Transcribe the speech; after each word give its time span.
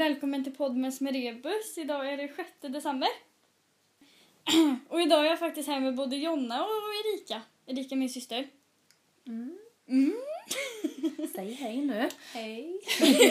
Välkommen 0.00 0.44
till 0.44 0.52
Podmes 0.54 1.00
med 1.00 1.14
Rebus. 1.14 1.78
Idag 1.78 2.12
är 2.12 2.16
det 2.16 2.28
6 2.36 2.50
december. 2.60 3.08
Och 4.88 5.00
idag 5.00 5.26
är 5.26 5.30
jag 5.30 5.38
faktiskt 5.38 5.68
här 5.68 5.80
med 5.80 5.94
både 5.94 6.16
Jonna 6.16 6.64
och 6.64 6.70
Erika. 7.04 7.42
Erika 7.66 7.94
är 7.94 7.98
min 7.98 8.10
syster. 8.10 8.48
Mm. 9.26 9.58
Mm. 9.88 10.16
Säg 11.34 11.52
hej 11.52 11.76
nu. 11.76 12.08
Hej. 12.32 12.80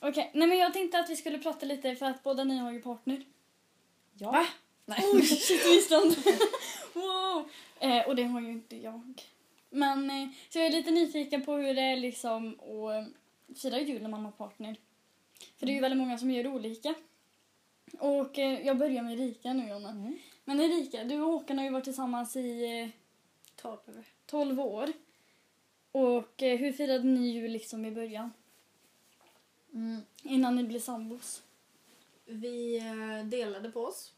Okej, 0.00 0.30
nej 0.34 0.48
men 0.48 0.58
jag 0.58 0.72
tänkte 0.72 0.98
att 0.98 1.10
vi 1.10 1.16
skulle 1.16 1.38
prata 1.38 1.66
lite 1.66 1.96
för 1.96 2.06
att 2.06 2.22
båda 2.22 2.44
ni 2.44 2.58
har 2.58 2.72
ju 2.72 2.82
partner. 2.82 3.24
Ja. 4.18 4.30
Va? 4.30 4.46
Nej. 4.84 4.98
Oj, 5.12 5.22
shit 5.26 5.66
visste 5.66 5.94
wow. 6.92 7.48
Eh, 7.80 8.08
och 8.08 8.16
det 8.16 8.24
har 8.24 8.40
ju 8.40 8.50
inte 8.50 8.76
jag. 8.76 9.22
Men 9.70 10.10
eh, 10.10 10.28
så 10.48 10.58
jag 10.58 10.66
är 10.66 10.72
lite 10.72 10.90
nyfiken 10.90 11.44
på 11.44 11.56
hur 11.56 11.74
det 11.74 11.82
är 11.82 11.96
liksom 11.96 12.60
att 12.60 13.27
eh, 13.48 13.54
fira 13.54 13.80
jul 13.80 14.02
när 14.02 14.08
man 14.08 14.24
har 14.24 14.32
partner. 14.32 14.76
För 15.56 15.66
det 15.66 15.72
är 15.72 15.74
ju 15.74 15.80
väldigt 15.80 15.98
många 15.98 16.18
som 16.18 16.30
gör 16.30 16.46
olika. 16.46 16.94
Och 17.98 18.38
eh, 18.38 18.66
jag 18.66 18.78
börjar 18.78 19.02
med 19.02 19.20
Erika 19.20 19.52
nu 19.52 19.68
Jonna. 19.68 19.90
Mm. 19.90 20.18
Men 20.44 20.60
Erika, 20.60 21.04
du 21.04 21.20
och 21.20 21.32
Håkan 21.32 21.58
har 21.58 21.64
ju 21.64 21.70
varit 21.70 21.84
tillsammans 21.84 22.36
i 22.36 22.80
eh, 22.80 22.88
12. 23.56 23.78
12 24.26 24.60
år. 24.60 24.92
Och 25.92 26.42
eh, 26.42 26.58
hur 26.58 26.72
firade 26.72 27.04
ni 27.04 27.28
jul 27.28 27.50
liksom 27.50 27.84
i 27.84 27.90
början? 27.90 28.32
Mm. 29.74 30.00
Innan 30.22 30.56
ni 30.56 30.64
blev 30.64 30.80
sambos? 30.80 31.42
Vi 32.24 32.76
eh, 32.76 33.26
delade 33.26 33.70
på 33.70 33.84
oss. 33.84 34.12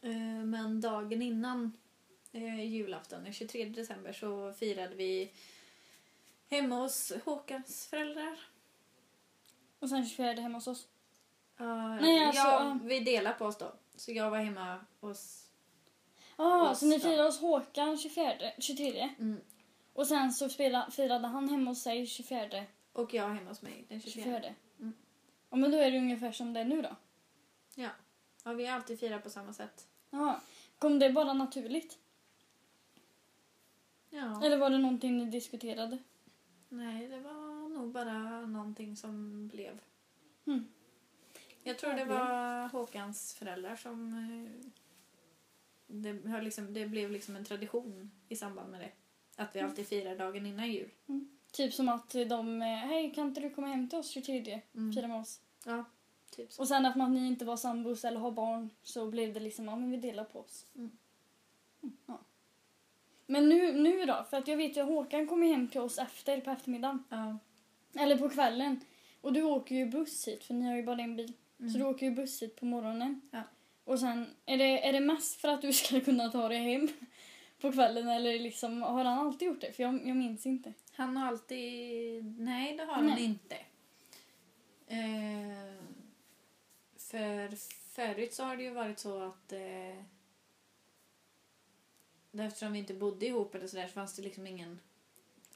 Eh, 0.00 0.44
Men 0.44 0.80
dagen 0.80 1.22
innan 1.22 1.72
eh, 2.32 2.64
julafton, 2.64 3.24
den 3.24 3.32
23 3.32 3.64
december, 3.64 4.12
så 4.12 4.52
firade 4.52 4.94
vi 4.94 5.32
hemma 6.48 6.76
hos 6.76 7.12
Håkans 7.24 7.86
föräldrar. 7.86 8.38
Och 9.78 9.88
sen 9.88 10.06
24 10.06 10.32
hemma 10.32 10.58
hos 10.58 10.66
oss? 10.66 10.88
Uh, 11.60 12.00
Nej, 12.00 12.24
alltså, 12.26 12.42
ja, 12.42 12.64
ja. 12.64 12.78
vi 12.82 13.00
delade 13.00 13.38
på 13.38 13.44
oss 13.44 13.58
då. 13.58 13.72
Så 13.96 14.12
jag 14.12 14.30
var 14.30 14.38
hemma 14.38 14.84
hos... 15.00 15.44
Ja, 16.36 16.70
ah, 16.70 16.74
så 16.74 16.86
ni 16.86 17.00
firade 17.00 17.22
hos 17.22 17.40
Håkan 17.40 17.98
24, 17.98 18.34
23? 18.58 19.10
Mm, 19.18 19.40
Och 19.92 20.06
sen 20.06 20.32
så 20.32 20.48
spela, 20.48 20.90
firade 20.90 21.28
han 21.28 21.48
hemma 21.48 21.70
hos 21.70 21.82
sig 21.82 22.06
24. 22.06 22.64
och 22.92 23.14
jag 23.14 23.28
hemma 23.28 23.48
hos 23.48 23.62
mig 23.62 23.84
den 23.88 24.00
24. 24.00 24.24
24. 24.24 24.54
Mm. 24.80 24.92
Ja, 25.50 25.56
men 25.56 25.70
då 25.70 25.78
är 25.78 25.90
det 25.90 25.98
ungefär 25.98 26.32
som 26.32 26.52
det 26.52 26.60
är 26.60 26.64
nu 26.64 26.82
då. 26.82 26.96
Ja. 27.74 27.88
ja, 28.44 28.52
vi 28.52 28.66
har 28.66 28.74
alltid 28.74 29.00
firat 29.00 29.22
på 29.22 29.30
samma 29.30 29.52
sätt. 29.52 29.88
Jaha. 30.10 30.40
Kom 30.78 30.98
det 30.98 31.10
bara 31.10 31.32
naturligt? 31.32 31.98
Ja. 34.10 34.44
Eller 34.44 34.56
var 34.56 34.70
det 34.70 34.78
någonting 34.78 35.16
ni 35.16 35.24
diskuterade? 35.24 35.98
Nej, 36.68 37.08
det 37.08 37.20
var 37.20 37.68
nog 37.68 37.92
bara 37.92 38.46
någonting 38.46 38.96
som 38.96 39.46
blev. 39.48 39.80
Mm. 40.46 40.64
Jag 41.62 41.78
tror 41.78 41.92
det 41.94 42.04
var 42.04 42.68
Håkans 42.68 43.34
föräldrar 43.34 43.76
som... 43.76 44.12
eh, 44.12 44.70
Det, 45.86 46.28
har 46.30 46.42
liksom, 46.42 46.74
det 46.74 46.86
blev 46.86 47.10
liksom 47.10 47.36
en 47.36 47.44
tradition 47.44 48.10
i 48.28 48.36
samband 48.36 48.70
med 48.70 48.80
det. 48.80 48.90
Att 49.36 49.56
vi 49.56 49.60
alltid 49.60 49.86
firar 49.86 50.16
dagen 50.16 50.46
innan 50.46 50.72
jul. 50.72 50.90
Typ 51.52 51.74
som 51.74 51.88
att 51.88 52.10
de, 52.10 52.62
eh, 52.62 52.68
hej 52.68 53.14
kan 53.14 53.26
inte 53.28 53.40
du 53.40 53.50
komma 53.50 53.66
hem 53.66 53.88
till 53.88 53.98
oss 53.98 54.08
23? 54.10 54.60
Mm. 54.74 54.92
Fira 54.92 55.08
med 55.08 55.20
oss. 55.20 55.40
Ja, 55.64 55.84
typ 56.30 56.52
så. 56.52 56.62
Och 56.62 56.68
sen 56.68 56.86
att 56.86 56.96
man, 56.96 57.14
ni 57.14 57.26
inte 57.26 57.44
var 57.44 57.56
sambos 57.56 58.04
eller 58.04 58.20
har 58.20 58.30
barn 58.30 58.70
så 58.82 59.06
blev 59.10 59.32
det 59.34 59.40
liksom, 59.40 59.64
ja 59.64 59.76
men 59.76 59.90
vi 59.90 59.96
delar 59.96 60.24
på 60.24 60.40
oss. 60.40 60.66
Mm. 60.74 60.90
Mm, 61.82 61.96
ja. 62.06 62.18
Men 63.30 63.48
nu, 63.48 63.72
nu 63.72 64.04
då? 64.04 64.26
För 64.30 64.36
att 64.36 64.48
jag 64.48 64.56
vet 64.56 64.76
ju 64.76 64.80
att 64.80 64.88
Håkan 64.88 65.26
kommer 65.26 65.46
hem 65.46 65.68
till 65.68 65.80
oss 65.80 65.98
efter 65.98 66.40
på 66.40 66.50
eftermiddagen. 66.50 67.04
Ja. 67.08 67.38
Eller 68.00 68.16
på 68.16 68.28
kvällen. 68.28 68.80
Och 69.20 69.32
du 69.32 69.42
åker 69.42 69.74
ju 69.74 69.86
buss 69.86 70.28
hit 70.28 70.44
för 70.44 70.54
ni 70.54 70.66
har 70.66 70.76
ju 70.76 70.82
bara 70.82 71.02
en 71.02 71.16
bil. 71.16 71.32
Mm. 71.60 71.70
Så 71.70 71.78
du 71.78 71.84
åker 71.84 72.06
ju 72.06 72.12
buss 72.12 72.42
hit 72.42 72.56
på 72.56 72.64
morgonen. 72.64 73.20
Ja. 73.30 73.42
Och 73.84 74.00
sen, 74.00 74.26
är 74.46 74.58
det, 74.58 74.88
är 74.88 74.92
det 74.92 75.00
mest 75.00 75.40
för 75.40 75.48
att 75.48 75.62
du 75.62 75.72
ska 75.72 76.00
kunna 76.00 76.30
ta 76.30 76.48
dig 76.48 76.58
hem 76.58 76.88
på 77.60 77.72
kvällen 77.72 78.08
eller 78.08 78.38
liksom, 78.38 78.82
har 78.82 79.04
han 79.04 79.26
alltid 79.26 79.48
gjort 79.48 79.60
det? 79.60 79.72
För 79.72 79.82
jag, 79.82 80.06
jag 80.06 80.16
minns 80.16 80.46
inte. 80.46 80.72
Han 80.92 81.16
har 81.16 81.28
alltid... 81.28 82.24
Nej, 82.40 82.76
det 82.76 82.84
har 82.84 82.94
han 82.94 83.06
Nej. 83.06 83.24
inte. 83.24 83.56
Eh, 84.86 85.82
för 86.96 87.56
förut 87.94 88.34
så 88.34 88.44
har 88.44 88.56
det 88.56 88.62
ju 88.62 88.70
varit 88.70 88.98
så 88.98 89.22
att... 89.22 89.52
Eh, 89.52 90.04
eftersom 92.46 92.72
vi 92.72 92.78
inte 92.78 92.94
bodde 92.94 93.26
ihop 93.26 93.54
eller 93.54 93.66
sådär 93.66 93.86
så 93.86 93.92
fanns 93.92 94.16
det 94.16 94.22
liksom 94.22 94.46
ingen 94.46 94.80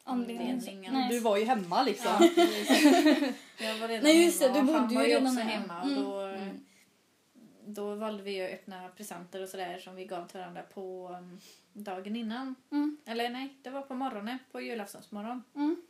Anledning. 0.05 0.89
Nej. 0.93 1.09
Du 1.11 1.19
var 1.21 1.37
ju 1.37 1.45
hemma 1.45 1.83
liksom. 1.83 2.31
Ja, 2.37 3.67
jag 3.67 3.79
var 3.79 3.89
redan 3.89 4.05
Nej, 4.05 4.25
just 4.25 4.41
det, 4.41 4.49
hemma 4.49 4.67
du 4.73 4.73
han 4.79 4.83
bodde 4.89 4.95
ju 4.95 4.99
var 4.99 5.07
ju 5.07 5.09
redan 5.15 5.27
också 5.27 5.41
här. 5.41 5.51
hemma. 5.59 5.83
Mm. 5.83 5.99
Och 5.99 6.05
då, 6.05 6.23
Mm. 6.23 6.65
då 7.67 7.95
valde 7.95 8.23
vi 8.23 8.43
att 8.45 8.51
öppna 8.53 8.89
presenter 8.89 9.43
och 9.43 9.49
sådär 9.49 9.79
som 9.79 9.95
vi 9.97 10.05
gav 10.05 10.29
till 10.29 10.41
varandra 10.41 10.63
på 10.63 11.09
um, 11.19 11.41
dagen 11.73 12.17
innan. 12.17 12.55
Mm. 12.71 12.97
Eller 13.07 13.31
nej, 13.31 13.57
det 13.63 13.71
var 13.71 13.83
på 13.83 13.95
morgonen, 13.95 14.39
på 14.53 14.61
julaftonsmorgon. 14.61 15.43
Mm. 15.55 15.83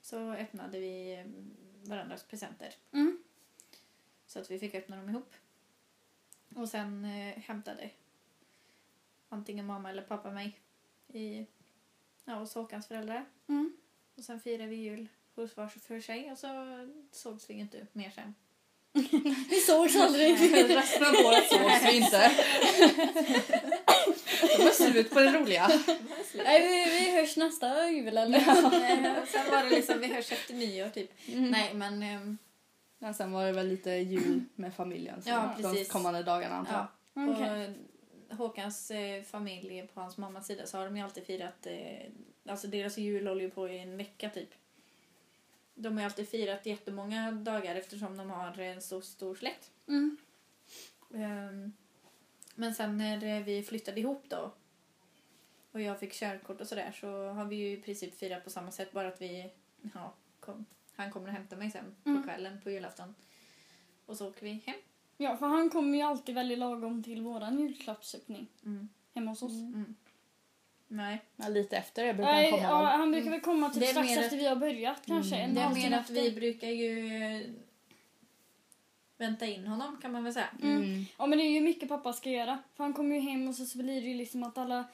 Så 0.00 0.32
öppnade 0.32 0.78
vi 0.78 1.22
um, 1.24 1.50
varandras 1.84 2.22
presenter. 2.24 2.74
Mm. 2.92 3.18
Så 4.26 4.38
att 4.38 4.50
vi 4.50 4.58
fick 4.58 4.74
öppna 4.74 4.96
dem 4.96 5.08
ihop. 5.08 5.34
Och 6.54 6.68
sen 6.68 7.04
eh, 7.04 7.38
hämtade 7.42 7.90
antingen 9.32 9.66
mamma 9.66 9.90
eller 9.90 10.02
pappa 10.02 10.30
mig 10.30 10.60
i, 11.12 11.46
ja, 12.24 12.34
hos 12.34 12.54
Håkans 12.54 12.86
föräldrar. 12.86 13.24
Mm. 13.48 13.72
Och 14.16 14.24
sen 14.24 14.40
firade 14.40 14.66
vi 14.68 14.76
jul 14.76 15.08
hos 15.34 15.56
var 15.56 15.66
för 15.68 16.00
sig 16.00 16.32
och 16.32 16.38
så 16.38 16.48
sågs 17.12 17.50
vi 17.50 17.54
inte 17.54 17.86
mer 17.92 18.10
sen. 18.10 18.34
Vi 19.50 19.56
sågs 19.60 19.96
aldrig. 19.96 20.32
Resten 20.76 21.04
av 21.06 21.14
året 21.26 21.48
sågs 21.50 21.84
vi 21.84 21.96
inte. 22.04 22.30
Det 24.56 24.64
var 24.64 24.70
slut 24.70 25.10
på 25.10 25.20
det 25.20 25.32
roliga. 25.32 25.68
Nej, 26.34 26.62
vi, 26.68 26.90
vi 27.00 27.16
hörs 27.20 27.36
nästa 27.36 27.90
jul 27.90 28.16
eller? 28.18 28.38
Eh, 28.38 29.24
sen 29.26 29.50
var 29.50 29.62
det 29.64 29.70
liksom, 29.70 30.00
vi 30.00 30.06
hörs 30.06 30.32
efter 30.32 30.54
nyår 30.54 30.88
typ. 30.88 31.10
Mm. 31.28 31.50
Nej 31.50 31.74
men 31.74 32.02
ehm, 32.02 32.38
Men 32.98 33.14
sen 33.14 33.32
var 33.32 33.44
det 33.46 33.52
väl 33.52 33.68
lite 33.68 33.90
jul 33.90 34.44
med 34.54 34.74
familjen. 34.74 35.22
Så 35.22 35.28
Ja, 35.30 35.54
De 35.56 35.62
precis. 35.62 35.88
kommande 35.92 36.22
dagarna 36.22 36.54
antar 36.56 36.72
jag. 36.72 36.86
ja. 37.28 37.32
Okej. 37.32 37.66
Och 37.68 37.74
Håkans 38.32 38.90
eh, 38.90 39.22
familj 39.22 39.86
på 39.94 40.00
hans 40.00 40.16
mammas 40.16 40.46
sida 40.46 40.66
så 40.66 40.78
har 40.78 40.84
de 40.84 40.96
ju 40.96 41.02
alltid 41.02 41.24
firat, 41.26 41.66
eh, 41.66 42.10
alltså 42.46 42.66
deras 42.68 42.98
jul 42.98 43.26
håller 43.26 43.42
ju 43.42 43.50
på 43.50 43.68
i 43.68 43.78
en 43.78 43.96
vecka 43.96 44.30
typ. 44.30 44.48
De 45.74 45.92
har 45.92 46.00
ju 46.00 46.04
alltid 46.04 46.28
firat 46.28 46.66
jättemånga 46.66 47.30
dagar 47.32 47.74
eftersom 47.76 48.16
de 48.16 48.30
har 48.30 48.58
en 48.60 48.82
så 48.82 49.00
stor 49.00 49.34
släkt. 49.34 49.70
Mm. 49.88 50.16
Ehm, 51.14 51.72
Men 52.54 52.74
sen 52.74 52.96
när 52.98 53.40
vi 53.42 53.62
flyttade 53.62 54.00
ihop 54.00 54.24
då 54.28 54.52
och 55.72 55.80
jag 55.80 56.00
fick 56.00 56.12
körkort 56.12 56.60
och 56.60 56.66
sådär 56.66 56.92
så 57.00 57.26
har 57.28 57.44
vi 57.44 57.56
ju 57.56 57.72
i 57.72 57.76
princip 57.82 58.18
firat 58.18 58.44
på 58.44 58.50
samma 58.50 58.70
sätt 58.70 58.92
bara 58.92 59.08
att 59.08 59.20
vi, 59.22 59.50
ja, 59.94 60.12
kom, 60.40 60.64
han 60.96 61.10
kommer 61.12 61.28
och 61.28 61.34
hämtar 61.34 61.56
mig 61.56 61.70
sen 61.70 61.96
Mm. 62.04 62.22
på 62.22 62.28
kvällen 62.28 62.60
på 62.62 62.70
julafton. 62.70 63.14
Och 64.06 64.16
så 64.16 64.28
åker 64.28 64.42
vi 64.46 64.62
hem. 64.66 64.76
Ja, 65.22 65.36
för 65.36 65.46
han 65.46 65.70
kommer 65.70 65.98
ju 65.98 66.04
alltid 66.04 66.34
väldigt 66.34 66.58
lagom 66.58 67.02
till 67.02 67.22
våran 67.22 67.58
julklappsöppning 67.60 68.46
Mm. 68.64 68.88
hemma 69.14 69.30
hos 69.30 69.42
oss. 69.42 69.52
Mm. 69.52 69.94
Nej, 70.88 71.22
Ja, 71.36 71.48
lite 71.48 71.76
efter 71.76 72.04
det 72.06 72.14
brukar 72.14 72.32
Nej, 72.32 72.50
han 72.50 72.60
komma. 72.60 72.70
ja, 72.82 72.96
han 72.96 73.10
brukar 73.12 73.30
väl 73.30 73.40
komma 73.40 73.70
typ 73.70 73.80
Det 73.80 73.86
är 73.86 73.90
strax 73.90 74.08
mer 74.08 74.18
efter 74.18 74.36
vi 74.36 74.46
har 74.46 74.56
börjat 74.56 75.06
kanske. 75.06 75.36
Mm. 75.36 75.48
En 75.48 75.54
det 75.54 75.60
är 75.60 75.64
halvtimme 75.64 75.90
mer 75.90 75.98
att 75.98 76.10
vi 76.10 76.18
efter. 76.28 76.40
brukar 76.40 76.68
ju 76.68 77.16
eh, 77.22 77.40
vänta 79.18 79.46
in 79.46 79.66
honom 79.66 79.96
kan 80.02 80.12
man 80.12 80.24
väl 80.24 80.32
säga. 80.32 80.48
Mm. 80.62 80.76
Mm. 80.82 81.04
Ja 81.18 81.26
men 81.26 81.38
det 81.38 81.44
är 81.44 81.50
ju 81.50 81.60
mycket 81.60 81.88
pappa 81.88 82.12
ska 82.12 82.30
göra. 82.30 82.58
För 82.76 82.84
han 82.84 82.92
kommer 82.92 83.14
ju 83.14 83.20
hem 83.20 83.48
och 83.48 83.54
så, 83.54 83.66
så 83.66 83.78
blir 83.78 84.00
det 84.02 84.08
ju 84.08 84.14
liksom 84.14 84.42
att 84.42 84.58
alla 84.58 84.84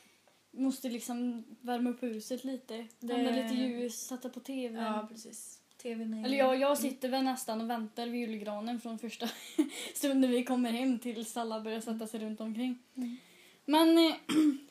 måste 0.51 0.89
liksom 0.89 1.45
värma 1.61 1.91
upp 1.91 2.03
huset 2.03 2.45
lite. 2.45 2.77
Det- 3.01 3.09
Tända 3.15 3.31
lite 3.31 3.55
ljus, 3.55 4.07
sätta 4.07 4.29
på 4.29 4.41
tvn. 4.41 4.77
Ja, 4.85 5.07
precis. 5.11 5.61
TVn 5.79 6.15
är 6.15 6.25
Eller 6.25 6.37
jag, 6.37 6.61
jag 6.61 6.79
sitter 6.79 7.09
väl 7.09 7.25
nästan 7.25 7.61
och 7.61 7.71
väntar 7.71 8.07
vid 8.07 8.21
julgranen 8.21 8.81
från 8.81 8.99
första 8.99 9.29
stunden 9.95 10.31
vi 10.31 10.45
kommer 10.45 10.73
hem 10.73 10.99
tills 10.99 11.37
alla 11.37 11.61
börjar 11.61 11.81
sätta 11.81 12.07
sig 12.07 12.21
runt 12.21 12.41
omkring. 12.41 12.79
Mm. 12.95 13.17
Men 13.65 13.99
eh, 13.99 14.15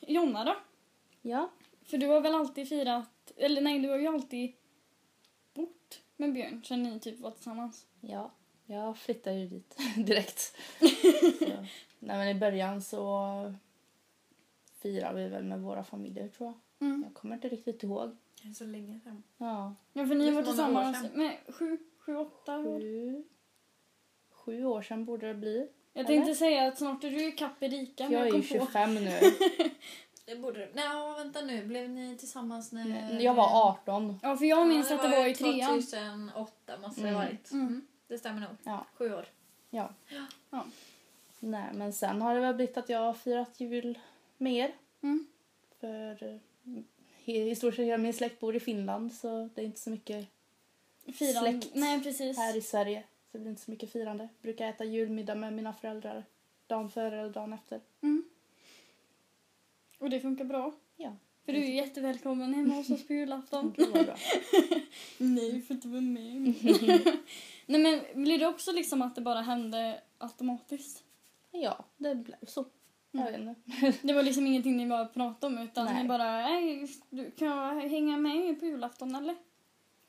Jonna 0.00 0.44
då? 0.44 0.56
Ja. 1.22 1.50
För 1.82 1.98
du 1.98 2.06
har 2.06 2.20
väl 2.20 2.34
alltid 2.34 2.68
firat, 2.68 3.32
eller 3.36 3.60
nej 3.60 3.78
du 3.78 3.88
har 3.88 3.98
ju 3.98 4.06
alltid 4.06 4.52
bott 5.54 6.00
med 6.16 6.32
Björn 6.32 6.62
sen 6.64 6.82
ni 6.82 7.00
typ 7.00 7.20
var 7.20 7.30
tillsammans. 7.30 7.86
ja, 8.00 8.30
jag 8.66 8.98
flyttade 8.98 9.36
ju 9.36 9.46
dit 9.46 9.76
direkt. 9.96 10.38
så. 11.38 11.66
Nej, 11.98 12.18
men 12.18 12.28
I 12.28 12.34
början 12.34 12.82
så 12.82 13.54
firade 14.78 15.22
vi 15.24 15.28
väl 15.28 15.44
med 15.44 15.60
våra 15.60 15.84
familjer 15.84 16.28
tror 16.28 16.48
jag. 16.48 16.88
Mm. 16.88 17.02
Jag 17.06 17.14
kommer 17.14 17.34
inte 17.34 17.48
riktigt 17.48 17.82
ihåg. 17.82 18.16
Det 18.42 18.48
är 18.48 18.52
så 18.52 18.64
länge 18.64 19.00
sedan. 19.00 19.22
Ja, 19.38 19.74
Ja 19.92 20.06
för 20.06 20.14
ni 20.14 20.24
Det 20.24 20.30
var 20.30 20.30
är 20.30 20.32
många 20.32 20.38
år 20.40 20.42
tillsammans 20.44 21.00
sedan. 21.02 21.10
med 21.18 21.36
sju, 21.48 21.78
sju, 21.98 22.16
åtta 22.16 22.58
år. 22.58 22.80
sju, 22.80 23.24
sju 24.30 24.64
år 24.64 24.82
sedan 24.82 25.04
borde 25.04 25.28
det 25.28 25.34
bli. 25.34 25.68
Jag 25.92 26.06
tänkte 26.06 26.34
säga 26.34 26.68
att 26.68 26.78
snart 26.78 27.04
är 27.04 27.10
du 27.10 27.28
ikapp 27.28 27.62
Erika 27.62 28.04
men 28.04 28.12
Jag 28.12 28.20
jag 28.20 28.26
är 28.28 28.30
kom 28.32 28.40
ju 28.40 28.58
på. 28.58 28.64
25 28.66 28.94
nu. 28.94 29.18
Det 30.26 30.36
borde 30.36 30.58
det. 30.60 30.68
Nej, 30.74 31.14
vänta 31.16 31.40
nu. 31.40 31.64
Blev 31.66 31.90
ni 31.90 32.16
tillsammans 32.16 32.72
när... 32.72 33.20
Jag 33.20 33.34
var 33.34 33.68
18. 33.70 34.18
Ja, 34.22 34.36
för 34.36 34.44
jag 34.44 34.68
minns 34.68 34.90
Ja, 34.90 34.96
att 34.96 35.02
det 35.02 35.08
var 35.08 35.26
i 35.26 35.34
trean. 35.34 35.82
2008 35.82 36.78
måste 36.82 37.00
det 37.00 37.08
ha 37.10 37.14
Mm. 37.14 37.26
varit. 37.28 37.52
Mm. 37.52 37.66
Mm. 37.66 37.86
Det 38.08 38.18
stämmer 38.18 38.40
nog. 38.40 38.50
Ja. 38.62 38.86
Sju 38.94 39.14
år. 39.14 39.26
Ja. 39.70 39.90
Ja. 40.50 40.64
Nej, 41.40 41.64
men 41.74 41.92
sen 41.92 42.22
har 42.22 42.34
det 42.34 42.40
väl 42.40 42.54
blivit 42.54 42.76
att 42.76 42.88
jag 42.88 42.98
har 43.00 43.14
firat 43.14 43.60
jul 43.60 43.98
mer. 44.36 44.74
Mm. 45.02 45.26
För 45.80 46.22
eh, 46.34 46.40
i 47.36 47.54
stort 47.56 47.74
sett 47.74 47.84
hela 47.84 47.98
min 47.98 48.12
släkt 48.12 48.40
bor 48.40 48.56
i 48.56 48.60
Finland 48.60 49.12
så 49.12 49.48
det 49.54 49.60
är 49.60 49.64
inte 49.64 49.80
så 49.80 49.90
mycket 49.90 50.28
Firan. 51.12 51.42
Släkt. 51.42 51.74
Nej, 51.74 52.02
precis. 52.02 52.36
här 52.36 52.56
i 52.56 52.60
Sverige. 52.60 53.02
Så 53.02 53.38
det 53.38 53.38
blir 53.38 53.50
inte 53.50 53.62
så 53.62 53.70
mycket 53.70 53.92
firande. 53.92 54.28
Brukar 54.42 54.68
äta 54.68 54.84
julmiddag 54.84 55.34
med 55.34 55.52
mina 55.52 55.72
föräldrar 55.72 56.24
dagen 56.66 56.90
före 56.90 57.20
eller 57.20 57.32
dagen 57.32 57.52
efter. 57.52 57.80
Mm. 58.00 58.24
Och 59.98 60.10
det 60.10 60.20
funkar 60.20 60.44
bra. 60.44 60.74
Ja. 60.96 61.16
För 61.44 61.52
du 61.52 61.58
är 61.58 61.72
jättevälkommen 61.72 62.54
hemma 62.54 62.74
hos 62.74 62.90
oss 62.90 63.06
på 63.06 63.12
julafton. 63.12 63.74
Nej, 65.18 65.52
du 65.52 65.62
får 65.62 65.76
inte 65.76 65.88
vara 65.88 66.00
med. 66.00 66.54
Nej 67.66 67.80
men 67.80 68.24
blir 68.24 68.38
det 68.38 68.46
också 68.46 68.72
liksom 68.72 69.02
att 69.02 69.14
det 69.14 69.20
bara 69.20 69.40
hände 69.40 70.00
automatiskt? 70.18 71.04
Ja, 71.50 71.84
det 71.96 72.14
blev 72.14 72.46
så. 72.46 72.64
Jag 73.12 73.24
vet 73.24 73.40
inte. 73.40 73.54
Det 74.06 74.12
var 74.12 74.22
liksom 74.22 74.46
ingenting 74.46 74.76
ni 74.76 74.86
bara 74.86 75.06
pratade 75.06 75.56
om 75.56 75.62
utan 75.62 75.84
Nej. 75.84 76.02
ni 76.02 76.08
bara, 76.08 76.24
nej, 76.42 76.86
du 77.10 77.30
kan 77.30 77.48
jag 77.48 77.88
hänga 77.88 78.16
med 78.16 78.60
på 78.60 78.66
julafton 78.66 79.14
eller? 79.14 79.34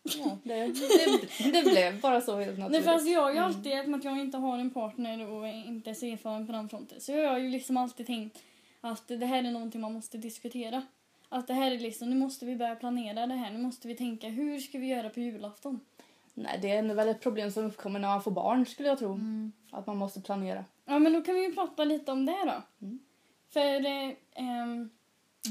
Ja, 0.03 0.37
det, 0.43 0.65
det, 1.43 1.51
det 1.51 1.61
blev 1.71 2.01
bara 2.01 2.21
så 2.21 2.35
helt 2.39 2.49
Nej 2.51 2.59
naturligt. 2.59 2.83
för 2.85 2.91
alltså 2.91 3.09
jag 3.09 3.21
har 3.21 3.29
ju 3.31 3.37
Mm. 3.37 3.47
alltid, 3.47 3.71
eftersom 3.73 3.93
att 3.93 4.03
jag 4.03 4.19
inte 4.19 4.37
har 4.37 4.57
en 4.57 4.69
partner 4.69 5.29
och 5.31 5.47
inte 5.47 5.89
är 5.89 5.93
så 5.93 6.05
erfaren 6.05 6.45
på 6.47 6.51
den 6.53 6.69
fronten, 6.69 7.01
så 7.01 7.11
jag 7.11 7.29
har 7.29 7.37
ju 7.39 7.49
liksom 7.49 7.77
alltid 7.77 8.05
tänkt 8.07 8.39
att 8.81 9.07
det 9.07 9.25
här 9.25 9.43
är 9.43 9.51
någonting 9.51 9.81
man 9.81 9.93
måste 9.93 10.17
diskutera. 10.17 10.83
Att 11.29 11.47
det 11.47 11.53
här 11.53 11.71
är 11.71 11.79
liksom, 11.79 12.09
nu 12.09 12.15
måste 12.15 12.45
vi 12.45 12.55
börja 12.55 12.75
planera 12.75 13.27
det 13.27 13.33
här, 13.35 13.51
nu 13.51 13.57
måste 13.59 13.87
vi 13.87 13.95
tänka 13.95 14.27
hur 14.27 14.59
ska 14.59 14.77
vi 14.79 14.87
göra 14.87 15.09
på 15.09 15.19
julafton? 15.19 15.79
Nej, 16.33 16.59
det 16.61 16.71
är 16.71 16.93
väl 16.95 17.09
ett 17.09 17.21
problem 17.21 17.51
som 17.51 17.65
uppkommer 17.65 17.99
när 17.99 18.07
man 18.07 18.23
får 18.23 18.31
barn 18.31 18.65
skulle 18.65 18.89
jag 18.89 18.99
tro. 18.99 19.13
Mm. 19.13 19.51
Att 19.71 19.87
man 19.87 19.97
måste 19.97 20.21
planera. 20.21 20.65
Ja 20.89 20.99
men 20.99 21.13
då 21.13 21.21
kan 21.21 21.35
vi 21.35 21.41
ju 21.45 21.53
prata 21.53 21.83
lite 21.83 22.11
om 22.11 22.25
det 22.25 22.37
då. 22.45 22.85
Mm. 22.85 22.99
För, 23.53 23.85
eh, 23.85 24.11
ehm, 24.35 24.89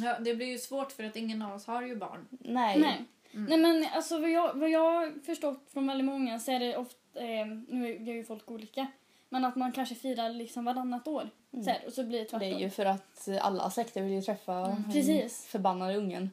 Ja, 0.05 0.19
det 0.21 0.35
blir 0.35 0.47
ju 0.47 0.59
svårt 0.59 0.93
för 0.93 1.05
att 1.05 1.17
ingen 1.17 1.43
av 1.43 1.55
oss 1.55 1.67
har 1.67 1.83
ju 1.83 1.97
barn. 1.97 2.27
Nej. 2.31 2.79
nej. 2.81 3.05
Mm. 3.35 3.45
Nej 3.45 3.59
men 3.59 3.87
alltså 3.95 4.19
vad 4.21 4.31
jag, 4.31 4.55
vad 4.55 4.71
jag 4.71 5.13
förstått 5.27 5.69
från 5.73 5.87
väldigt 5.87 6.05
många 6.07 6.39
så 6.39 6.53
är 6.53 6.61
det 6.61 6.77
ofta, 6.77 7.21
eh, 7.21 7.47
nu 7.69 7.97
gör 8.01 8.15
ju 8.15 8.25
folk 8.25 8.51
olika, 8.51 8.87
men 9.29 9.45
att 9.45 9.57
man 9.57 9.73
kanske 9.73 9.95
firar 9.95 10.31
liksom 10.31 10.65
varannat 10.65 11.09
år. 11.09 11.31
Mm. 11.53 11.65
Så 11.65 11.71
här, 11.71 11.83
och 11.87 11.93
så 11.93 12.05
blir 12.05 12.19
det 12.19 12.25
tvärtom. 12.25 12.49
Det 12.49 12.55
är 12.55 12.59
ju 12.59 12.71
för 12.71 12.87
att 12.87 13.29
alla 13.41 13.71
släkter 13.71 14.03
vill 14.03 14.13
ju 14.13 14.23
träffa 14.23 14.53
Mm, 14.53 14.83
den 14.83 14.93
precis. 14.93 15.47
förbannade 15.51 15.97
ungen. 15.97 16.31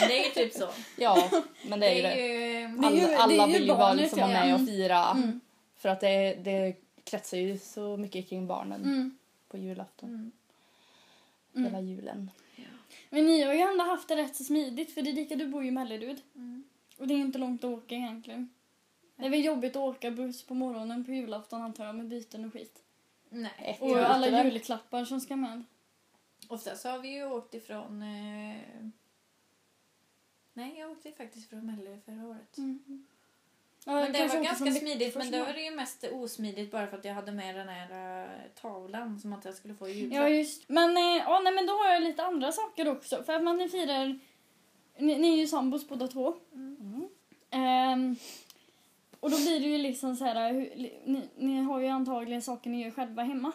Men 0.00 0.08
det 0.08 0.18
är 0.20 0.24
ju 0.24 0.30
typ 0.30 0.54
så. 0.54 0.68
Ja, 0.96 1.30
men 1.68 1.80
det 1.80 1.86
är 1.86 1.94
ju 1.96 2.02
det. 2.02 2.08
är 2.08 2.62
är 2.62 3.16
Alla, 3.16 3.18
alla 3.18 3.46
ju 3.46 3.52
vill 3.52 3.62
ju 3.62 3.68
bara 3.68 3.78
barnet, 3.78 4.00
liksom 4.02 4.18
ja. 4.18 4.26
vara 4.26 4.44
med 4.44 4.54
och 4.54 4.60
Mm. 4.60 4.66
fira. 4.66 5.10
Mm. 5.10 5.40
För 5.82 5.88
att 5.88 6.00
det, 6.00 6.34
det 6.34 6.76
kretsar 7.04 7.36
ju 7.38 7.58
så 7.58 7.96
mycket 7.96 8.28
kring 8.28 8.46
barnen 8.46 8.82
Mm. 8.82 9.18
på 9.48 9.58
julafton. 9.58 10.08
Mm. 10.08 10.32
Mm. 11.54 11.64
Hela 11.64 11.80
julen. 11.80 12.30
Men 13.10 13.26
ni 13.26 13.42
har 13.42 13.52
ju 13.52 13.60
ändå 13.60 13.84
haft 13.84 14.08
det 14.08 14.16
rätt 14.16 14.36
så 14.36 14.44
smidigt 14.44 14.94
för 14.94 15.08
Erika 15.08 15.36
du 15.36 15.46
bor 15.46 15.62
ju 15.62 15.68
i 15.68 15.70
Mellerud. 15.70 16.22
Mm. 16.34 16.64
Och 16.98 17.06
det 17.06 17.14
är 17.14 17.16
ju 17.16 17.24
inte 17.24 17.38
långt 17.38 17.64
att 17.64 17.70
åka 17.70 17.94
egentligen. 17.94 18.48
Det 19.16 19.26
är 19.26 19.30
väl 19.30 19.44
jobbigt 19.44 19.76
att 19.76 19.82
åka 19.96 20.10
buss 20.10 20.46
på 20.46 20.54
morgonen 20.54 21.04
på 21.04 21.12
julafton 21.12 21.62
antar 21.62 21.86
jag 21.86 21.94
med 21.94 22.08
byten 22.08 22.44
och 22.44 22.52
skit. 22.52 22.82
Nej. 23.28 23.78
Och 23.80 23.98
alla 23.98 24.44
julklappar 24.44 25.04
som 25.04 25.20
ska 25.20 25.36
med. 25.36 25.64
Oftast 26.48 26.84
har 26.84 26.98
vi 26.98 27.08
ju 27.08 27.24
åkt 27.24 27.54
ifrån... 27.54 28.02
Eh... 28.02 28.86
Nej, 30.52 30.78
jag 30.78 30.90
åkte 30.90 31.12
faktiskt 31.12 31.48
från 31.48 31.66
Mellerud 31.66 32.04
förra 32.04 32.26
året. 32.26 32.58
Mm. 32.58 33.06
Ja, 33.84 33.92
Men 33.92 34.12
det 34.12 34.18
kanske 34.18 34.36
var 34.38 34.44
ganska 34.44 34.70
smidigt, 34.72 35.16
men 35.16 35.30
då. 35.30 35.38
var 35.38 35.52
det 35.52 35.60
ju 35.62 35.70
mest 35.70 36.04
osmidigt 36.12 36.70
bara 36.72 36.86
för 36.86 36.98
att 36.98 37.04
jag 37.04 37.14
hade 37.14 37.32
med 37.32 37.54
den 37.54 37.68
här 37.68 38.22
eh, 38.24 38.30
tavlan 38.60 39.20
som 39.20 39.32
att 39.32 39.44
jag 39.44 39.54
skulle 39.54 39.74
få 39.74 39.88
i 39.88 39.92
Ja 39.92 39.98
julklapp. 39.98 40.30
just 40.30 40.68
Men, 40.68 40.96
eh, 40.96 41.02
ja, 41.26 41.40
nej, 41.44 41.52
men 41.52 41.66
då 41.66 41.72
har 41.72 41.88
jag 41.92 42.02
lite 42.02 42.24
andra 42.24 42.52
saker 42.52 42.88
också. 42.88 43.22
För 43.24 43.32
att 43.32 43.42
man 43.42 43.56
ni 43.56 43.68
firar... 43.68 44.18
Ni, 44.98 45.18
ni 45.18 45.32
är 45.32 45.36
ju 45.36 45.46
sambos 45.46 45.88
båda 45.88 46.08
två. 46.08 46.34
Mm. 46.54 47.08
Ehm, 47.50 48.16
och 49.20 49.30
då 49.30 49.36
blir 49.36 49.60
det 49.60 49.66
ju 49.66 49.78
liksom 49.78 50.16
så 50.16 50.24
här... 50.24 50.52
Hur, 50.52 50.60
ni, 51.04 51.28
ni 51.36 51.62
har 51.62 51.80
ju 51.80 51.88
antagligen 51.88 52.42
saker 52.42 52.70
ni 52.70 52.84
gör 52.84 52.90
själva 52.90 53.22
hemma. 53.22 53.52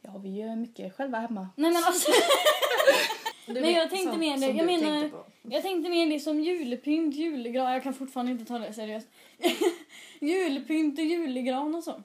Ja, 0.00 0.18
vi 0.18 0.36
gör 0.36 0.56
mycket 0.56 0.96
själva 0.96 1.18
hemma. 1.18 1.48
Nej 1.56 1.72
men 1.72 1.84
alltså... 1.84 2.12
Du 3.54 3.60
Nej, 3.60 3.72
jag 3.72 3.90
tänkte 3.90 4.18
mer 4.18 4.38
Jag 4.56 4.66
menar- 4.66 5.00
tänkte 5.00 5.16
på. 5.16 5.24
Jag 5.42 5.62
tänkte 5.62 5.90
mer 5.90 6.06
liksom 6.06 6.40
julpynt, 6.40 7.14
julgran. 7.14 7.72
Jag 7.72 7.82
kan 7.82 7.94
fortfarande 7.94 8.32
inte 8.32 8.44
ta 8.44 8.58
det 8.58 8.72
seriöst. 8.72 9.06
julpynt 10.20 10.98
och 10.98 11.04
julgran 11.04 11.74
och 11.74 11.84
så. 11.84 12.02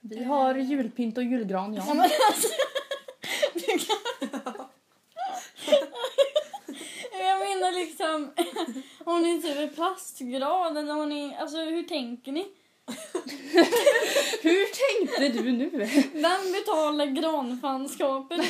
Vi 0.00 0.24
har 0.24 0.54
julpynt 0.54 1.18
och 1.18 1.24
julgran, 1.24 1.74
Ja, 1.74 1.84
ja. 1.88 1.94
men 1.94 2.02
alltså, 2.02 2.48
du 3.54 3.60
kan... 3.60 3.96
Jag 7.18 7.38
menar 7.40 7.72
liksom, 7.72 8.30
har 9.04 9.20
ni 9.20 9.42
typ 9.42 9.74
plastgran 9.74 10.76
eller 10.76 10.92
har 10.92 11.06
ni, 11.06 11.36
alltså 11.40 11.56
hur 11.56 11.82
tänker 11.82 12.32
ni? 12.32 12.46
Hur 14.42 14.66
tänkte 15.18 15.42
du 15.42 15.52
nu? 15.52 15.70
Vem 16.12 16.52
betalar 16.52 17.06
granfanskapet? 17.06 18.40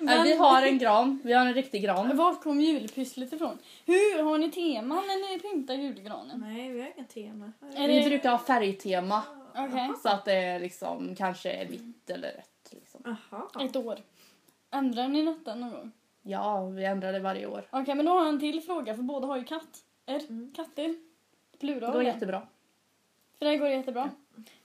Nej, 0.00 0.22
vi 0.22 0.36
har 0.36 0.62
en 0.62 0.78
gran. 0.78 1.20
Vi 1.24 1.32
har 1.32 1.46
en 1.46 1.54
riktig 1.54 1.82
gran. 1.82 2.16
Vart 2.16 2.42
kom 2.42 2.60
julpysslet 2.60 3.32
ifrån? 3.32 3.58
Hur 3.86 4.22
har 4.22 4.38
ni 4.38 4.50
teman 4.50 4.96
när 5.06 5.32
ni 5.32 5.38
pyntar 5.38 5.74
julgranen? 5.74 6.40
Nej, 6.40 6.72
vi 6.72 6.80
har 6.80 6.92
inga 6.96 7.04
tema. 7.06 7.52
Är 7.74 7.88
Vi 7.88 7.98
det- 8.02 8.08
brukar 8.08 8.30
ha 8.30 8.38
färgtema. 8.38 9.22
Okej, 9.56 9.90
Så 10.02 10.08
att 10.08 10.24
det 10.24 10.32
är 10.34 10.60
liksom 10.60 11.14
kanske 11.14 11.50
är 11.52 11.66
vitt 11.66 12.10
eller 12.10 12.28
rött. 12.32 12.70
Liksom. 12.70 13.00
Jaha. 13.30 13.64
ett 13.64 13.76
år. 13.76 13.98
Ändrar 14.70 15.08
ni 15.08 15.22
detta 15.24 15.54
någon 15.54 15.70
gång? 15.70 15.92
Ja, 16.22 16.64
vi 16.66 16.84
ändrar 16.84 17.12
det 17.12 17.20
varje 17.20 17.46
år. 17.46 17.64
Okej, 17.70 17.94
men 17.94 18.06
då 18.06 18.12
har 18.12 18.18
jag 18.18 18.28
en 18.28 18.40
till 18.40 18.60
fråga 18.62 18.94
för 18.94 19.02
båda 19.02 19.26
har 19.26 19.36
ju 19.36 19.44
katt. 19.44 19.84
Er, 20.06 20.20
Mm. 20.28 20.52
katter. 20.56 20.94
Det 21.52 21.58
Plural. 21.58 21.92
går 21.92 21.98
där. 21.98 22.06
jättebra. 22.06 22.42
För 23.38 23.44
dig 23.46 23.56
går 23.58 23.68
det 23.68 23.74
jättebra. 23.74 24.10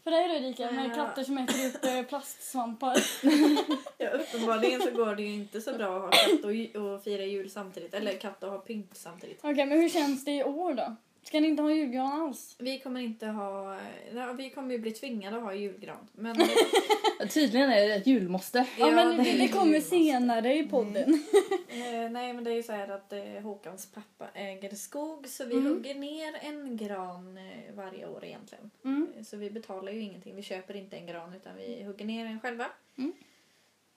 För 0.03 0.11
dig 0.11 0.27
då 0.27 0.33
Erika, 0.33 0.71
med 0.71 0.95
katter 0.95 1.23
som 1.23 1.38
äter 1.38 1.67
upp 1.67 1.85
eh, 1.85 2.03
plastsvampar. 2.03 2.97
Ja, 3.97 4.09
uppenbarligen 4.09 4.81
så 4.81 4.92
går 4.92 5.16
det 5.16 5.23
ju 5.23 5.33
inte 5.33 5.61
så 5.61 5.73
bra 5.73 5.97
att 5.97 6.01
ha 6.01 6.09
katt 6.11 6.75
och, 6.75 6.81
och 6.81 7.04
fira 7.04 7.25
jul 7.25 7.49
samtidigt. 7.49 7.94
Eller 7.94 8.18
katt 8.18 8.44
och 8.44 8.51
ha 8.51 8.57
pynt 8.57 8.89
samtidigt. 8.94 9.39
Okej, 9.44 9.66
men 9.66 9.80
hur 9.81 9.89
känns 9.89 10.25
det 10.25 10.31
i 10.31 10.44
år 10.44 10.73
då? 10.73 10.95
Ska 11.23 11.39
ni 11.39 11.47
inte 11.47 11.63
ha 11.63 11.71
julgran 11.71 12.21
alls? 12.21 12.56
Vi 12.59 12.80
kommer 12.80 13.01
inte 13.01 13.27
ha... 13.27 13.77
Ja, 14.15 14.33
vi 14.33 14.49
kommer 14.49 14.71
ju 14.71 14.80
bli 14.80 14.92
tvingade 14.92 15.37
att 15.37 15.44
ha 15.44 15.53
julgran. 15.53 16.07
Men 16.13 16.35
Tydligen 17.33 17.69
är 17.69 17.87
det 17.87 17.94
ett 17.95 18.07
julmåste. 18.07 18.65
Ja, 18.80 18.92
men 18.92 19.18
det, 19.23 19.31
det 19.37 19.47
kommer 19.47 19.73
jul. 19.73 19.81
senare 19.81 20.56
i 20.57 20.63
podden. 20.63 21.23
Eh, 21.75 22.09
nej, 22.11 22.33
men 22.33 22.44
det 22.44 22.51
är 22.51 22.56
ju 22.56 22.63
så 22.63 22.71
här 22.71 22.87
att 22.87 23.13
eh, 23.13 23.19
Håkans 23.44 23.85
pappa 23.92 24.27
äger 24.33 24.75
skog 24.75 25.27
så 25.27 25.45
vi 25.45 25.53
Mm. 25.56 25.73
hugger 25.73 25.95
ner 25.95 26.35
en 26.42 26.77
gran 26.77 27.37
eh, 27.37 27.75
varje 27.75 28.07
år 28.07 28.25
egentligen. 28.25 28.71
Mm. 28.85 29.07
Så 29.25 29.37
vi 29.37 29.49
betalar 29.51 29.92
ju 29.92 29.99
ingenting. 30.01 30.35
Vi 30.35 30.42
köper 30.44 30.75
inte 30.75 30.97
en 30.97 31.06
gran 31.07 31.33
utan 31.33 31.56
vi 31.57 31.83
hugger 31.83 32.06
ner 32.06 32.25
en 32.25 32.39
själva. 32.39 32.65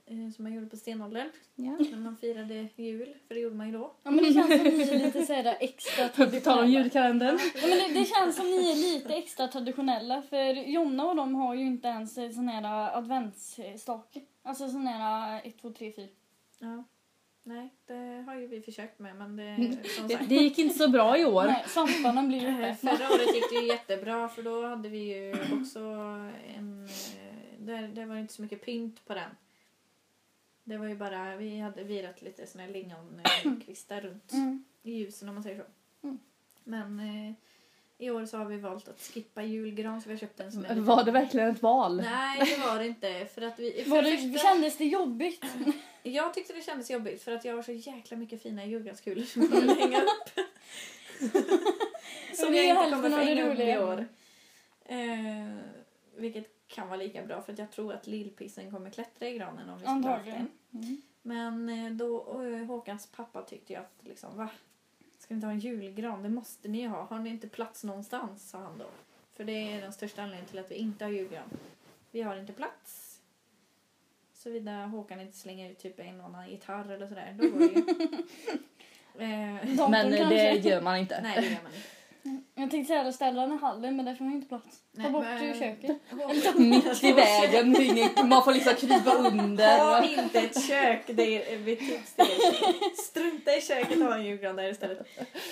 Mm. 0.08 0.26
Eh, 0.26 0.32
som 0.32 0.42
man 0.44 0.52
gjorde 0.54 0.66
på 0.66 0.76
stenåldern 0.76 1.28
Ja. 1.54 1.76
när 1.90 1.96
man 1.98 2.16
firade 2.16 2.68
jul. 2.76 3.14
För 3.28 3.34
det 3.34 3.40
gjorde 3.40 3.56
man 3.56 3.66
ju 3.66 3.72
då. 3.72 3.92
Ja, 4.02 4.10
men 4.10 4.24
det 4.24 4.32
känns 4.32 4.48
som 4.48 4.58
ni 4.64 4.82
är 4.82 5.04
lite 5.06 5.26
så 5.26 5.32
här 5.32 5.56
extra 5.60 6.08
På 6.08 6.14
tal 6.16 6.24
om 6.26 6.30
traditionella. 6.30 6.66
julkalendern. 6.66 7.38
Ja, 7.54 7.60
men 7.68 7.78
det, 7.94 8.00
det 8.00 8.04
känns 8.04 8.36
som 8.36 8.46
ni 8.46 8.70
är 8.72 8.76
lite 8.94 9.14
extra 9.14 9.48
traditionella 9.48 10.22
för 10.22 10.54
Jonna 10.68 11.04
och 11.06 11.16
de 11.16 11.34
har 11.34 11.54
ju 11.54 11.66
inte 11.66 11.88
ens 11.88 12.18
en 12.18 12.34
sån 12.34 12.48
här 12.48 12.96
adventsstake. 12.98 14.20
Alltså 14.42 14.68
sån 14.68 14.86
här 14.86 15.40
1, 15.44 15.58
2, 15.62 15.70
3, 15.70 15.92
4. 15.92 16.06
Ja. 16.58 16.84
Nej, 17.42 17.68
det 17.86 18.24
har 18.26 18.34
ju 18.34 18.46
vi 18.46 18.60
försökt 18.62 18.98
med 18.98 19.16
men 19.16 19.36
det, 19.36 19.56
som 19.88 20.08
Det, 20.08 20.14
sagt. 20.16 20.28
det 20.28 20.34
gick 20.34 20.58
inte 20.58 20.78
så 20.78 20.88
bra 20.88 21.18
i 21.18 21.24
år. 21.24 21.44
Nej, 21.44 21.64
svamparna 21.66 22.22
blir 22.22 22.40
ju 22.40 22.46
Eh, 22.48 22.54
uppätna. 22.58 22.90
Förra 22.96 23.08
året 23.08 23.34
gick 23.34 23.50
det 23.50 23.56
ju 23.60 23.66
jättebra 23.66 24.28
för 24.28 24.42
då 24.42 24.66
hade 24.66 24.88
vi 24.88 24.98
ju 24.98 25.34
också 25.60 25.78
en... 26.56 26.84
eh, 26.84 27.58
Där, 27.58 27.88
där 27.88 28.06
var 28.06 28.14
det 28.14 28.20
inte 28.20 28.34
så 28.34 28.42
mycket 28.42 28.64
pynt 28.64 29.06
på 29.06 29.14
den. 29.14 29.30
Det 30.68 30.76
var 30.76 30.86
ju 30.86 30.94
bara, 30.96 31.36
vi 31.36 31.58
hade 31.58 31.84
virat 31.84 32.22
lite 32.22 32.46
såna 32.46 32.64
här 32.64 32.70
lingonkvistar 32.70 34.00
runt 34.00 34.32
Mm. 34.32 34.64
i 34.82 34.90
ljusen 34.92 35.28
om 35.28 35.34
man 35.34 35.42
säger 35.44 35.56
så. 35.56 36.06
Mm. 36.06 36.18
Men 36.64 36.98
eh, 37.00 37.32
i 37.98 38.10
år 38.10 38.24
så 38.26 38.36
har 38.38 38.44
vi 38.44 38.56
valt 38.56 38.88
att 38.88 39.00
skippa 39.00 39.42
julgran 39.42 40.00
så 40.00 40.08
vi 40.08 40.14
har 40.14 40.20
köpt 40.20 40.40
en 40.40 40.52
sån 40.52 40.64
här 40.64 40.74
Var 40.74 41.04
det 41.04 41.10
verkligen 41.10 41.48
ett 41.50 41.62
val? 41.62 41.96
Nej 41.96 42.38
det 42.38 42.66
var 42.66 42.78
det 42.78 42.86
inte. 42.86 43.26
För 43.34 43.42
att 43.42 43.58
vi, 43.58 43.82
för 43.84 43.90
Var 43.90 44.02
det 44.02 44.16
första, 44.18 44.38
kändes 44.48 44.76
det 44.78 44.84
jobbigt? 44.84 45.44
jag 46.02 46.34
tyckte 46.34 46.52
det 46.52 46.62
kändes 46.62 46.90
jobbigt 46.90 47.22
för 47.22 47.32
att 47.32 47.44
jag 47.44 47.54
har 47.54 47.62
så 47.62 47.72
jäkla 47.72 48.16
mycket 48.16 48.42
fina 48.42 48.64
julgranskulor 48.66 49.24
som 49.24 49.42
jag 49.42 49.50
vill 49.60 49.70
hänga 49.70 50.02
upp. 50.02 50.40
Som 52.34 52.54
är 52.54 52.62
jag 52.62 52.84
inte 52.84 52.96
kommer 52.96 53.10
få 53.10 53.16
hänga 53.16 53.52
upp 53.52 53.58
i 53.58 53.78
år. 53.78 54.06
Eh, 54.84 55.56
vilket 56.16 56.55
kan 56.66 56.88
vara 56.88 56.98
lika 56.98 57.22
bra 57.22 57.42
för 57.42 57.52
att 57.52 57.58
jag 57.58 57.70
tror 57.70 57.92
att 57.92 58.06
lillpissen 58.06 58.70
kommer 58.70 58.90
klättra 58.90 59.28
i 59.28 59.38
granen 59.38 59.68
om 59.68 59.78
vi 59.78 59.84
skulle 59.84 60.02
ha 60.02 60.10
haft 60.10 60.28
Antagligen. 60.28 60.48
en. 60.70 60.82
Mm. 60.82 61.02
Men 61.22 61.68
eh, 61.68 61.92
då, 61.92 62.16
och 62.16 62.44
eh, 62.44 62.64
Håkans 62.66 63.06
pappa 63.06 63.42
tyckte 63.42 63.72
ju 63.72 63.78
att 63.78 63.92
liksom, 64.00 64.36
va? 64.36 64.48
Ska 65.18 65.34
ni 65.34 65.36
inte 65.36 65.46
ha 65.46 65.52
en 65.52 65.60
julgran? 65.60 66.22
Det 66.22 66.28
måste 66.28 66.68
ni 66.68 66.80
ju 66.80 66.88
ha. 66.88 67.02
Har 67.02 67.18
ni 67.18 67.30
inte 67.30 67.48
plats 67.48 67.84
någonstans? 67.84 68.50
sa 68.50 68.58
han 68.58 68.78
då. 68.78 68.86
För 69.32 69.44
det 69.44 69.72
är 69.72 69.80
den 69.80 69.92
största 69.92 70.22
anledningen 70.22 70.48
till 70.48 70.58
att 70.58 70.70
vi 70.70 70.74
inte 70.74 71.04
har 71.04 71.12
julgran. 71.12 71.50
Vi 72.10 72.22
har 72.22 72.36
inte 72.36 72.52
plats. 72.52 73.20
Såvida 74.32 74.86
Håkan 74.86 75.20
inte 75.20 75.36
slänger 75.36 75.70
ut 75.70 75.78
typ 75.78 76.00
en 76.00 76.20
annan 76.20 76.50
gitarr 76.50 76.90
eller 76.90 77.06
sådär. 77.08 77.36
Då 77.38 77.48
går 77.48 77.58
det 77.58 77.64
ju. 77.64 77.80
eh, 79.24 79.88
Men 79.90 80.14
eh, 80.14 80.28
det 80.28 80.52
gör 80.52 80.80
man 80.80 80.96
inte. 80.96 81.20
nej, 81.22 81.40
det 81.40 81.46
gör 81.46 81.62
man 81.62 81.74
inte. 81.74 81.88
Jag 82.54 82.70
tänkte 82.70 82.84
säga 82.94 83.08
att 83.08 83.14
ställa 83.14 83.42
den 83.42 83.52
i 83.56 83.58
hallen 83.60 83.96
men 83.96 84.04
där 84.04 84.14
får 84.14 84.24
man 84.24 84.32
inte 84.34 84.48
plats. 84.48 84.76
Ta 85.02 85.10
bort 85.10 85.24
men- 85.24 85.58
köket. 85.58 85.96
Mitt 86.58 87.04
i 87.04 87.12
vägen, 87.12 87.76
man 88.28 88.44
får 88.44 88.52
liksom 88.52 88.74
krypa 88.74 89.10
Ha 89.10 89.28
under. 89.28 90.18
inte 90.18 90.38
ett 90.40 90.66
kök, 90.68 91.02
det 91.06 91.52
är 91.54 91.58
mitt 91.58 91.78
tips 91.78 92.14
till 92.14 92.24
er. 92.24 93.02
Strunta 93.02 93.56
i 93.56 93.60
köket 93.60 93.98
och 94.00 94.04
ha 94.06 94.14
en 94.14 94.24
julgran 94.24 94.56
där 94.56 94.70
istället. 94.70 94.98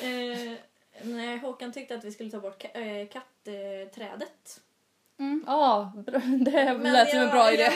Eh, 0.03 0.53
nej, 1.03 1.39
Håkan 1.39 1.73
tyckte 1.73 1.95
att 1.95 2.05
vi 2.05 2.13
skulle 2.13 2.31
ta 2.31 2.41
bort 2.41 2.65
ka- 2.65 3.01
eh, 3.03 3.09
kattträdet. 3.09 4.61
Mm. 5.19 5.45
Ja, 5.47 5.93
det 6.41 6.79
lät 6.83 7.11
som 7.11 7.19
en 7.21 7.31
bra 7.31 7.53
idé. 7.53 7.69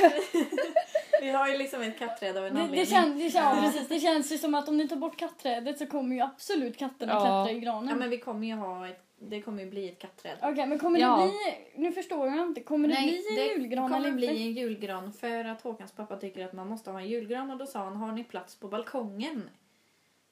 vi 1.21 1.30
har 1.30 1.49
ju 1.49 1.59
liksom 1.59 1.83
ett 1.83 1.99
kattträd 1.99 2.37
av 2.37 2.47
en 2.47 2.54
Det, 2.54 2.61
anledning. 2.61 2.80
det, 2.80 2.87
känns, 2.87 3.14
det, 3.14 3.30
känns, 3.30 3.35
ja, 3.35 3.62
precis, 3.62 3.88
det 3.88 3.99
känns 4.00 4.33
ju 4.33 4.38
som 4.38 4.54
att 4.54 4.68
om 4.68 4.76
ni 4.76 4.88
tar 4.88 4.97
bort 4.97 5.16
kattträdet 5.16 5.78
så 5.78 5.87
kommer 5.87 6.16
ju 6.16 6.23
absolut 6.23 6.76
katterna 6.76 7.12
Ja. 7.12 7.21
klättra 7.21 7.50
i 7.57 7.61
granen. 7.61 7.88
Ja 7.88 7.95
men 7.95 8.11
vi 8.11 8.18
kommer 8.18 8.47
ju 8.47 8.54
ha 8.54 8.88
ett, 8.88 9.02
det 9.21 9.40
kommer 9.42 9.62
ju 9.62 9.71
bli 9.71 9.88
ett 9.88 9.99
kattträd. 9.99 10.37
Okej, 10.42 10.66
men 10.66 10.78
kommer 10.78 11.00
Ja. 11.00 11.16
det 11.16 11.23
bli... 11.28 11.83
Nu 11.83 11.92
förstår 11.92 12.28
jag 12.28 12.47
inte. 12.47 12.61
Kommer 12.61 12.88
det 12.88 12.95
Nej, 12.95 13.07
bli 13.07 13.40
en 13.52 13.61
julgran 13.61 13.88
kommer 13.88 14.00
eller 14.00 14.12
bli 14.12 14.26
inte? 14.26 14.40
en 14.42 14.52
julgran 14.52 15.12
för 15.12 15.45
att 15.45 15.62
Håkans 15.62 15.92
pappa 15.92 16.16
tycker 16.16 16.45
att 16.45 16.52
man 16.52 16.68
måste 16.68 16.90
ha 16.90 17.00
en 17.00 17.09
julgran 17.09 17.50
och 17.50 17.59
då 17.59 17.66
sa 17.66 17.78
han 17.85 17.97
har 17.97 18.12
ni 18.12 18.25
plats 18.25 18.54
på 18.61 18.68
balkongen? 18.68 19.50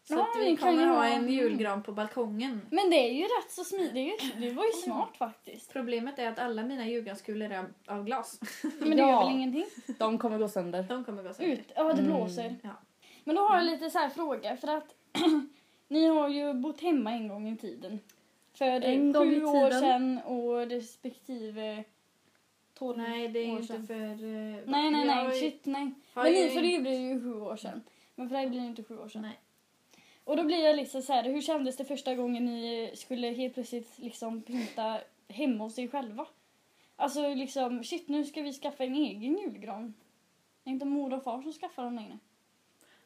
Så 0.08 0.14
Ja, 0.14 0.22
att 0.22 0.42
vi 0.42 0.46
kan 0.46 0.56
kommer 0.56 0.82
ju 0.82 0.88
ha 0.88 1.06
en 1.06 1.28
julgran 1.28 1.82
på 1.82 1.92
balkongen. 1.92 2.60
Men 2.70 2.90
det 2.90 2.96
är 2.96 3.12
ju 3.12 3.22
rätt 3.22 3.50
så 3.50 3.64
smidigt. 3.64 4.34
Det 4.40 4.50
var 4.50 4.64
ju 4.64 4.72
smart 4.72 5.16
faktiskt. 5.16 5.72
Problemet 5.72 6.18
är 6.18 6.28
att 6.28 6.38
alla 6.38 6.62
mina 6.62 6.86
julgranskulor 6.86 7.50
är 7.52 7.64
av 7.86 8.04
glas. 8.04 8.40
Men 8.78 8.90
det 8.90 8.96
Ja. 8.96 9.10
gör 9.10 9.24
väl 9.24 9.34
ingenting? 9.34 9.64
De 9.98 10.18
kommer 10.18 10.38
gå 10.38 10.48
sönder. 10.48 10.82
De 10.82 11.04
kommer 11.04 11.22
gå 11.22 11.32
sönder. 11.34 11.52
Ut. 11.56 11.72
Ja, 11.76 11.82
det 11.84 11.92
Mm. 11.92 12.04
blåser. 12.04 12.56
Ja. 12.62 12.70
Men 13.24 13.36
då 13.36 13.42
har 13.42 13.56
jag 13.56 13.64
lite 13.66 13.90
så 13.90 13.98
här 13.98 14.08
fråga 14.08 14.56
för 14.56 14.68
att 14.68 14.94
ni 15.88 16.06
har 16.06 16.28
ju 16.28 16.52
bott 16.54 16.80
hemma 16.80 17.12
en 17.12 17.28
gång 17.28 17.48
i 17.48 17.56
tiden. 17.56 17.98
För 18.54 18.64
En 18.66 19.12
gång 19.12 19.32
i 19.32 19.40
sju 19.40 19.44
år 19.44 19.70
sedan 19.70 20.18
och 20.24 20.66
respektive 20.70 21.84
tolv 22.74 22.98
Nej, 22.98 23.28
det 23.28 23.38
är 23.38 23.52
år 23.52 23.60
inte 23.60 23.66
sedan. 23.66 23.86
för... 23.86 23.94
eh, 23.94 24.62
Nej, 24.66 24.90
nej, 24.90 25.06
nej. 25.06 25.40
Shit, 25.40 25.66
nej. 25.66 25.90
Men 26.14 26.32
ni, 26.32 26.48
för 26.48 26.62
det 26.62 26.78
blir 26.80 27.00
ju 27.00 27.20
sju 27.20 27.40
år 27.40 27.56
sedan. 27.56 27.82
Men 28.14 28.28
för 28.28 28.36
dig 28.36 28.48
blir 28.48 28.60
det 28.60 28.66
inte 28.66 28.84
sju 28.84 28.98
år 28.98 29.08
sedan. 29.08 29.22
Nej. 29.22 29.38
Och 30.26 30.36
då 30.36 30.44
blir 30.44 30.64
jag 30.64 30.76
liksom 30.76 31.02
så 31.02 31.12
här, 31.12 31.24
hur 31.24 31.40
kändes 31.40 31.76
det 31.76 31.84
första 31.84 32.14
gången 32.14 32.44
ni 32.44 32.92
skulle 32.94 33.26
helt 33.26 33.54
plötsligt 33.54 33.98
liksom 33.98 34.42
pynta 34.42 35.00
hemma 35.28 35.64
hos 35.64 35.78
er 35.78 35.88
själva? 35.88 36.26
Alltså 36.96 37.34
liksom, 37.34 37.84
shit 37.84 38.08
nu 38.08 38.24
ska 38.24 38.42
vi 38.42 38.52
skaffa 38.52 38.84
en 38.84 38.94
egen 38.94 39.38
julgran. 39.38 39.94
Det 40.62 40.70
är 40.70 40.72
inte 40.72 40.86
mor 40.86 41.12
och 41.14 41.22
far 41.22 41.42
som 41.42 41.52
skaffar 41.52 41.84
den 41.84 41.96
längre. 41.96 42.18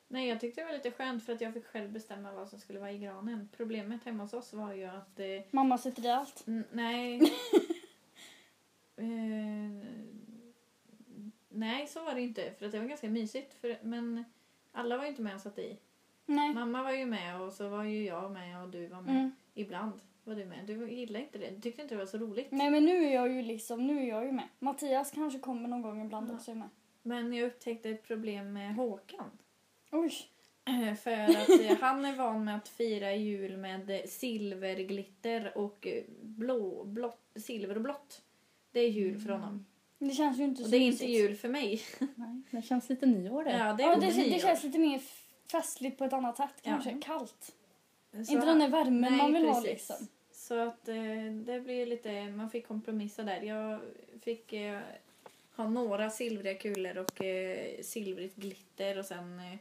Nej, 0.08 0.28
jag 0.28 0.40
tyckte 0.40 0.60
det 0.60 0.64
var 0.64 0.72
lite 0.72 0.90
skönt 0.90 1.24
för 1.24 1.32
att 1.32 1.40
jag 1.40 1.54
fick 1.54 1.66
själv 1.66 1.92
bestämma 1.92 2.32
vad 2.32 2.48
som 2.48 2.60
skulle 2.60 2.78
vara 2.78 2.92
i 2.92 2.98
granen. 2.98 3.48
Problemet 3.56 4.04
hemma 4.04 4.22
hos 4.22 4.34
oss 4.34 4.52
var 4.52 4.72
ju 4.72 4.84
att... 4.84 5.20
Eh, 5.20 5.42
Mamma 5.50 5.78
sätter 5.78 6.04
i 6.04 6.08
allt. 6.08 6.42
nej... 6.72 7.22
eh, 8.96 9.86
nej, 11.48 11.86
så 11.86 12.04
var 12.04 12.14
det 12.14 12.20
inte. 12.20 12.52
För 12.58 12.66
att 12.66 12.72
det 12.72 12.78
var 12.78 12.86
ganska 12.86 13.08
mysigt. 13.08 13.54
För, 13.60 13.78
men 13.82 14.24
alla 14.72 14.96
var 14.96 15.04
ju 15.04 15.10
inte 15.10 15.22
med 15.22 15.34
och 15.34 15.40
satte 15.40 15.62
i. 15.62 15.76
Nej. 16.30 16.54
Mamma 16.54 16.82
var 16.82 16.92
ju 16.92 17.06
med 17.06 17.40
och 17.40 17.52
så 17.52 17.68
var 17.68 17.84
ju 17.84 18.04
jag 18.04 18.30
med 18.32 18.62
och 18.62 18.68
du 18.68 18.86
var 18.86 19.00
med. 19.02 19.16
Mm. 19.16 19.32
Ibland 19.54 19.92
var 20.24 20.34
du 20.34 20.44
med. 20.44 20.66
Du 20.66 20.90
gillade 20.90 21.24
inte 21.24 21.38
det. 21.38 21.50
Du 21.50 21.60
tyckte 21.60 21.82
inte 21.82 21.94
det 21.94 21.98
var 21.98 22.06
så 22.06 22.18
roligt. 22.18 22.48
Nej 22.50 22.70
men 22.70 22.84
nu 22.84 23.04
är 23.04 23.14
jag 23.14 23.32
ju 23.32 23.42
liksom, 23.42 23.86
nu 23.86 24.02
är 24.02 24.08
jag 24.08 24.24
ju 24.26 24.32
med. 24.32 24.48
Mattias 24.58 25.10
kanske 25.10 25.38
kommer 25.38 25.68
någon 25.68 25.82
gång 25.82 26.04
ibland 26.04 26.30
Ja. 26.30 26.34
också 26.34 26.50
är 26.50 26.54
med. 26.54 26.68
Men 27.02 27.32
jag 27.32 27.46
upptäckte 27.46 27.90
ett 27.90 28.02
problem 28.06 28.52
med 28.52 28.74
Håkan. 28.74 29.30
Oj. 29.90 30.12
Eh, 30.64 30.94
För 30.94 31.10
att 31.10 31.48
eh, 31.48 31.76
han 31.80 32.04
är 32.04 32.16
van 32.16 32.44
med 32.44 32.56
att 32.56 32.68
fira 32.68 33.14
jul 33.14 33.56
med 33.56 33.90
eh, 33.90 34.00
silverglitter 34.06 35.58
och 35.58 35.86
blå, 36.22 36.84
blått, 36.84 37.32
silver 37.36 37.74
och 37.74 37.82
blått. 37.82 38.22
Det 38.72 38.80
är 38.80 38.88
jul 38.88 39.18
för 39.20 39.30
honom. 39.30 39.66
Det 39.98 40.10
känns 40.10 40.38
ju 40.38 40.44
inte 40.44 40.62
Och 40.62 40.66
så 40.66 40.70
det 40.70 40.76
är 40.76 40.86
inte 40.86 41.06
jul 41.06 41.36
för 41.36 41.48
mig. 41.48 41.80
Nej, 42.14 42.42
det 42.50 42.62
känns 42.62 42.88
lite 42.88 43.06
nyår 43.06 43.44
det. 43.44 43.50
Ja, 43.58 43.72
det 43.72 43.82
Ja, 43.82 43.96
det, 44.00 44.06
det 44.06 44.40
känns 44.40 44.64
lite 44.64 44.78
mer 44.78 45.00
festligt 45.50 45.98
på 45.98 46.04
ett 46.04 46.12
annat 46.12 46.36
sätt 46.36 46.62
kanske. 46.62 46.90
Ja. 46.90 46.98
Kallt. 47.02 47.54
så, 48.12 48.32
inte 48.32 48.46
den 48.46 48.58
där 48.58 48.68
värmen 48.68 49.00
nej, 49.00 49.22
man 49.22 49.32
vill 49.32 49.44
ha 49.44 49.54
precis. 49.54 49.70
liksom. 49.70 50.06
Så 50.32 50.58
att 50.58 50.88
eh, 50.88 51.32
det 51.32 51.60
blir 51.60 51.86
lite, 51.86 52.28
man 52.28 52.50
fick 52.50 52.68
kompromissa 52.68 53.22
där. 53.22 53.42
Jag 53.42 53.80
fick 54.20 54.52
eh, 54.52 54.80
ha 55.56 55.68
några 55.68 56.10
silvriga 56.10 56.54
kulor 56.54 56.98
och 56.98 57.24
eh, 57.24 57.82
silvrigt 57.82 58.36
glitter 58.36 58.98
och 58.98 59.04
sen 59.04 59.38
eh, 59.40 59.52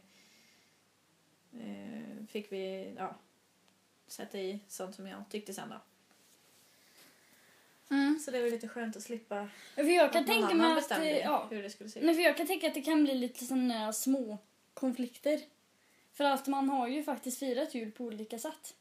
eh, 1.60 2.26
fick 2.28 2.52
vi 2.52 2.94
ja, 2.96 3.16
sätta 4.06 4.38
i 4.38 4.60
sånt 4.68 4.94
som 4.94 5.06
jag 5.06 5.24
tyckte 5.30 5.54
sen 5.54 5.68
då. 5.68 5.80
Så 8.24 8.30
det 8.30 8.42
var 8.42 8.50
lite 8.50 8.68
skönt 8.68 8.96
att 8.96 9.02
slippa 9.02 9.48
För 9.74 9.82
jag 9.82 10.12
kan 10.12 10.22
att 10.22 10.28
någon 10.28 10.36
tänka 10.36 10.64
annan 10.64 10.82
mig 10.98 11.22
att, 11.22 11.24
ja, 11.24 11.46
hur 11.50 11.62
det 11.62 11.70
skulle 11.70 11.90
se 11.90 11.98
ut. 11.98 12.06
Nej, 12.06 12.14
för 12.14 12.22
jag 12.22 12.36
kan 12.36 12.46
tänka 12.46 12.66
att 12.66 12.74
det 12.74 12.82
kan 12.82 13.04
bli 13.04 13.14
lite 13.14 13.44
sådana 13.44 13.92
små 13.92 14.38
konflikter. 14.74 15.40
För 16.12 16.24
att 16.24 16.46
man 16.46 16.68
har 16.68 16.88
ju 16.88 17.02
faktiskt 17.02 17.38
firat 17.38 17.74
jul 17.74 17.92
på 17.92 18.04
olika 18.04 18.38
sätt. 18.38 18.74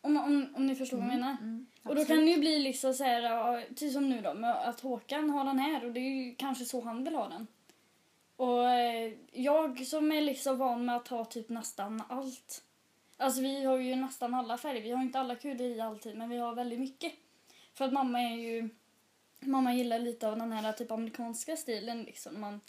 Om, 0.00 0.16
om, 0.16 0.48
om 0.56 0.66
ni 0.66 0.74
förstår 0.74 0.96
vad 0.96 1.06
jag 1.06 1.14
menar. 1.14 1.36
Mm, 1.40 1.66
Och 1.82 1.94
då 1.94 2.04
kan 2.04 2.16
det 2.16 2.30
ju 2.30 2.38
bli 2.40 2.58
liksom 2.58 2.94
så 2.94 3.04
här, 3.04 3.74
typ 3.74 3.92
som 3.92 4.08
nu 4.08 4.20
då, 4.20 4.34
med 4.34 4.68
att 4.68 4.80
Håkan 4.80 5.30
har 5.30 5.44
den 5.44 5.58
här 5.58 5.84
och 5.84 5.92
det 5.92 6.00
är 6.00 6.24
ju 6.24 6.34
kanske 6.34 6.64
så 6.64 6.80
han 6.80 7.04
vill 7.04 7.14
ha 7.14 7.28
den. 7.28 7.46
Och 8.36 8.70
eh, 8.70 9.12
jag 9.32 9.86
som 9.86 10.12
är 10.12 10.20
liksom 10.20 10.58
van 10.58 10.84
med 10.84 10.96
att 10.96 11.08
ha 11.08 11.24
typ 11.24 11.48
nästan 11.48 12.02
allt. 12.08 12.62
Alltså 13.16 13.42
vi 13.42 13.64
har 13.64 13.76
ju 13.76 13.96
nästan 13.96 14.34
alla 14.34 14.58
färger, 14.58 14.82
vi 14.82 14.90
har 14.90 15.02
inte 15.02 15.20
alla 15.20 15.34
kulor 15.34 15.66
i 15.66 15.80
alltid 15.80 16.16
men 16.16 16.28
vi 16.28 16.36
har 16.36 16.54
väldigt 16.54 16.80
mycket. 16.80 17.12
För 17.74 17.84
att 17.84 17.92
mamma 17.92 18.20
är 18.20 18.36
ju, 18.36 18.68
mamma 19.40 19.74
gillar 19.74 19.98
lite 19.98 20.28
av 20.28 20.38
den 20.38 20.52
här 20.52 20.72
typ 20.72 20.90
amerikanska 20.90 21.56
stilen 21.56 22.02
liksom. 22.02 22.40
Man 22.40 22.60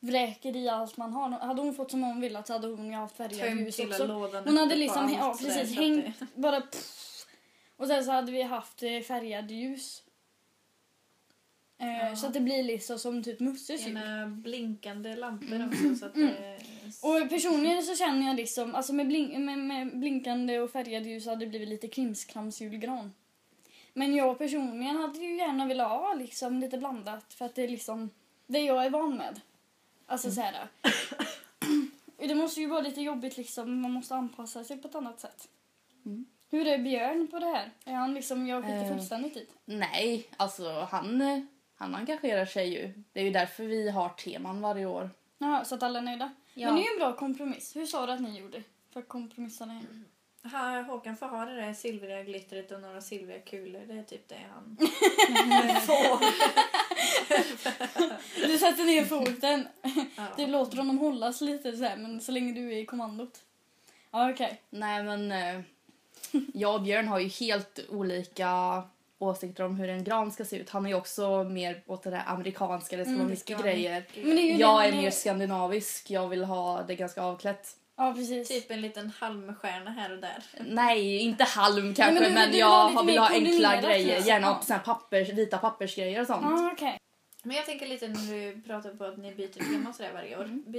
vräker 0.00 0.56
i 0.56 0.68
allt 0.68 0.96
man 0.96 1.12
har. 1.12 1.30
Hade 1.30 1.62
hon 1.62 1.74
fått 1.74 1.90
som 1.90 2.02
hon 2.02 2.20
ville 2.20 2.42
så 2.44 2.52
hade 2.52 2.66
hon 2.66 2.86
ju 2.86 2.92
haft 2.92 3.16
färgade 3.16 3.50
ljus 3.50 3.80
hela 3.80 3.90
också. 3.90 4.06
lådan 4.06 4.44
Hon 4.44 4.56
hade 4.56 4.76
liksom, 4.76 5.10
ja 5.18 5.36
precis, 5.40 5.76
hängt 5.76 6.18
det- 6.18 6.26
bara 6.34 6.60
pff. 6.60 7.26
Och 7.76 7.86
sen 7.86 8.04
så 8.04 8.10
hade 8.12 8.32
vi 8.32 8.42
haft 8.42 8.82
eh, 8.82 9.00
färgade 9.00 9.54
ljus. 9.54 10.02
Eh, 11.78 12.08
Ja. 12.08 12.16
Så 12.16 12.26
att 12.26 12.34
det 12.34 12.40
blir 12.40 12.62
liksom 12.62 12.98
som 12.98 13.22
typ 13.22 13.40
Musses 13.40 13.86
jul. 13.86 13.98
Blinkande 14.42 15.16
lampor 15.16 15.66
också 15.66 15.94
så 15.94 16.06
att 16.06 16.16
Mm. 16.16 16.28
det... 16.28 16.58
Och 17.02 17.28
personligen 17.30 17.82
så 17.82 17.96
känner 17.96 18.26
jag 18.26 18.36
liksom, 18.36 18.74
alltså 18.74 18.92
med, 18.92 19.06
blink, 19.08 19.38
med, 19.38 19.58
med 19.58 19.98
blinkande 19.98 20.58
och 20.60 20.70
färgade 20.70 21.08
ljus 21.08 21.26
hade 21.26 21.44
det 21.44 21.46
blivit 21.46 21.68
lite 21.68 21.88
krimskramsjulgran. 21.88 23.12
Men 23.94 24.14
jag 24.14 24.38
personligen 24.38 24.96
hade 24.96 25.18
ju 25.18 25.36
gärna 25.36 25.66
velat 25.66 25.88
ha 25.90 26.14
liksom 26.14 26.60
lite 26.60 26.78
blandat 26.78 27.32
för 27.34 27.44
att 27.44 27.54
det 27.54 27.62
är 27.62 27.68
liksom 27.68 28.10
det 28.46 28.60
jag 28.60 28.84
är 28.86 28.90
van 28.90 29.16
med. 29.16 29.40
Alltså 30.06 30.30
så 30.30 30.40
här. 30.40 30.68
Det 32.16 32.34
måste 32.34 32.60
ju 32.60 32.66
vara 32.66 32.80
lite 32.80 33.00
jobbigt 33.00 33.36
liksom, 33.36 33.80
man 33.80 33.90
måste 33.90 34.14
anpassa 34.14 34.64
sig 34.64 34.76
på 34.78 34.88
ett 34.88 34.94
annat 34.94 35.20
sätt. 35.20 35.48
Mm. 36.06 36.26
Hur 36.50 36.66
är 36.66 36.78
Björn 36.78 37.28
på 37.30 37.38
det 37.38 37.46
här? 37.46 37.70
Är 37.84 37.94
han 37.94 38.14
liksom, 38.14 38.46
jag 38.46 38.62
skiter 38.64 38.82
Eh. 38.84 38.88
fullständigt 38.88 39.36
i 39.36 39.46
Nej, 39.64 40.28
alltså 40.36 40.88
han, 40.90 41.22
han 41.74 41.94
engagerar 41.94 42.46
sig 42.46 42.68
ju. 42.74 43.02
Det 43.12 43.20
är 43.20 43.24
ju 43.24 43.30
därför 43.30 43.64
vi 43.64 43.90
har 43.90 44.08
teman 44.08 44.60
varje 44.60 44.86
år. 44.86 45.10
Jaha, 45.38 45.64
så 45.64 45.74
att 45.74 45.82
alla 45.82 45.98
är 45.98 46.02
nöjda. 46.02 46.32
Ja. 46.54 46.66
Men 46.66 46.76
det 46.76 46.82
är 46.82 46.84
ju 46.84 46.92
en 46.92 46.98
bra 46.98 47.16
kompromiss. 47.16 47.76
Hur 47.76 47.86
sa 47.86 48.06
du 48.06 48.12
att 48.12 48.20
ni 48.20 48.38
gjorde? 48.40 48.62
För 48.92 49.00
att 49.00 49.08
kompromissa 49.08 49.66
ner. 49.66 49.82
Ha- 50.52 50.82
Håkan 50.82 51.16
får 51.16 51.26
ha 51.26 51.44
det 51.44 51.56
där 51.56 51.72
silvriga 51.72 52.22
glittret 52.22 52.72
och 52.72 52.80
några 52.80 53.00
silvriga 53.00 53.40
kulor. 53.40 53.80
Det 53.88 53.94
är 53.94 54.02
typ 54.02 54.28
det 54.28 54.38
han 54.54 54.76
får. 55.86 56.18
Du 58.46 58.58
sätter 58.58 58.84
ner 58.84 59.04
foten. 59.04 59.68
Ja. 60.16 60.26
Du 60.36 60.46
låter 60.46 60.76
honom 60.76 60.98
hållas 60.98 61.40
lite 61.40 61.76
så 61.76 61.84
här, 61.84 61.96
men 61.96 62.20
så 62.20 62.32
länge 62.32 62.52
du 62.52 62.72
är 62.72 62.76
i 62.76 62.86
kommandot. 62.86 63.42
Ja, 64.10 64.30
okej. 64.30 64.60
Nej 64.70 65.02
men 65.04 65.32
eh, 65.32 65.60
jag 66.54 66.74
och 66.74 66.82
Björn 66.82 67.08
har 67.08 67.18
ju 67.18 67.28
helt 67.28 67.80
olika 67.88 68.82
åsikter 69.18 69.64
om 69.64 69.76
hur 69.76 69.88
en 69.88 70.04
gran 70.04 70.32
ska 70.32 70.44
se 70.44 70.56
ut. 70.56 70.70
Han 70.70 70.84
är 70.86 70.90
ju 70.90 70.94
också 70.96 71.44
mer 71.44 71.82
åt 71.86 72.02
det 72.02 72.10
där 72.10 72.22
amerikanska, 72.26 72.96
det 72.96 73.04
ska 73.04 73.08
Mm, 73.12 73.18
vara 73.18 73.28
det 73.28 73.34
mycket 73.34 73.58
ska- 73.58 73.62
grejer. 73.68 74.04
Jag 74.58 74.86
är 74.86 74.92
mer 74.92 75.10
skandinavisk, 75.10 76.10
jag 76.10 76.28
vill 76.28 76.44
ha 76.44 76.82
det 76.82 76.94
ganska 76.94 77.22
avklätt. 77.22 77.76
Ja, 77.96 78.12
precis. 78.14 78.48
Typ 78.48 78.70
en 78.70 78.80
liten 78.80 79.10
halmstjärna 79.18 79.90
här 79.90 80.12
och 80.12 80.18
där. 80.18 80.44
Nej, 80.60 81.18
inte 81.18 81.44
halm 81.44 81.94
kanske, 81.94 82.20
men 82.24 82.34
men, 82.34 82.46
du- 82.46 82.52
du 82.52 82.52
vill 82.56 82.64
ha 82.64 82.90
jag 82.92 83.04
vill 83.04 83.14
mer 83.14 83.18
ha 83.20 83.28
enkla 83.28 83.80
grejer. 83.80 84.20
Gärna 84.20 84.46
Ja. 84.46 84.60
såna 84.64 84.78
pappers, 84.78 85.28
vita 85.28 85.58
pappersgrejer 85.58 86.20
och 86.20 86.26
sånt. 86.26 86.42
Ja, 86.44 86.70
okej. 86.72 86.98
Men 87.42 87.56
jag 87.56 87.66
tänker 87.66 87.86
lite 87.86 88.08
när 88.08 88.54
du 88.54 88.62
pratar 88.62 88.90
på 88.90 89.04
att 89.04 89.16
ni 89.18 89.34
byter 89.34 89.72
tema 89.72 89.92
sådär 89.92 90.10
varje 90.14 90.36
år. 90.38 90.44
Mm. 90.44 90.62
Det, 90.66 90.78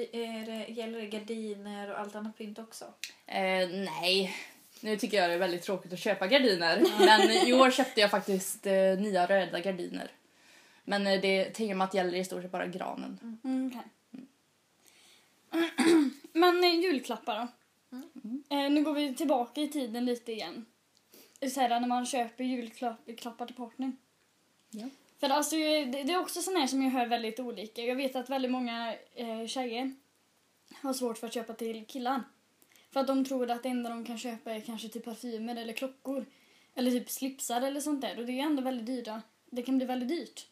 gäller 0.72 1.00
det 1.02 1.08
gardiner 1.08 1.92
och 1.92 2.00
allt 2.00 2.16
annat 2.16 2.38
pynt 2.38 2.60
också? 2.60 2.86
Eh, 3.28 3.68
nej. 3.70 4.36
Nu 4.82 4.98
tycker 4.98 5.18
jag 5.22 5.30
det 5.30 5.34
är 5.34 5.38
väldigt 5.40 5.64
tråkigt 5.64 5.94
att 5.94 6.00
köpa 6.00 6.28
gardiner. 6.28 6.84
Men 7.06 7.32
i 7.32 7.54
år 7.54 7.72
köpte 7.72 8.02
jag 8.02 8.12
faktiskt 8.12 8.66
eh, 8.66 8.74
nya 8.74 9.26
röda 9.26 9.60
gardiner. 9.60 10.12
Men 10.84 11.08
eh, 11.08 11.22
det 11.22 11.46
temat 11.46 11.94
gäller 11.94 12.18
i 12.18 12.24
stort 12.26 12.42
sett 12.42 12.52
bara 12.52 12.68
granen. 12.68 13.40
Mm, 13.44 13.68
okej. 13.68 13.82
Men 16.34 16.64
eh, 16.64 16.76
julklappar 16.76 17.36
då? 17.36 17.48
Mm. 17.98 18.44
Eh, 18.50 18.72
nu 18.72 18.84
går 18.84 18.94
vi 18.94 19.16
tillbaka 19.16 19.62
i 19.62 19.68
tiden 19.68 20.06
lite 20.06 20.32
igen. 20.32 20.66
Så 21.54 21.60
här, 21.60 21.80
när 21.80 21.88
man 21.88 22.06
köper 22.06 22.44
julklappar 22.44 23.46
till 23.46 23.56
partnern. 23.56 23.98
Ja. 24.70 24.86
För 25.20 25.30
alltså, 25.30 25.56
det, 25.56 25.86
det 25.86 26.14
är 26.14 26.20
också 26.20 26.42
sån 26.42 26.56
här 26.56 26.68
som 26.68 26.82
jag 26.82 26.92
hör 26.92 27.06
väldigt 27.06 27.40
olika. 27.40 27.82
Jag 27.82 27.96
vet 27.96 28.16
att 28.16 28.30
väldigt 28.30 28.52
många 28.52 28.96
eh, 29.14 29.48
tjejer 29.48 29.96
har 30.82 30.94
svårt 30.94 31.18
för 31.18 31.28
att 31.28 31.34
köpa 31.34 31.54
till 31.54 31.86
killar. 31.86 32.24
För 32.92 33.00
att 33.00 33.08
de 33.08 33.26
tror 33.26 33.52
att 33.52 33.64
det 33.64 33.70
enda 33.70 33.90
de 33.90 34.06
kan 34.06 34.18
köpa 34.18 34.52
är 34.52 34.62
kanske 34.62 34.90
typ 34.90 35.06
parfymer 35.06 35.56
eller 35.56 35.74
klockor. 35.74 36.26
Eller 36.76 36.92
typ 36.92 37.10
slipsar 37.10 37.62
eller 37.62 37.80
sånt 37.80 38.02
där. 38.02 38.20
Och 38.20 38.26
det 38.26 38.40
är 38.40 38.44
ändå 38.44 38.62
väldigt 38.62 38.86
dyra. 38.86 39.22
Det 39.46 39.62
kan 39.62 39.78
bli 39.78 39.86
väldigt 39.86 40.10
dyrt. 40.10 40.48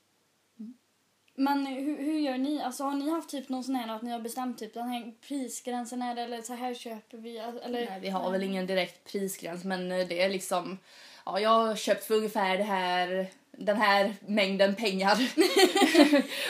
Men 1.35 1.65
hur, 1.65 1.97
hur 1.97 2.19
gör 2.19 2.37
ni? 2.37 2.61
Alltså 2.61 2.83
har 2.83 2.93
ni 2.95 3.09
haft 3.09 3.29
typ 3.29 3.49
någon 3.49 3.63
sån 3.63 3.75
här 3.75 3.95
att 3.95 4.01
ni 4.01 4.11
har 4.11 4.19
bestämt 4.19 4.57
typ 4.59 4.73
den 4.73 4.89
här 4.89 5.13
prisgränsen 5.27 6.01
är 6.01 6.15
det, 6.15 6.21
eller 6.21 6.41
så 6.41 6.53
här 6.53 6.73
köper 6.73 7.17
vi 7.17 7.37
eller? 7.37 7.85
Nej, 7.89 7.99
vi 8.01 8.09
har 8.09 8.31
väl 8.31 8.43
ingen 8.43 8.67
direkt 8.67 9.11
prisgräns 9.11 9.63
men 9.63 9.91
eh, 9.91 10.07
det 10.07 10.21
är 10.21 10.29
liksom... 10.29 10.77
Ja, 11.25 11.39
jag 11.39 11.49
har 11.49 11.75
köpt 11.75 12.05
för 12.05 12.15
ungefär 12.15 12.57
det 12.57 12.63
här, 12.63 13.27
den 13.51 13.77
här 13.77 14.15
mängden 14.27 14.75
pengar. 14.75 15.17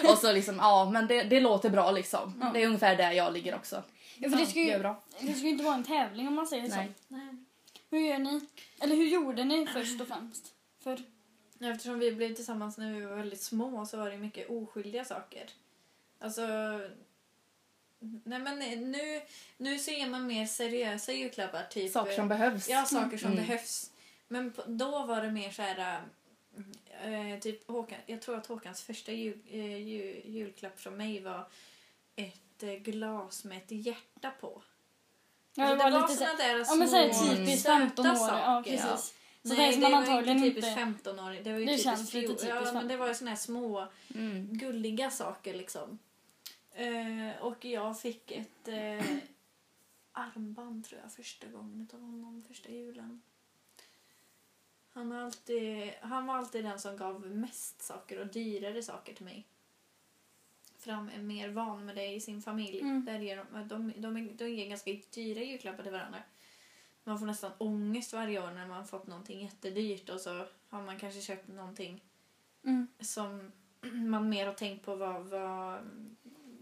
och 0.11 0.17
så 0.17 0.31
liksom, 0.31 0.55
ja 0.55 0.89
men 0.93 1.07
det, 1.07 1.23
det 1.23 1.39
låter 1.39 1.69
bra 1.69 1.91
liksom. 1.91 2.33
Ja. 2.41 2.51
Det 2.53 2.63
är 2.63 2.67
ungefär 2.67 2.95
där 2.95 3.11
jag 3.11 3.33
ligger 3.33 3.55
också. 3.55 3.83
Ja, 4.17 4.29
för 4.29 4.37
det 4.37 4.45
ska, 4.45 4.59
Det 4.59 4.65
ju, 4.65 4.79
bra. 4.79 5.03
det 5.19 5.33
ska 5.33 5.47
inte 5.47 5.63
vara 5.63 5.75
en 5.75 5.83
tävling 5.83 6.27
om 6.27 6.35
man 6.35 6.47
säger 6.47 6.67
Nej. 6.69 6.91
så. 7.07 7.15
Nej. 7.15 7.35
Hur 7.91 7.99
gör 7.99 8.19
ni? 8.19 8.41
Eller 8.81 8.95
hur 8.95 9.07
gjorde 9.07 9.43
ni 9.43 9.67
först 9.73 10.01
och 10.01 10.07
främst? 10.07 10.45
För 10.83 10.99
Eftersom 11.59 11.99
vi 11.99 12.11
blev 12.11 12.35
tillsammans 12.35 12.77
när 12.77 12.93
vi 12.93 13.01
var 13.05 13.15
väldigt 13.15 13.41
små 13.41 13.85
så 13.85 13.97
var 13.97 14.09
det 14.09 14.17
mycket 14.17 14.49
oskyldiga 14.49 15.05
saker. 15.05 15.49
Alltså... 16.19 16.41
Nej 18.23 18.39
men 18.39 18.59
nu, 18.91 19.21
nu 19.57 19.79
ser 19.79 20.07
man 20.09 20.27
mer 20.27 20.45
seriösa 20.45 21.11
julklappar. 21.11 21.63
Typ, 21.69 21.91
Saker 21.91 22.15
som 22.15 22.27
behövs. 22.27 22.69
Ja, 22.69 22.85
saker 22.85 23.17
som 23.17 23.31
Mm. 23.31 23.45
behövs. 23.45 23.91
Men 24.27 24.51
på, 24.51 24.63
då 24.67 25.05
var 25.05 25.21
det 25.21 25.31
mer 25.31 25.51
så 25.51 25.61
här... 25.61 26.01
eh, 27.03 27.39
typ 27.39 27.67
Håkan, 27.67 27.97
jag 28.05 28.21
tror 28.21 28.37
att 28.37 28.47
Håkans 28.47 28.81
första 28.81 29.11
jul, 29.11 29.39
eh, 29.49 29.77
jul, 29.77 30.21
julklapp 30.25 30.79
från 30.79 30.97
mig 30.97 31.19
var 31.21 31.47
ett 32.15 32.63
eh, 32.63 32.69
glas 32.73 33.43
med 33.43 33.57
ett 33.57 33.71
hjärta 33.71 34.31
på. 34.41 34.61
ja, 35.55 35.63
Alltså, 35.63 35.85
det 35.85 35.91
var 35.91 36.01
lite 36.01 36.13
så, 36.13 36.25
såna 36.25 36.33
där 36.37 36.65
ja 36.67 36.75
men 36.75 36.89
så 36.89 36.95
här 36.95 37.13
små 37.13 37.35
typiskt 37.35 37.61
söta 37.63 37.79
15 37.79 38.05
år. 38.05 38.11
Ja, 38.13 38.27
saker. 38.27 38.71
precis. 38.77 39.13
Så 39.45 39.53
Nej, 39.53 39.75
det 39.75 39.81
man 39.81 39.91
var 39.91 39.97
antagligen 39.99 40.37
inte 40.37 40.47
inte... 40.47 40.61
typiskt 40.61 40.75
15 40.79 41.19
år. 41.19 41.31
Det 41.43 41.51
var 41.51 41.59
ju 41.59 41.65
Det 41.65 41.77
typiskt 41.77 42.13
fjol- 42.13 42.21
typiskt 42.21 42.47
Ja, 42.47 42.55
men 42.55 42.63
15. 42.65 42.87
det 42.87 42.97
var 42.97 43.07
ju 43.07 43.13
såna 43.13 43.29
här 43.31 43.37
små 43.37 43.87
Mm. 44.15 44.47
gulliga 44.57 45.11
saker 45.11 45.53
liksom. 45.53 45.99
Eh, 46.71 47.41
och 47.41 47.65
jag 47.65 47.99
fick 48.01 48.31
ett 48.31 48.67
eh, 48.67 49.05
armband 50.11 50.85
tror 50.85 51.01
jag 51.03 51.11
första 51.13 51.47
gången 51.47 51.87
av 51.93 51.99
honom, 52.01 52.43
första 52.47 52.69
julen. 52.69 53.21
Han, 54.93 55.11
har 55.11 55.21
alltid, 55.21 55.91
han 56.01 56.25
var 56.25 56.35
alltid 56.37 56.63
den 56.65 56.79
som 56.79 56.97
gav 56.97 57.21
mest 57.27 57.81
saker 57.81 58.19
och 58.19 58.27
dyrare 58.27 58.83
saker 58.83 59.13
till 59.13 59.25
mig. 59.25 59.45
För 60.77 60.91
han 60.91 61.09
är 61.09 61.21
mer 61.21 61.49
van 61.49 61.85
med 61.85 61.95
det 61.95 62.07
i 62.13 62.21
sin 62.21 62.41
familj. 62.41 62.79
Mm. 62.79 63.05
Där 63.05 63.19
ger 63.19 63.37
de, 63.51 63.67
de, 63.67 63.93
de, 64.01 64.17
är- 64.17 64.33
de 64.33 64.49
ger 64.49 64.69
ganska 64.69 64.91
dyra 65.13 65.39
julklappar 65.43 65.83
till 65.83 65.91
varandra. 65.91 66.19
Man 67.07 67.19
får 67.19 67.25
nästan 67.25 67.51
ångest 67.57 68.13
varje 68.13 68.43
år 68.43 68.51
när 68.51 68.67
man 68.67 68.87
fått 68.87 69.07
någonting 69.07 69.41
jättedyrt 69.43 70.09
och 70.09 70.19
så 70.21 70.45
har 70.69 70.81
man 70.81 70.99
kanske 70.99 71.21
köpt 71.21 71.47
någonting 71.47 72.01
Mm. 72.63 72.87
som 72.99 73.51
man 74.09 74.29
mer 74.29 74.45
har 74.45 74.53
tänkt 74.53 74.85
på 74.85 74.95
vad, 74.95 75.25
vad 75.25 75.79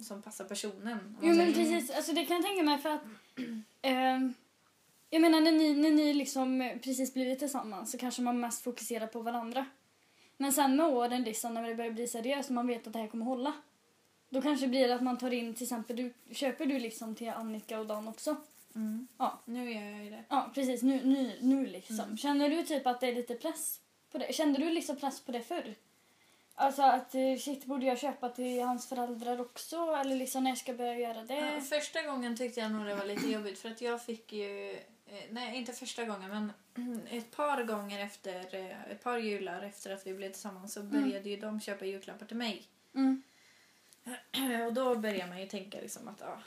som 0.02 0.22
passar 0.22 0.46
personen. 0.46 1.18
Jo 1.22 1.36
men 1.36 1.54
precis, 1.54 1.92
alltså 1.92 2.14
det 2.14 2.26
kan 2.26 2.36
jag 2.36 2.46
tänka 2.46 2.64
mig 2.64 2.78
för 2.78 2.90
att 2.90 3.02
ehm, 3.82 4.34
jag 5.10 5.22
menar 5.22 5.42
när 5.42 5.52
ni, 5.52 5.74
när 5.76 5.92
ni 5.92 6.14
liksom 6.14 6.80
precis 6.84 7.14
blivit 7.14 7.40
tillsammans 7.40 7.92
så 7.92 7.98
kanske 7.98 8.22
man 8.22 8.40
mest 8.40 8.64
fokuserar 8.64 9.08
på 9.08 9.22
varandra. 9.22 9.66
Men 10.38 10.54
sen 10.54 10.76
med 10.76 10.86
åren 10.86 11.24
liksom 11.24 11.54
när 11.54 11.68
det 11.68 11.76
börjar 11.76 11.92
bli 11.92 12.08
seriöst 12.08 12.50
och 12.50 12.56
man 12.56 12.68
vet 12.68 12.88
att 12.88 12.94
det 12.94 13.00
här 13.00 13.08
kommer 13.08 13.26
hålla. 13.26 13.54
Då 14.30 14.42
kanske 14.42 14.68
blir 14.68 14.88
det 14.88 14.96
att 14.96 15.04
man 15.04 15.18
tar 15.18 15.32
in 15.34 15.54
till 15.54 15.64
exempel, 15.64 15.96
du, 15.96 16.14
köper 16.32 16.66
du 16.66 16.80
liksom 16.80 17.16
till 17.16 17.30
Annika 17.30 17.80
och 17.80 17.86
Dan 17.88 18.08
också? 18.08 18.36
Mm. 18.76 19.08
Ja. 19.18 19.40
Nu 19.46 19.74
gör 19.74 19.82
jag 19.82 20.04
ju 20.04 20.10
det. 20.10 20.24
Ja 20.30 20.52
precis, 20.54 20.82
nu, 20.82 21.02
nu, 21.04 21.38
nu 21.42 21.66
liksom. 21.66 22.00
Mm. 22.00 22.18
Känner 22.18 22.50
du 22.50 22.64
typ 22.64 22.88
att 22.88 23.00
det 23.00 23.08
är 23.08 23.16
lite 23.16 23.36
press 23.36 23.80
på 24.12 24.18
det? 24.18 24.34
Kände 24.34 24.60
du 24.60 24.70
liksom 24.70 24.96
press 24.96 25.22
på 25.22 25.32
det 25.32 25.42
förr? 25.42 25.76
Alltså 26.56 26.82
att 26.82 27.16
eh, 27.16 27.38
shit, 27.40 27.66
borde 27.66 27.86
jag 27.86 28.00
köpa 28.00 28.30
till 28.30 28.62
hans 28.64 28.90
föräldrar 28.90 29.42
också? 29.42 29.76
Eller 29.76 30.16
liksom 30.16 30.44
när 30.44 30.52
jag 30.52 30.58
ska 30.58 30.74
börja 30.74 31.00
göra 31.00 31.22
det? 31.22 31.36
Ja, 31.36 31.62
första 31.62 32.02
gången 32.02 32.38
tyckte 32.38 32.60
jag 32.60 32.72
nog 32.72 32.86
det 32.86 32.96
var 32.96 33.06
lite 33.06 33.28
jobbigt 33.28 33.60
för 33.60 33.70
att 33.70 33.82
jag 33.82 34.06
fick 34.06 34.34
ju, 34.34 34.72
eh, 35.06 35.24
nej 35.30 35.58
inte 35.58 35.74
första 35.74 36.06
gången 36.06 36.30
men 36.30 36.52
ett 37.10 37.36
par 37.36 37.64
gånger 37.64 38.00
efter, 38.00 38.56
eh, 38.56 38.92
ett 38.92 39.04
par 39.04 39.18
jular 39.18 39.62
efter 39.62 39.94
att 39.94 40.08
vi 40.08 40.14
blev 40.14 40.32
tillsammans 40.32 40.74
så 40.74 40.84
började 40.84 41.30
ju 41.30 41.38
de 41.38 41.62
köpa 41.62 41.86
julklappar 41.86 42.26
till 42.26 42.38
mig. 42.38 42.64
Mm. 42.96 43.24
Och 44.68 44.74
då 44.74 44.96
börjar 44.96 45.28
man 45.28 45.40
ju 45.40 45.48
tänka 45.48 45.82
liksom 45.82 46.08
att 46.08 46.20
ja, 46.20 46.40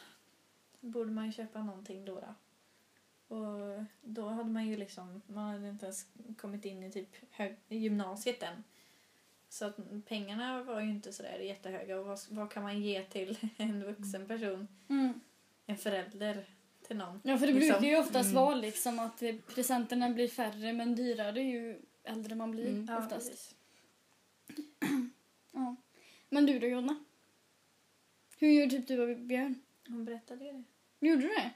borde 0.87 1.11
man 1.11 1.27
ju 1.27 1.33
köpa 1.33 1.63
någonting 1.63 2.05
då 2.05 2.21
då. 2.21 2.35
Och 3.37 3.85
då 4.03 4.29
hade 4.29 4.51
man 4.51 4.67
ju 4.67 4.77
liksom, 4.77 5.23
man 5.27 5.53
hade 5.53 5.69
inte 5.69 5.87
ens 5.87 6.07
kommit 6.39 6.65
in 6.65 6.83
i 6.83 6.91
typ 6.93 7.09
hög, 7.31 7.57
i 7.69 7.77
gymnasiet 7.79 8.43
än. 8.43 8.65
Så 9.49 9.65
att 9.65 9.77
pengarna 10.07 10.63
var 10.63 10.81
ju 10.81 10.91
inte 10.91 11.13
sådär 11.13 11.39
jättehöga 11.39 12.01
och 12.01 12.07
vad, 12.07 12.19
vad 12.31 12.51
kan 12.51 12.63
man 12.63 12.83
ge 12.83 13.03
till 13.05 13.39
en 13.57 13.85
vuxen 13.85 14.27
person? 14.27 14.69
Mm. 14.89 15.21
En 15.67 15.77
förälder 15.77 16.45
till 16.87 16.97
någon? 16.97 17.21
Ja, 17.25 17.39
för 17.39 17.47
det 17.47 17.53
Liksom. 17.53 17.81
brukar 17.81 17.89
ju 17.97 17.99
oftast 18.03 18.31
Mm. 18.31 18.43
vara 18.43 18.55
liksom 18.55 18.99
att 18.99 19.23
presenterna 19.55 20.11
blir 20.11 20.29
färre 20.29 20.73
men 20.73 20.95
dyrare 20.97 21.43
ju 21.43 21.81
äldre 22.05 22.35
man 22.35 22.51
blir 22.51 22.69
Mm. 22.69 22.87
Ja, 22.89 22.99
oftast. 22.99 23.31
precis. 23.31 23.55
Ja. 25.53 25.77
Men 26.29 26.47
du 26.47 26.59
då 26.59 26.67
Jonna? 26.67 27.05
Hur 28.39 28.49
gör 28.49 28.67
typ 28.67 28.87
du 28.89 29.01
och 29.13 29.19
Björn? 29.19 29.55
Hon 29.89 30.05
berättade 30.05 30.45
ju 30.45 30.53
det. 30.53 30.63
Gjorde 31.01 31.23
du 31.23 31.29
det? 31.29 31.51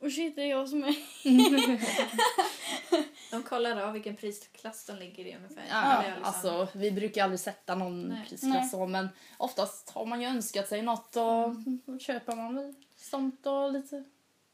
Och 0.00 0.12
shit, 0.12 0.36
det 0.36 0.42
är 0.42 0.46
jag 0.46 0.68
som 0.68 0.84
är... 0.84 0.90
De 3.30 3.42
kollar 3.42 3.80
av 3.82 3.92
vilken 3.92 4.16
prisklass 4.16 4.86
de 4.86 4.96
ligger 4.96 5.24
i 5.24 5.36
ungefär. 5.36 5.62
Ja, 5.70 6.02
liksom- 6.06 6.24
alltså, 6.24 6.68
vi 6.78 6.90
brukar 6.92 7.24
aldrig 7.24 7.40
sätta 7.40 7.74
någon 7.74 8.08
Nej. 8.08 8.24
Prisklass 8.28 8.70
så, 8.70 8.86
men 8.86 9.08
oftast 9.36 9.90
har 9.90 10.06
man 10.06 10.20
ju 10.20 10.26
önskat 10.28 10.68
sig 10.68 10.82
något 10.82 11.16
och 11.16 11.44
Mm. 11.44 11.80
då 11.86 11.98
köper 11.98 12.36
man 12.36 12.54
väl 12.54 12.74
sånt 12.96 13.46
och 13.46 13.72
lite... 13.72 14.04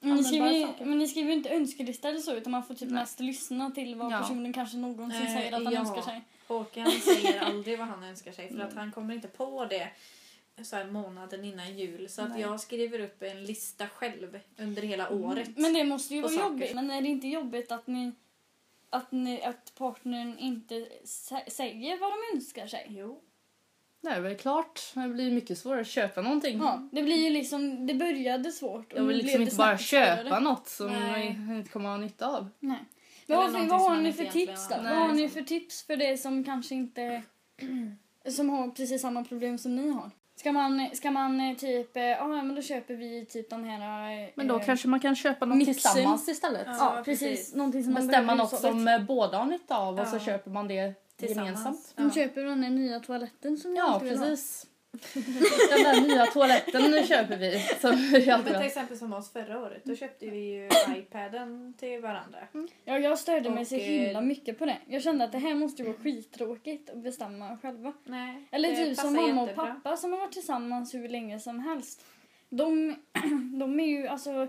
Men 0.01 0.17
ni, 0.17 0.25
skriver, 0.25 0.51
ju- 0.51 0.69
men 0.85 0.99
ni 0.99 1.09
skriver 1.09 1.31
ju 1.31 1.37
inte 1.37 1.51
önskelista 1.51 2.09
eller 2.09 2.21
så 2.21 2.35
utan 2.35 2.51
man 2.51 2.65
får 2.65 2.75
typ 2.75 2.91
Nej. 2.91 3.01
mest 3.01 3.21
lyssna 3.21 3.71
till 3.71 3.95
vad 3.95 4.13
Ja. 4.13 4.19
personen 4.19 4.53
kanske 4.53 4.77
någonsin 4.77 5.23
Eh, 5.27 5.35
säger 5.35 5.53
att 5.57 5.65
han 5.65 5.73
ja. 5.73 5.81
önskar 5.81 6.03
sig. 6.03 6.21
Håkan 6.49 6.91
säger 6.91 7.41
aldrig 7.41 7.79
vad 7.79 7.89
han 7.89 8.05
önskar 8.05 8.33
sig 8.33 8.49
för 8.53 8.59
att 8.61 8.75
han 8.75 8.93
kommer 8.93 9.15
inte 9.15 9.29
på 9.29 9.65
det 9.65 9.89
så 10.63 10.77
här 10.77 10.85
månaden 10.91 11.45
innan 11.45 11.77
jul. 11.79 12.09
Så 12.09 12.23
att 12.23 12.31
Nej. 12.31 12.41
jag 12.41 12.61
skriver 12.61 13.01
upp 13.01 13.23
en 13.23 13.45
lista 13.45 13.89
själv 13.89 14.39
under 14.59 14.83
hela 14.83 15.11
året. 15.11 15.51
Men 15.57 15.73
det 15.75 15.85
måste 15.85 16.15
ju 16.15 16.21
vara 16.21 16.33
saker. 16.33 16.45
jobbigt. 16.45 16.75
Men 16.75 16.91
är 16.91 17.03
det 17.03 17.09
inte 17.09 17.29
jobbigt 17.29 17.73
att 17.73 17.87
ni 17.87 18.13
att, 18.91 19.13
ni, 19.13 19.43
att 19.43 19.73
partnern 19.79 20.39
inte 20.39 20.75
sä- 21.05 21.51
säger 21.51 21.99
vad 21.99 22.11
de 22.13 22.37
önskar 22.37 22.67
sig? 22.67 22.87
Jo. 22.89 23.21
Det 24.01 24.09
är 24.09 24.21
väl 24.21 24.37
klart. 24.37 24.81
Det 24.95 25.09
blir 25.09 25.31
mycket 25.31 25.59
svårare 25.59 25.81
att 25.81 25.87
köpa 25.87 26.23
någonting. 26.23 26.59
Ja, 26.59 26.89
det 26.93 27.03
blir 27.03 27.17
ju 27.25 27.31
liksom, 27.31 27.87
det 27.87 27.95
började 27.95 28.53
svårt. 28.53 28.93
och 28.93 28.99
Jag 28.99 29.05
vill 29.05 29.17
liksom 29.17 29.43
inte 29.43 29.57
bara 29.57 29.79
snabbt 29.79 29.83
svårare. 29.83 30.25
köpa 30.25 30.41
något 30.41 30.69
som 30.69 30.87
Nej. 30.87 31.37
man 31.39 31.57
inte 31.57 31.71
kommer 31.71 31.89
ha 31.89 31.97
nytta 31.97 32.27
av. 32.27 32.49
Nej. 32.59 32.79
Eller 33.27 33.37
Vad, 33.37 33.69
vad 33.69 33.81
har 33.81 33.97
ni 33.97 34.13
för 34.13 34.25
tips 34.25 34.69
då? 34.69 34.75
vad 34.77 34.87
har 34.97 35.13
ni 35.13 35.29
för 35.29 35.43
tips 35.43 35.83
för 35.83 35.97
det 35.97 36.17
som 36.17 36.45
kanske 36.45 36.75
inte... 36.75 37.23
som 38.31 38.51
har 38.51 38.69
precis 38.69 39.03
samma 39.03 39.25
problem 39.25 39.59
som 39.59 39.77
ni 39.77 39.91
har? 39.91 40.11
Ska 40.37 40.53
man, 40.53 40.89
ska 40.93 41.11
man 41.11 41.41
eh, 41.41 41.57
typ, 41.57 41.97
eh, 41.97 42.03
ja 42.03 42.27
men 42.29 42.55
då 42.55 42.63
köper 42.63 42.95
vi 42.95 43.27
typ 43.27 43.51
den 43.51 43.65
här... 43.65 44.23
eh, 44.23 44.29
Men 44.35 44.47
då 44.49 44.59
eh, 44.59 44.65
kanske 44.65 44.89
man 44.89 45.01
kan 45.01 45.17
köpa 45.17 45.47
något 45.47 45.57
mixen. 45.59 45.75
tillsammans 45.75 46.29
istället. 46.29 46.63
Ja. 46.67 46.77
Ja, 46.97 47.03
precis. 47.05 47.29
precis. 47.31 47.55
Någonting 47.55 47.85
som 47.85 47.93
man 47.93 48.07
Bestämma 48.07 48.35
något 48.35 48.59
som 48.61 49.05
båda 49.09 49.39
har 49.39 49.47
nytta 49.47 49.77
av 49.77 50.01
och 50.01 50.07
så 50.07 50.17
Ja. 50.17 50.21
köper 50.21 50.51
man 50.51 50.69
det 50.69 50.95
Tillsammans. 51.17 51.47
gemensamt. 51.49 51.93
De 51.97 52.11
köper 52.11 52.43
den 52.43 52.61
där 52.61 52.71
nya 52.71 53.01
toaletten 53.01 53.57
som 53.57 53.77
jag 53.77 53.89
Ja, 53.89 53.95
skulle 53.99 54.11
vilja 54.11 54.27
ha. 54.27 54.33
Den 55.71 55.83
där 55.83 56.01
nya 56.09 56.27
toaletten 56.27 56.91
nu 56.91 57.07
köper 57.07 57.37
vi. 57.37 57.59
Som 57.81 57.97
vi 57.97 58.17
alltid 58.17 58.27
men 58.29 58.45
till 58.45 58.55
har. 58.55 58.63
exempel 58.65 58.99
som 58.99 59.13
oss 59.13 59.33
förra 59.33 59.59
året. 59.61 59.85
Då 59.85 59.97
köpte 59.97 60.27
vi 60.31 60.39
ju 60.39 60.69
iPaden 60.99 61.75
till 61.79 62.01
varandra. 62.01 62.39
Ja, 62.85 62.99
jag 62.99 63.19
störde 63.19 63.51
mig 63.51 63.61
Och, 63.61 63.67
så 63.67 63.75
eh, 63.75 63.81
himla 63.81 64.21
mycket 64.21 64.59
på 64.59 64.67
det. 64.67 64.79
Jag 64.87 65.03
kände 65.03 65.25
att 65.25 65.33
det 65.33 65.39
här 65.39 65.55
måste 65.55 65.83
ju 65.83 65.89
vara 65.89 65.99
skittråkigt 66.03 66.91
att 66.91 66.97
bestämma 66.99 67.59
själva. 67.63 67.93
Nej, 68.05 68.45
Eller 68.51 68.69
det 68.71 68.77
typ 68.77 68.99
som 68.99 69.15
passar 69.15 69.27
mamma 69.29 69.43
och 69.43 69.49
jättebra. 69.49 69.75
pappa 69.75 69.97
som 69.97 70.13
har 70.13 70.19
varit 70.19 70.33
tillsammans 70.33 70.95
hur 70.95 71.09
länge 71.09 71.41
som 71.41 71.61
helst. 71.61 72.05
De, 72.49 72.97
de 73.59 73.81
är 73.81 73.87
ju 73.87 74.07
alltså... 74.09 74.49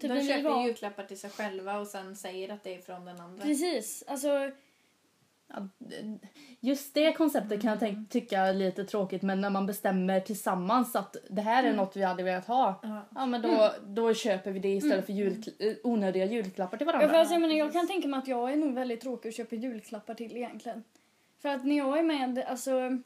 Typ 0.00 0.08
när 0.10 0.16
De 0.16 0.26
köper 0.26 0.42
var- 0.42 0.66
julklappar 0.66 1.02
till 1.04 1.18
sig 1.20 1.30
själva 1.30 1.78
och 1.78 1.86
sen 1.86 2.16
säger 2.16 2.52
att 2.52 2.64
det 2.64 2.74
är 2.74 2.78
från 2.80 3.04
den 3.04 3.20
andra. 3.20 3.44
Precis. 3.44 4.04
Alltså, 4.06 4.28
Just 6.60 6.94
det 6.94 7.12
konceptet 7.12 7.62
kan 7.62 7.70
jag 7.70 7.80
tänk, 7.80 8.10
tycka 8.10 8.40
är 8.40 8.54
lite 8.54 8.84
tråkigt 8.84 9.22
men 9.22 9.40
när 9.40 9.50
man 9.50 9.66
bestämmer 9.66 10.20
tillsammans 10.20 10.96
att 10.96 11.16
det 11.30 11.42
här 11.42 11.64
är 11.64 11.72
något 11.72 11.96
vi 11.96 12.02
hade 12.02 12.22
velat 12.22 12.46
ha. 12.46 12.80
Ja. 12.82 13.08
Ja 13.14 13.26
men 13.26 13.42
då, 13.42 13.70
då 13.86 14.14
köper 14.14 14.50
vi 14.50 14.58
det 14.58 14.68
istället 14.68 15.06
för 15.06 15.12
jul, 15.12 15.44
eh, 15.58 15.74
onödiga 15.84 16.24
julklappar 16.24 16.76
till 16.76 16.86
ja, 16.86 16.92
varandra. 16.92 17.08
för 17.08 17.18
alltså, 17.18 17.34
jag, 17.34 17.40
menar, 17.40 17.54
jag 17.54 17.72
kan 17.72 17.86
tänka 17.86 18.08
mig 18.08 18.18
att 18.18 18.28
jag 18.28 18.52
är 18.52 18.56
nog 18.56 18.74
väldigt 18.74 19.00
tråkig 19.00 19.28
att 19.28 19.34
köpa 19.34 19.56
julklappar 19.56 20.14
till 20.14 20.36
egentligen. 20.36 20.84
För 21.42 21.48
att 21.48 21.64
när 21.64 21.76
jag 21.76 21.98
är 21.98 22.02
med, 22.02 22.38
alltså... 22.38 22.98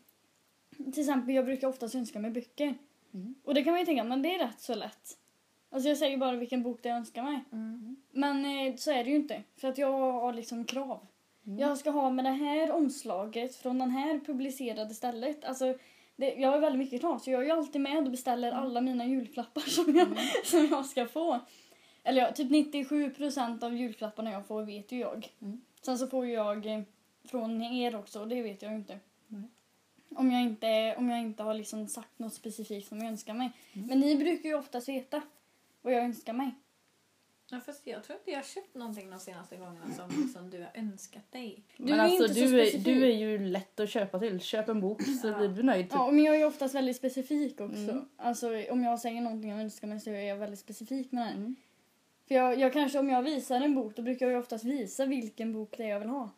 Till 0.77 1.01
exempel, 1.01 1.35
jag 1.35 1.45
brukar 1.45 1.69
oftast 1.69 1.95
önska 1.95 2.19
mig 2.19 2.31
böcker. 2.31 2.75
Mm. 3.15 3.35
Och 3.45 3.55
det 3.55 3.65
kan 3.65 3.73
man 3.73 3.81
ju 3.81 3.87
tänka, 3.87 4.05
men 4.05 4.23
det 4.23 4.35
är 4.35 4.39
rätt 4.39 4.61
så 4.61 4.75
lätt. 4.75 5.19
Alltså 5.71 5.89
jag 5.89 5.99
säger 5.99 6.17
bara 6.17 6.37
vilken 6.37 6.63
bok 6.63 6.83
det 6.83 6.89
jag 6.89 6.99
önskar 6.99 7.23
mig. 7.23 7.45
Mm. 7.53 7.97
Men 8.11 8.45
eh, 8.45 8.77
så 8.77 8.91
är 8.91 9.05
det 9.05 9.11
ju 9.11 9.17
inte. 9.17 9.43
För 9.57 9.69
att 9.69 9.79
jag 9.79 10.13
har 10.13 10.33
liksom 10.33 10.65
krav. 10.65 11.07
Mm. 11.49 11.59
Jag 11.59 11.79
ska 11.79 11.91
ha 11.91 12.11
med 12.11 12.25
det 12.25 12.31
här 12.31 12.71
omslaget 12.71 13.57
från 13.57 13.79
den 13.79 13.91
här 13.91 14.21
publicerade 14.27 14.95
stället. 14.95 15.45
Alltså, 15.45 15.75
det, 16.17 16.35
jag 16.35 16.51
har 16.51 16.59
väldigt 16.59 16.79
mycket 16.79 17.01
krav 17.01 17.19
så 17.19 17.31
jag 17.31 17.41
är 17.41 17.45
ju 17.45 17.51
alltid 17.51 17.81
med 17.81 18.05
och 18.05 18.11
beställer 18.11 18.49
Mm. 18.53 18.63
alla 18.63 18.81
mina 18.81 19.07
julklappar 19.07 19.61
som 19.71 19.97
jag, 19.97 20.09
som 20.47 20.69
jag 20.71 20.87
ska 20.87 21.07
få. 21.07 21.41
Eller 22.05 22.23
ja, 22.23 22.33
typ 22.33 22.51
97% 22.51 23.65
av 23.65 23.77
julklapparna 23.77 24.31
jag 24.31 24.47
får 24.47 24.63
vet 24.63 24.93
ju 24.93 24.99
jag. 24.99 25.29
Mm. 25.41 25.61
Sen 25.83 25.99
så 25.99 26.07
får 26.07 26.27
jag 26.27 26.67
eh, 26.67 26.83
från 27.25 27.63
er 27.63 27.97
också 27.97 28.21
och 28.21 28.29
det 28.29 28.43
vet 28.43 28.63
jag 28.63 28.73
ju 28.73 28.79
inte. 28.79 28.99
Om 30.15 30.31
jag 30.31 30.43
inte, 30.43 30.95
om 30.99 31.11
jag 31.11 31.21
inte 31.21 31.43
har 31.43 31.55
liksom 31.55 31.89
sagt 31.89 32.19
något 32.19 32.35
specifikt 32.35 32.89
som 32.89 32.99
jag 32.99 33.09
önskar 33.09 33.35
mig. 33.35 33.51
Mm. 33.73 33.87
Men 33.87 34.01
ni 34.01 34.17
brukar 34.17 34.49
ju 34.49 34.55
oftast 34.55 34.89
veta 34.89 35.23
vad 35.83 35.93
jag 35.93 36.05
önskar 36.05 36.33
mig. 36.33 36.51
Ja, 37.51 37.61
fast 37.67 37.87
jag 37.87 38.05
tror 38.05 38.19
inte 38.19 38.31
jag 38.31 38.39
har 38.39 38.45
köpt 38.45 38.75
någonting 38.75 39.11
de 39.11 39.19
senaste 39.21 39.57
gångerna 39.57 39.87
som, 39.97 40.29
som 40.35 40.51
du 40.51 40.59
har 40.59 40.71
önskat 40.75 41.33
dig. 41.33 41.63
Du 41.77 41.85
men 41.85 42.01
är 42.01 42.05
alltså 42.05 42.23
inte 42.23 42.35
så 42.35 42.41
du 42.41 42.61
är, 42.61 42.65
specifik. 42.67 42.85
du 42.85 43.05
är 43.07 43.17
ju 43.17 43.39
lätt 43.39 43.81
att 43.81 43.91
köpa 43.91 44.19
till. 44.19 44.41
Köp 44.41 44.69
en 44.69 44.81
bok 44.81 45.03
så 45.23 45.33
blir 45.39 45.49
du 45.49 45.63
nöjd. 45.63 45.85
Typ. 45.85 45.93
Ja, 45.95 46.11
men 46.11 46.25
jag 46.25 46.35
är 46.35 46.39
ju 46.39 46.45
oftast 46.45 46.75
väldigt 46.75 46.97
specifik 46.97 47.61
också. 47.61 47.77
Mm. 47.91 48.09
Alltså 48.17 48.49
om 48.71 48.83
jag 48.83 49.01
säger 49.01 49.21
någonting 49.21 49.51
jag 49.51 49.61
önskar 49.61 49.89
mig 49.89 50.01
så 50.01 50.11
är 50.11 50.23
jag 50.23 50.37
väldigt 50.37 50.59
specifik 50.61 51.13
med 51.13 51.27
det. 51.27 51.31
Mm. 51.33 51.57
För 52.29 52.35
jag, 52.35 52.59
jag 52.59 52.73
kanske, 52.73 52.99
om 52.99 53.09
jag 53.09 53.23
visar 53.23 53.61
en 53.61 53.75
bok 53.75 53.97
då 53.97 54.03
brukar 54.03 54.27
jag 54.27 54.33
ju 54.33 54.39
oftast 54.39 54.65
visa 54.65 55.07
vilken 55.07 55.53
bok 55.53 55.75
det 55.77 55.85
är 55.85 55.89
jag 55.89 56.01
vill 56.01 56.09
ha. 56.09 56.31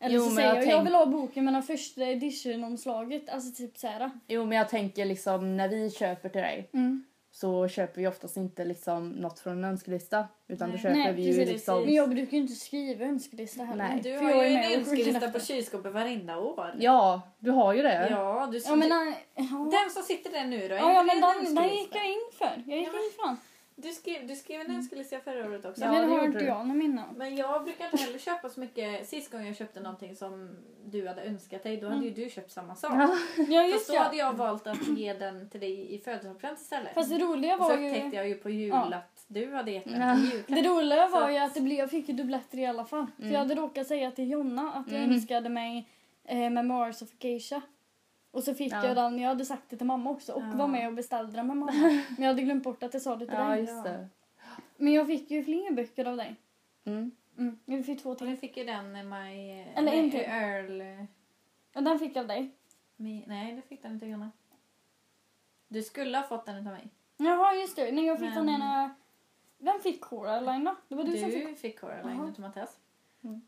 Eller 0.00 0.14
Jo, 0.16 0.20
så 0.22 0.26
men 0.26 0.34
säger 0.36 0.48
jag 0.48 0.56
jag, 0.56 0.64
jag 0.64 0.70
tänk- 0.74 0.86
vill 0.86 0.94
ha 0.94 1.06
boken 1.06 1.44
med 1.44 1.54
den 1.54 1.62
första 1.62 2.04
edition-omslaget. 2.06 3.28
Alltså 3.28 3.62
typ 3.62 3.78
såhär. 3.78 4.10
Jo 4.28 4.44
men 4.46 4.58
jag 4.58 4.68
tänker 4.68 5.04
liksom 5.04 5.56
när 5.56 5.68
vi 5.68 5.90
köper 5.90 6.28
till 6.28 6.40
dig 6.40 6.68
Mm. 6.72 7.04
Så 7.40 7.68
köper 7.68 8.00
vi 8.00 8.06
oftast 8.06 8.36
inte 8.36 8.64
liksom 8.64 9.08
något 9.08 9.38
från 9.38 9.52
en 9.52 9.64
önskelista. 9.64 10.28
Utan 10.48 10.68
då 10.68 10.72
Nej. 10.72 10.82
köper 10.82 10.96
Nej, 10.96 11.12
vi 11.12 11.22
ju 11.22 11.44
liksom... 11.44 11.84
Men 11.84 11.94
jag 11.94 12.10
brukar 12.10 12.32
ju 12.32 12.38
inte 12.42 12.54
skriva 12.54 13.04
önskelista 13.04 13.64
heller. 13.64 13.88
Nej. 13.88 14.00
Du 14.02 14.16
har 14.16 14.30
jag 14.30 14.50
ju 14.50 14.56
en 14.56 14.78
önskelista 14.80 15.30
på 15.30 15.40
kylskåpet 15.40 15.92
varenda 15.92 16.38
år. 16.38 16.74
Ja, 16.78 17.22
du 17.38 17.50
har 17.50 17.74
ju 17.74 17.82
det. 17.82 18.08
Ja, 18.10 18.48
du, 18.52 18.58
Ja 18.58 18.76
men, 18.76 18.88
ja. 19.34 19.70
Den 19.70 19.90
som 19.90 20.02
sitter 20.02 20.30
där 20.30 20.44
nu 20.44 20.68
då? 20.68 20.74
Ja, 20.74 21.02
men 21.02 21.20
den, 21.20 21.54
den 21.54 21.68
gick 21.68 21.96
jag 21.96 22.06
in 22.06 22.28
för. 22.38 22.62
Jag 22.66 22.78
gick 22.78 22.88
Ja, 22.88 22.92
men- 22.92 23.04
in 23.04 23.10
för 23.16 23.26
den. 23.26 23.36
Du 23.78 23.88
skrev, 23.92 24.26
du 24.26 24.36
skrev 24.36 24.60
en 24.60 24.70
önskelista 24.76 25.18
förra 25.20 25.46
året 25.48 25.64
också. 25.64 25.80
Ja, 25.84 25.90
det 25.90 25.96
har 25.96 26.08
gjorde 26.14 26.26
inte 26.26 26.38
du. 26.38 26.44
jag 26.44 26.66
någon 26.66 26.78
minne. 26.78 27.04
Men 27.16 27.36
jag 27.36 27.64
brukar 27.64 27.84
inte 27.84 27.96
heller 27.96 28.18
köpa 28.18 28.48
så 28.48 28.60
mycket. 28.60 29.08
Sist 29.08 29.30
gången 29.32 29.46
jag 29.46 29.56
köpte 29.56 29.80
någonting 29.80 30.16
som 30.16 30.56
du 30.84 31.08
hade 31.08 31.22
önskat 31.22 31.62
dig, 31.62 31.76
då 31.76 31.88
hade 31.88 32.04
ju 32.04 32.10
du 32.10 32.30
köpt 32.30 32.50
samma 32.50 32.76
sak. 32.76 32.92
Ja. 32.92 33.16
Ja 33.48 33.62
Fast 33.62 33.72
just 33.74 33.88
då 33.88 33.94
ja. 33.94 34.02
hade 34.02 34.16
jag 34.16 34.32
valt 34.32 34.66
att 34.66 34.88
ge 34.98 35.12
den 35.14 35.48
till 35.48 35.60
dig 35.60 35.94
i 35.94 35.98
födelsedagspresent 35.98 36.60
istället. 36.60 36.94
Fast 36.94 37.10
det 37.10 37.18
roliga 37.18 37.56
så 37.56 37.62
var 37.62 37.76
ju... 37.78 37.88
upptäckte 37.88 38.16
jag 38.16 38.28
ju 38.28 38.34
på 38.34 38.50
jul 38.50 38.68
Ja. 38.68 38.94
att 38.96 39.24
du 39.26 39.52
hade 39.54 39.70
gett 39.70 39.84
den 39.84 40.00
Ja. 40.00 40.54
Det 40.56 40.62
roliga 40.68 41.08
var 41.08 41.26
Så 41.26 41.30
ju 41.30 41.38
att- 41.38 41.54
det 41.54 41.60
blev, 41.60 41.78
jag 41.78 41.90
fick 41.90 42.08
ju 42.08 42.14
dubbletter 42.14 42.58
i 42.58 42.66
alla 42.66 42.84
fall. 42.84 43.06
För 43.16 43.22
Mm. 43.22 43.32
jag 43.32 43.40
hade 43.40 43.54
råkat 43.54 43.86
säga 43.86 44.10
till 44.10 44.30
Jonna 44.30 44.72
att 44.72 44.92
jag 44.92 45.00
Mm. 45.02 45.12
önskade 45.14 45.48
mig 45.48 45.88
eh, 46.24 46.50
Memoirs 46.50 47.02
of 47.02 47.08
Geisha. 47.20 47.62
Och 48.36 48.42
så 48.44 48.54
fick 48.54 48.72
Ja. 48.72 48.86
jag 48.86 48.96
den, 48.96 49.18
jag 49.18 49.28
hade 49.28 49.44
sagt 49.44 49.62
det 49.68 49.76
till 49.76 49.86
mamma 49.86 50.10
också 50.10 50.32
och 50.32 50.42
Ja. 50.42 50.52
var 50.56 50.66
med 50.66 50.88
och 50.88 50.94
beställde 50.94 51.32
den 51.32 51.46
med 51.46 51.56
mamma. 51.56 51.72
Men 52.16 52.22
jag 52.24 52.26
hade 52.26 52.42
glömt 52.42 52.64
bort 52.64 52.82
att 52.82 52.92
jag 52.94 53.02
sa 53.02 53.16
det 53.16 53.26
till 53.26 53.34
ja, 53.34 53.48
dig. 53.48 53.60
just 53.60 53.84
det. 53.84 54.08
Men 54.76 54.92
jag 54.92 55.06
fick 55.06 55.30
ju 55.30 55.44
fler 55.44 55.72
böcker 55.72 56.04
av 56.04 56.16
dig. 56.16 56.36
Mm. 56.84 57.10
Mm. 57.38 57.58
Jag 57.64 57.86
fick 57.86 58.02
två 58.02 58.14
till. 58.14 58.26
du 58.26 58.36
fick 58.36 58.56
ju 58.56 58.64
den 58.64 58.92
med 58.92 59.06
My... 59.06 59.50
Eller 59.74 59.92
en 59.92 60.02
nej, 60.02 60.10
till. 60.10 60.20
Earl... 60.20 61.06
Och 61.74 61.82
den 61.82 61.98
fick 61.98 62.16
jag 62.16 62.20
av 62.22 62.28
dig. 62.28 62.50
Mi, 62.96 63.24
nej, 63.26 63.52
du 63.56 63.62
fick 63.62 63.82
den 63.82 63.92
inte 63.92 64.06
Jonna. 64.06 64.30
Du 65.68 65.82
skulle 65.82 66.18
ha 66.18 66.24
fått 66.24 66.46
den 66.46 66.56
utav 66.56 66.72
mig. 66.72 66.88
Jaha 67.16 67.54
just 67.54 67.76
det, 67.76 67.92
när 67.92 68.02
jag 68.06 68.18
fick 68.18 68.28
Men- 68.34 68.46
den 68.46 68.54
ena... 68.54 68.94
Vem 69.58 69.80
fick 69.80 70.00
Coraline 70.00 70.64
då? 70.64 70.76
Det 70.88 70.94
var 70.94 71.04
du, 71.04 71.10
Du, 71.12 71.18
som 71.18 71.30
fick... 71.30 71.58
fick 71.58 71.80
Coraline 71.80 72.16
Jaha. 72.18 72.28
utav 72.28 72.40
Mattias. 72.40 72.76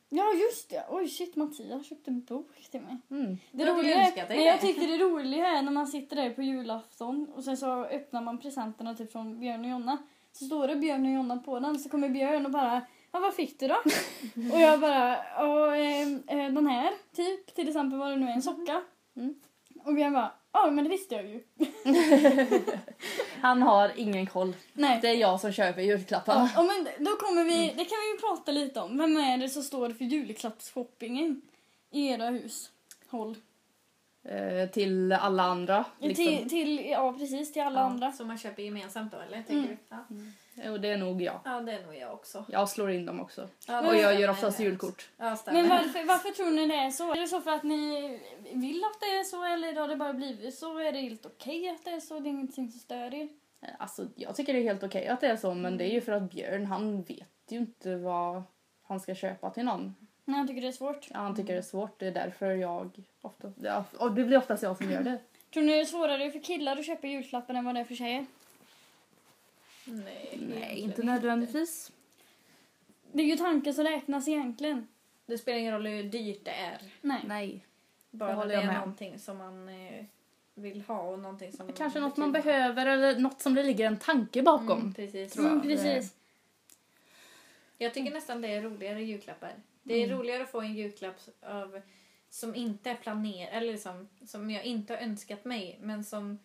Ja 0.08 0.32
just 0.32 0.70
det, 0.70 0.84
oj 0.88 1.08
shit 1.08 1.36
Mattias 1.36 1.86
köpte 1.86 2.10
en 2.10 2.24
bok 2.24 2.70
till 2.70 2.80
mig. 2.80 2.96
Mm. 3.10 3.36
Det 3.52 3.64
har 3.64 3.78
roliga, 3.78 4.06
önskat 4.06 4.28
nej, 4.28 4.44
jag 4.44 4.60
tycker 4.60 4.86
det 4.86 4.98
roliga 5.04 5.46
är 5.46 5.62
när 5.62 5.72
man 5.72 5.86
sitter 5.86 6.16
där 6.16 6.30
på 6.30 6.42
julafton 6.42 7.26
och 7.34 7.44
sen 7.44 7.56
så 7.56 7.84
öppnar 7.84 8.22
man 8.22 8.38
presenterna 8.38 8.94
typ 8.94 9.12
från 9.12 9.40
Björn 9.40 9.60
och 9.60 9.70
Jonna. 9.70 9.98
Så 10.32 10.44
står 10.44 10.68
det 10.68 10.76
Björn 10.76 11.06
och 11.06 11.12
Jonna 11.12 11.36
på 11.36 11.60
den 11.60 11.78
så 11.78 11.88
kommer 11.88 12.08
Björn 12.08 12.46
och 12.46 12.52
bara 12.52 12.82
Ja 13.12 13.20
vad 13.20 13.34
fick 13.34 13.60
du 13.60 13.68
då? 13.68 13.74
och 14.52 14.60
jag 14.60 14.80
bara 14.80 15.16
Ja 15.36 15.76
eh, 15.76 16.08
eh, 16.26 16.52
den 16.52 16.66
här 16.66 16.92
typ 17.16 17.54
till 17.54 17.68
exempel 17.68 17.98
vad 17.98 18.10
det 18.10 18.16
nu 18.16 18.30
en 18.30 18.42
socka. 18.42 18.82
Mm. 19.16 19.34
Och 19.84 19.94
Björn 19.94 20.12
bara 20.12 20.32
Ja 20.52 20.70
men 20.70 20.84
det 20.84 20.90
visste 20.90 21.14
jag 21.14 21.24
ju. 21.26 21.42
Han 23.40 23.62
har 23.62 23.92
ingen 23.96 24.26
koll. 24.26 24.56
Nej. 24.72 24.98
Det 25.02 25.08
är 25.08 25.14
jag 25.14 25.40
som 25.40 25.52
köper 25.52 25.82
julklapparna. 25.82 26.50
Ja, 26.54 26.62
men 26.62 27.04
då 27.04 27.10
kommer 27.16 27.44
vi, 27.44 27.66
det 27.76 27.84
kan 27.84 27.98
vi 27.98 28.12
ju 28.12 28.18
prata 28.20 28.52
lite 28.52 28.80
om. 28.80 28.98
Vem 28.98 29.16
är 29.16 29.38
det 29.38 29.48
som 29.48 29.62
står 29.62 29.90
för 29.90 30.04
julklappsshoppingen 30.04 31.40
i 31.90 32.08
era 32.08 32.30
hus? 32.30 32.70
Håll. 33.10 33.36
Eh, 34.28 34.70
till 34.70 35.12
alla 35.12 35.42
andra. 35.42 35.84
Liksom. 36.00 36.24
Till, 36.26 36.48
till, 36.48 36.86
ja 36.90 37.12
precis, 37.12 37.52
till 37.52 37.62
alla 37.62 37.80
Ja, 37.80 37.86
andra. 37.86 38.12
Som 38.12 38.26
man 38.28 38.38
köper 38.38 38.62
gemensamt 38.62 39.12
då, 39.12 39.18
eller? 39.18 39.36
Tänker 39.42 39.52
Mm. 39.54 39.68
du? 39.68 39.76
Ja. 39.88 40.04
Jo, 40.64 40.78
det 40.78 40.88
är 40.88 40.96
nog 40.96 41.22
jag. 41.22 41.40
ja, 41.44 41.60
det 41.60 41.72
är 41.72 41.82
nog 41.82 41.94
jag 41.96 42.12
också. 42.12 42.44
Jag 42.48 42.68
slår 42.68 42.90
in 42.90 43.06
dem 43.06 43.20
också. 43.20 43.48
Ja, 43.66 43.88
Och 43.88 43.96
jag 43.96 44.20
gör 44.20 44.30
oftast 44.30 44.60
julkort. 44.60 45.08
Ja. 45.16 45.36
Men 45.46 45.68
varför, 45.68 46.04
varför 46.06 46.28
tror 46.28 46.50
ni 46.50 46.66
det 46.66 46.74
är 46.74 46.90
så? 46.90 47.12
Är 47.12 47.20
det 47.20 47.26
så 47.26 47.40
för 47.40 47.50
att 47.50 47.62
ni 47.62 48.00
vill 48.52 48.84
att 48.84 49.00
det 49.00 49.06
är 49.06 49.24
så 49.24 49.44
eller 49.44 49.74
har 49.80 49.88
det 49.88 49.96
bara 49.96 50.12
blivit 50.12 50.54
så? 50.54 50.78
Är 50.78 50.92
det 50.92 51.00
helt 51.00 51.26
okej 51.26 51.68
att 51.68 51.84
det 51.84 51.90
är 51.90 52.00
så? 52.00 52.18
Det 52.18 52.28
är 52.28 52.30
ingenting 52.30 52.70
som 52.70 52.80
stör 52.80 53.14
er? 53.14 53.28
Eh, 53.62 53.68
Alltså, 53.78 54.06
jag 54.14 54.36
tycker 54.36 54.52
det 54.52 54.58
är 54.58 54.62
helt 54.62 54.82
okej 54.82 55.06
att 55.08 55.20
det 55.20 55.26
är 55.26 55.36
så, 55.36 55.54
men 55.54 55.76
det 55.78 55.84
är 55.84 55.92
ju 55.92 56.00
för 56.00 56.12
att 56.12 56.30
Björn, 56.30 56.66
han 56.66 57.02
vet 57.02 57.28
ju 57.48 57.58
inte 57.58 57.96
vad 57.96 58.42
han 58.82 59.00
ska 59.00 59.14
köpa 59.14 59.50
till 59.50 59.64
någon. 59.64 59.94
Nej, 60.24 60.38
jag 60.38 60.48
tycker 60.48 60.60
det 60.62 60.68
är 60.68 60.72
svårt. 60.72 61.08
Ja, 61.10 61.18
han 61.18 61.36
tycker 61.36 61.52
det 61.52 61.58
är 61.58 61.62
svårt, 61.62 61.98
det 61.98 62.06
är 62.06 62.12
därför 62.12 62.50
jag 62.50 62.90
ofta, 63.22 63.52
ja, 63.62 63.84
och 63.98 64.12
det 64.12 64.24
blir 64.24 64.38
oftast 64.38 64.62
jag 64.62 64.76
som 64.76 64.90
gör 64.90 65.02
det. 65.02 65.18
Tror 65.52 65.62
ni 65.62 65.72
det 65.72 65.80
är 65.80 65.84
svårare 65.84 66.30
för 66.30 66.38
killar 66.38 66.76
att 66.76 66.86
köpa 66.86 67.06
julklappar 67.06 67.54
än 67.54 67.64
vad 67.64 67.74
det 67.74 67.80
är 67.80 67.84
för 67.84 67.94
tjejer? 67.94 68.26
Nej, 69.88 70.38
Nej, 70.54 70.78
inte 70.78 71.02
nödvändigtvis. 71.02 71.92
Det 73.12 73.22
är 73.22 73.26
ju 73.26 73.36
tanken 73.36 73.74
som 73.74 73.84
räknas 73.84 74.28
egentligen. 74.28 74.88
Det 75.26 75.38
spelar 75.38 75.58
ingen 75.58 75.72
roll 75.72 75.86
hur 75.86 76.02
dyrt 76.02 76.44
det 76.44 76.50
är. 76.50 76.78
Nej. 77.00 77.24
Nej. 77.26 77.66
Bara 78.10 78.32
håller 78.32 78.48
det 78.48 78.54
jag 78.54 78.62
är 78.62 78.66
med 78.66 78.76
någonting 78.76 79.18
som 79.18 79.38
man 79.38 79.68
eh, 79.68 80.04
vill 80.54 80.80
ha 80.80 81.00
och 81.00 81.18
någonting 81.18 81.52
som... 81.52 81.72
Kanske 81.72 82.00
något 82.00 82.16
man 82.16 82.32
behöver 82.32 82.86
eller 82.86 83.18
något 83.18 83.40
som 83.40 83.54
det 83.54 83.62
ligger 83.62 83.86
en 83.86 83.98
tanke 83.98 84.42
bakom. 84.42 84.80
Mm, 84.80 84.94
precis. 84.94 85.32
tror 85.32 85.46
jag. 85.46 85.52
Mm, 85.52 85.62
precis. 85.62 86.14
Jag 87.78 87.94
tycker 87.94 88.14
nästan 88.14 88.40
det 88.40 88.48
är 88.48 88.62
roligare 88.62 89.02
julklappar. 89.02 89.52
Det 89.82 89.94
är 89.94 90.08
roligare 90.08 90.42
att 90.42 90.50
få 90.50 90.60
en 90.60 90.74
julklapp 90.74 91.16
av, 91.42 91.80
som 92.30 92.54
inte 92.54 92.90
är 92.90 92.94
planerad, 92.94 93.48
eller 93.52 93.76
som, 93.76 94.08
som 94.26 94.50
jag 94.50 94.64
inte 94.64 94.92
har 94.92 95.00
önskat 95.00 95.44
mig, 95.44 95.78
men 95.82 96.04
som 96.04 96.38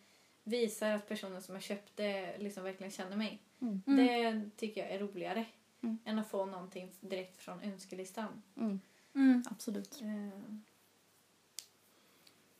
visar 0.44 0.90
att 0.90 1.08
personen 1.08 1.42
som 1.42 1.54
har 1.54 1.62
köpt 1.62 1.92
det 1.96 2.38
liksom 2.38 2.64
verkligen 2.64 2.90
känner 2.90 3.16
mig. 3.16 3.42
Mm. 3.60 3.82
Mm. 3.86 4.06
Det 4.06 4.50
tycker 4.56 4.80
jag 4.80 4.90
är 4.90 4.98
roligare 4.98 5.44
Mm. 5.82 5.98
än 6.04 6.18
att 6.18 6.30
få 6.30 6.46
någonting 6.46 6.92
direkt 7.00 7.36
från 7.36 7.60
önskelistan. 7.62 8.42
Mm, 8.56 8.80
Mm. 9.14 9.42
absolut. 9.50 10.00
Eh, 10.02 10.54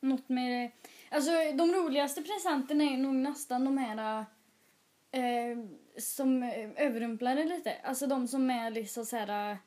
Något 0.01 0.29
med... 0.29 0.70
Alltså 1.11 1.31
de 1.55 1.73
roligaste 1.73 2.23
presenterna 2.23 2.85
är 2.85 2.97
nog 2.97 3.14
nästan 3.14 3.64
de 3.64 3.79
här 3.79 4.25
eh, 5.11 5.59
som 5.99 6.42
överrumplar 6.77 7.35
lite. 7.44 7.75
Alltså 7.85 8.07
de 8.07 8.29
som 8.29 8.51
är 8.51 8.70
liksom 8.70 9.07
så 9.07 9.16
här... 9.16 9.59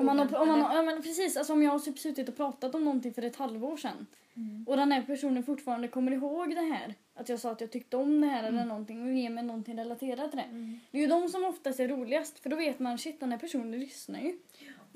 Om 0.00 0.06
man 0.06 0.18
har, 0.18 0.40
om 0.40 0.48
man 0.48 0.60
har, 0.60 0.76
ja, 0.76 0.82
men 0.82 1.02
precis, 1.02 1.36
alltså 1.36 1.52
om 1.52 1.62
jag 1.62 1.70
har 1.70 1.78
typ 1.78 1.98
suttit 1.98 2.28
och 2.28 2.36
pratat 2.36 2.74
om 2.74 2.84
någonting 2.84 3.14
för 3.14 3.22
ett 3.22 3.36
halvår 3.36 3.76
sedan 3.76 4.06
Mm. 4.36 4.64
och 4.68 4.76
den 4.76 4.92
här 4.92 5.02
personen 5.02 5.42
fortfarande 5.42 5.88
kommer 5.88 6.12
ihåg 6.12 6.54
det 6.54 6.60
här, 6.60 6.94
att 7.14 7.28
jag 7.28 7.40
sa 7.40 7.50
att 7.50 7.60
jag 7.60 7.70
tyckte 7.70 7.96
om 7.96 8.20
det 8.20 8.26
här 8.26 8.44
eller 8.44 8.64
någonting 8.64 9.02
och 9.02 9.14
ger 9.14 9.30
mig 9.30 9.44
någonting 9.44 9.78
relaterat 9.78 10.30
till 10.30 10.38
det. 10.38 10.44
Mm. 10.44 10.80
Det 10.90 10.98
är 10.98 11.02
ju 11.02 11.08
de 11.08 11.28
som 11.28 11.44
oftast 11.44 11.80
är 11.80 11.88
roligast 11.88 12.38
för 12.38 12.50
då 12.50 12.56
vet 12.56 12.78
man 12.78 12.98
shit 12.98 13.20
den 13.20 13.32
här 13.32 13.38
personen 13.38 13.80
lyssnar 13.80 14.20
ju. 14.20 14.38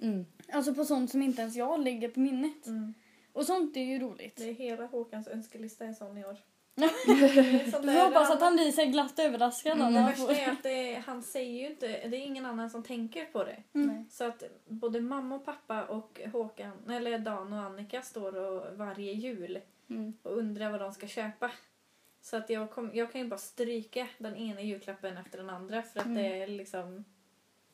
Mm. 0.03 0.27
Alltså 0.53 0.75
på 0.75 0.85
sånt 0.85 1.11
som 1.11 1.23
inte 1.23 1.43
ens 1.43 1.57
jag 1.57 1.81
lägger 1.81 2.09
på 2.09 2.21
minnet. 2.21 2.67
Mm. 2.67 2.95
Och 3.33 3.47
sånt 3.47 3.77
är 3.77 3.81
ju 3.81 3.99
roligt. 3.99 4.37
Det 4.37 4.49
är 4.49 4.55
hela 4.55 4.87
Håkans 4.87 5.29
önskelista 5.29 5.85
är 5.85 5.93
sån 5.93 6.19
i 6.19 6.25
år. 6.25 6.37
Vi 6.77 6.85
där 7.87 8.05
hoppas 8.05 8.31
att 8.31 8.41
han 8.41 8.55
blir 8.55 8.73
så 8.73 8.85
glatt 8.85 9.19
överraskad. 9.19 9.79
då 9.79 9.85
Det 9.85 9.91
värsta 9.93 10.23
får- 10.27 10.33
är 10.33 10.49
att 10.53 10.63
det, 10.63 11.03
han 11.07 11.23
säger 11.23 11.61
ju 11.61 11.67
inte, 11.67 11.87
det 11.87 12.17
är 12.17 12.21
ingen 12.27 12.47
annan 12.47 12.71
som 12.71 12.83
tänker 12.83 13.25
på 13.25 13.45
det. 13.45 13.63
Mm. 13.75 14.05
Så 14.11 14.25
att 14.25 14.43
både 14.67 15.01
mamma 15.01 15.35
och 15.35 15.45
pappa 15.45 15.85
och 15.85 16.21
Håkan, 16.33 16.91
eller 16.91 17.19
Dan 17.19 17.53
och 17.53 17.59
Annika 17.59 18.03
står 18.03 18.37
och 18.37 18.77
varje 18.79 19.13
jul 19.13 19.59
Mm. 19.91 20.13
och 20.23 20.37
undrar 20.39 20.71
vad 20.71 20.81
de 20.81 20.93
ska 20.93 21.07
köpa. 21.07 21.51
Så 22.23 22.37
att 22.37 22.51
jag, 22.51 22.71
kom, 22.71 22.91
jag 22.95 23.13
kan 23.13 23.21
ju 23.21 23.27
bara 23.27 23.39
stryka 23.39 24.07
den 24.19 24.37
ena 24.37 24.61
julklappen 24.63 25.17
efter 25.17 25.39
den 25.39 25.51
andra 25.51 25.83
för 25.83 26.01
att 26.01 26.07
Mm. 26.07 26.23
det 26.23 26.43
är 26.43 26.47
liksom 26.47 27.05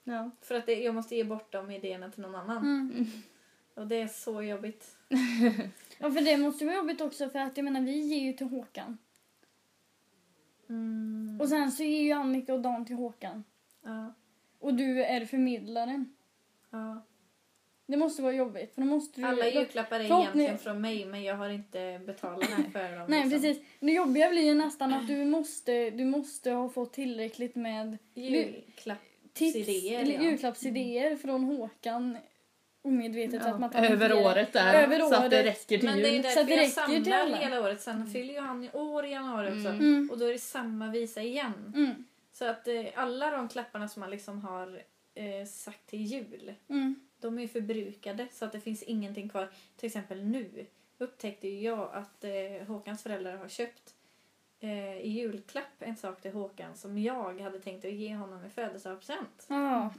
Ja. 0.04 0.30
för 0.42 0.54
att 0.54 0.66
det, 0.66 0.74
jag 0.82 0.94
måste 0.94 1.16
ge 1.16 1.24
bort 1.24 1.52
de 1.52 1.70
idéerna 1.70 2.10
till 2.10 2.22
någon 2.22 2.34
annan. 2.34 2.56
Mm. 2.58 3.06
Och 3.74 3.86
det 3.86 3.96
är 3.96 4.08
så 4.08 4.42
jobbigt. 4.42 4.96
Ja 6.02 6.10
för 6.10 6.20
det 6.20 6.36
måste 6.36 6.64
vara 6.64 6.76
jobbigt 6.76 7.00
också 7.00 7.30
för 7.30 7.38
att 7.38 7.56
jag 7.56 7.64
menar 7.64 7.80
vi 7.80 7.98
ger 8.00 8.20
ju 8.20 8.32
till 8.32 8.46
Håkan. 8.46 8.98
Mm. 10.68 11.38
Och 11.40 11.48
sen 11.48 11.72
så 11.72 11.82
ger 11.82 12.02
ju 12.02 12.12
Annika 12.12 12.54
och 12.54 12.60
Dan 12.60 12.84
till 12.86 12.96
Håkan. 12.96 13.44
Ja, 13.84 14.14
Och 14.58 14.74
du 14.74 15.04
är 15.04 15.24
förmedlaren. 15.26 16.14
ja. 16.70 17.06
Det 17.86 17.96
måste 17.96 18.22
vara 18.22 18.32
jobbigt 18.32 18.74
för 18.74 18.82
då 18.82 18.88
måste 18.88 19.20
du... 19.20 19.26
Alla 19.26 19.48
julklappar 19.48 20.00
är 20.00 20.04
egentligen 20.04 20.58
från 20.58 20.80
mig 20.80 21.04
men 21.04 21.22
jag 21.22 21.36
har 21.36 21.48
inte 21.48 22.00
betalat 22.06 22.50
för 22.72 22.96
dem. 22.96 23.06
Nej 23.08 23.24
liksom. 23.24 23.30
precis. 23.30 23.66
Det 23.80 23.92
jobbiga 23.92 24.30
blir 24.30 24.42
ju 24.42 24.54
nästan 24.54 24.94
att 24.94 25.06
du 25.08 25.24
måste, 25.24 25.90
du 25.90 26.04
måste 26.04 26.50
ha 26.50 26.68
fått 26.68 26.92
tillräckligt 26.92 27.54
med 27.54 27.98
Julklapp. 28.14 28.98
tips, 29.32 29.56
Idéer, 29.56 30.00
eller 30.00 30.14
ja. 30.14 30.22
julklappsidéer 30.22 31.16
från 31.16 31.44
Håkan 31.44 32.16
omedvetet 32.82 33.42
så 33.42 33.48
att 33.48 33.60
man 33.60 33.70
Ja. 33.74 33.84
Över 33.84 34.12
året 34.12 34.52
där. 34.52 34.82
Över 34.82 34.98
Så 34.98 35.14
att 35.14 35.30
det 35.30 35.36
året. 35.36 35.46
räcker 35.46 35.78
till 35.78 35.88
Men 35.88 35.98
det 35.98 36.08
är 36.08 36.12
jul. 36.12 36.26
Att 36.26 36.34
därför 36.34 36.50
jag 36.50 36.64
ju 36.64 36.70
samlar 36.70 37.36
hela 37.36 37.60
året. 37.60 37.80
Sen 37.80 38.06
fyller 38.06 38.34
ju 38.34 38.40
han 38.40 38.64
i 38.64 38.70
år 38.72 39.04
i 39.04 39.10
januari 39.10 39.48
också. 39.48 39.68
Mm. 39.68 40.08
Och 40.12 40.18
då 40.18 40.24
är 40.24 40.32
det 40.32 40.38
samma 40.38 40.90
visa 40.90 41.22
igen. 41.22 41.72
Mm. 41.76 42.04
Så 42.32 42.44
att 42.44 42.68
eh, 42.68 42.84
alla 42.94 43.30
de 43.30 43.48
klapparna 43.48 43.88
som 43.88 44.00
man 44.00 44.10
liksom 44.10 44.40
har 44.40 44.82
eh, 45.14 45.46
sagt 45.46 45.86
till 45.86 46.02
jul. 46.02 46.54
Mm. 46.68 46.94
De 47.20 47.38
är 47.38 47.42
ju 47.42 47.48
förbrukade 47.48 48.26
så 48.32 48.44
att 48.44 48.52
det 48.52 48.60
finns 48.60 48.82
ingenting 48.82 49.28
kvar. 49.28 49.48
Till 49.76 49.86
exempel 49.86 50.24
nu 50.24 50.66
upptäckte 50.98 51.48
ju 51.48 51.60
jag 51.60 51.90
att 51.92 52.24
eh, 52.24 52.66
Håkans 52.66 53.02
föräldrar 53.02 53.36
har 53.36 53.48
köpt 53.48 53.94
eh, 54.60 54.98
i 54.98 55.08
julklapp 55.08 55.64
en 55.78 55.96
sak 55.96 56.20
till 56.22 56.32
Håkan 56.32 56.76
som 56.76 56.98
jag 56.98 57.40
hade 57.40 57.60
tänkt 57.60 57.84
att 57.84 57.92
ge 57.92 58.14
honom 58.14 58.44
i 58.44 58.50
födelsedagspresent. 58.50 59.46
Ja. 59.48 59.94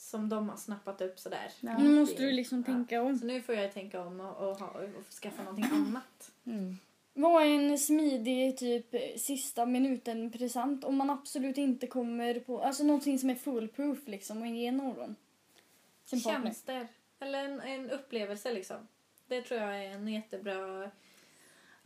Som 0.00 0.28
de 0.28 0.48
har 0.48 0.56
snappat 0.56 1.00
upp 1.00 1.18
sådär. 1.18 1.52
Ja. 1.60 1.78
Nu 1.78 2.00
måste 2.00 2.22
du 2.22 2.32
liksom 2.32 2.58
Ja. 2.66 2.72
tänka 2.72 3.02
om. 3.02 3.18
Så 3.18 3.26
nu 3.26 3.42
får 3.42 3.54
jag 3.54 3.74
tänka 3.74 4.00
om 4.02 4.20
och, 4.20 4.48
och, 4.48 4.58
ha, 4.58 4.66
och 4.66 5.12
skaffa 5.22 5.42
någonting 5.42 5.70
annat. 5.72 6.30
Mm. 6.44 6.78
Vad 7.14 7.42
är 7.42 7.46
en 7.46 7.78
smidig 7.78 8.56
typ 8.58 8.94
sista 9.20 9.66
minuten 9.66 10.30
present 10.30 10.84
om 10.84 10.96
man 10.96 11.10
absolut 11.10 11.58
inte 11.58 11.86
kommer 11.86 12.40
på, 12.40 12.62
alltså 12.62 12.84
någonting 12.84 13.18
som 13.18 13.30
är 13.30 13.34
foolproof 13.34 13.98
liksom 14.06 14.42
och 14.42 14.46
ge 14.48 14.72
någon. 14.72 15.16
Tjänster. 16.04 16.88
Eller 17.20 17.44
en, 17.44 17.60
en 17.60 17.90
upplevelse 17.90 18.52
liksom. 18.54 18.76
Det 19.28 19.42
tror 19.42 19.60
jag 19.60 19.84
är 19.84 19.90
en 19.90 20.08
jättebra... 20.08 20.90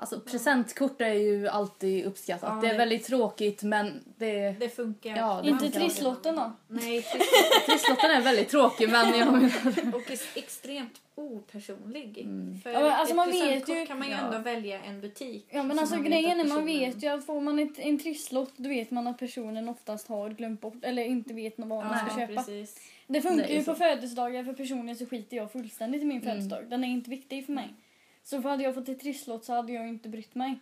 Alltså 0.02 0.20
presentkort 0.20 1.00
är 1.00 1.12
ju 1.14 1.48
alltid 1.48 2.04
uppskattat. 2.04 2.48
Ja, 2.54 2.60
det 2.60 2.66
är 2.66 2.72
det- 2.72 2.78
väldigt 2.78 3.04
tråkigt 3.04 3.62
men 3.62 4.04
det... 4.16 4.50
Det 4.60 4.68
funkar. 4.68 5.16
Ja, 5.16 5.40
det 5.42 5.48
Inte 5.50 5.64
funkar. 5.64 5.80
trisslotten 5.80 6.36
då? 6.36 6.52
Nej, 6.68 7.02
Trisslotten 7.66 8.10
är 8.10 8.20
väldigt 8.20 8.48
tråkig 8.48 8.88
men 8.90 9.18
jag 9.18 9.32
menar... 9.32 9.50
och 9.94 10.10
ex- 10.10 10.36
extremt 10.36 11.00
opersonlig. 11.14 12.18
Mm. 12.18 12.60
För 12.60 12.70
Ja, 12.70 12.80
men 12.80 12.92
alltså 12.92 13.12
ett 13.12 13.16
man 13.16 13.30
vet 13.30 13.68
ju- 13.68 13.86
kan 13.86 13.98
man 13.98 14.08
ju 14.08 14.14
Ja. 14.14 14.20
ändå 14.20 14.38
välja 14.38 14.80
en 14.82 15.00
butik. 15.00 15.46
Ja 15.50 15.62
men 15.62 15.78
alltså 15.78 15.94
man 15.94 16.04
vet 16.04 16.12
grejen 16.12 16.40
är 16.40 16.44
man 16.44 16.64
vet 16.66 17.02
ju 17.02 17.08
att 17.08 17.26
får 17.26 17.40
man 17.40 17.58
ett, 17.58 17.78
en 17.78 17.98
trisslott 17.98 18.52
då 18.56 18.68
vet 18.68 18.90
man 18.90 19.06
att 19.06 19.18
personen 19.18 19.68
oftast 19.68 20.08
har 20.08 20.30
glömt 20.30 20.60
bort 20.60 20.74
eller 20.84 21.02
inte 21.04 21.34
vet 21.34 21.54
vad 21.56 21.68
man 21.68 21.98
ska 21.98 22.20
Ja, 22.20 22.26
köpa. 22.26 22.42
precis. 22.42 22.76
Det 23.06 23.20
funkar 23.22 23.46
Det 23.46 23.52
ju 23.54 23.64
på 23.64 23.74
födelsedagar 23.74 24.44
för 24.44 24.52
personligen 24.52 24.96
så 24.96 25.06
skiter 25.06 25.36
jag 25.36 25.52
fullständigt 25.52 26.02
i 26.02 26.04
min 26.04 26.16
Mm. 26.22 26.28
födelsedag. 26.30 26.70
Den 26.70 26.84
är 26.84 26.88
inte 26.88 27.10
viktig 27.10 27.46
för 27.46 27.52
mig. 27.52 27.74
Så 28.22 28.42
för 28.42 28.48
hade 28.48 28.62
jag 28.62 28.74
fått 28.74 28.88
ett 28.88 29.00
trisslott 29.00 29.44
så 29.44 29.52
hade 29.52 29.72
jag 29.72 29.88
inte 29.88 30.08
brytt 30.08 30.34
mig. 30.34 30.58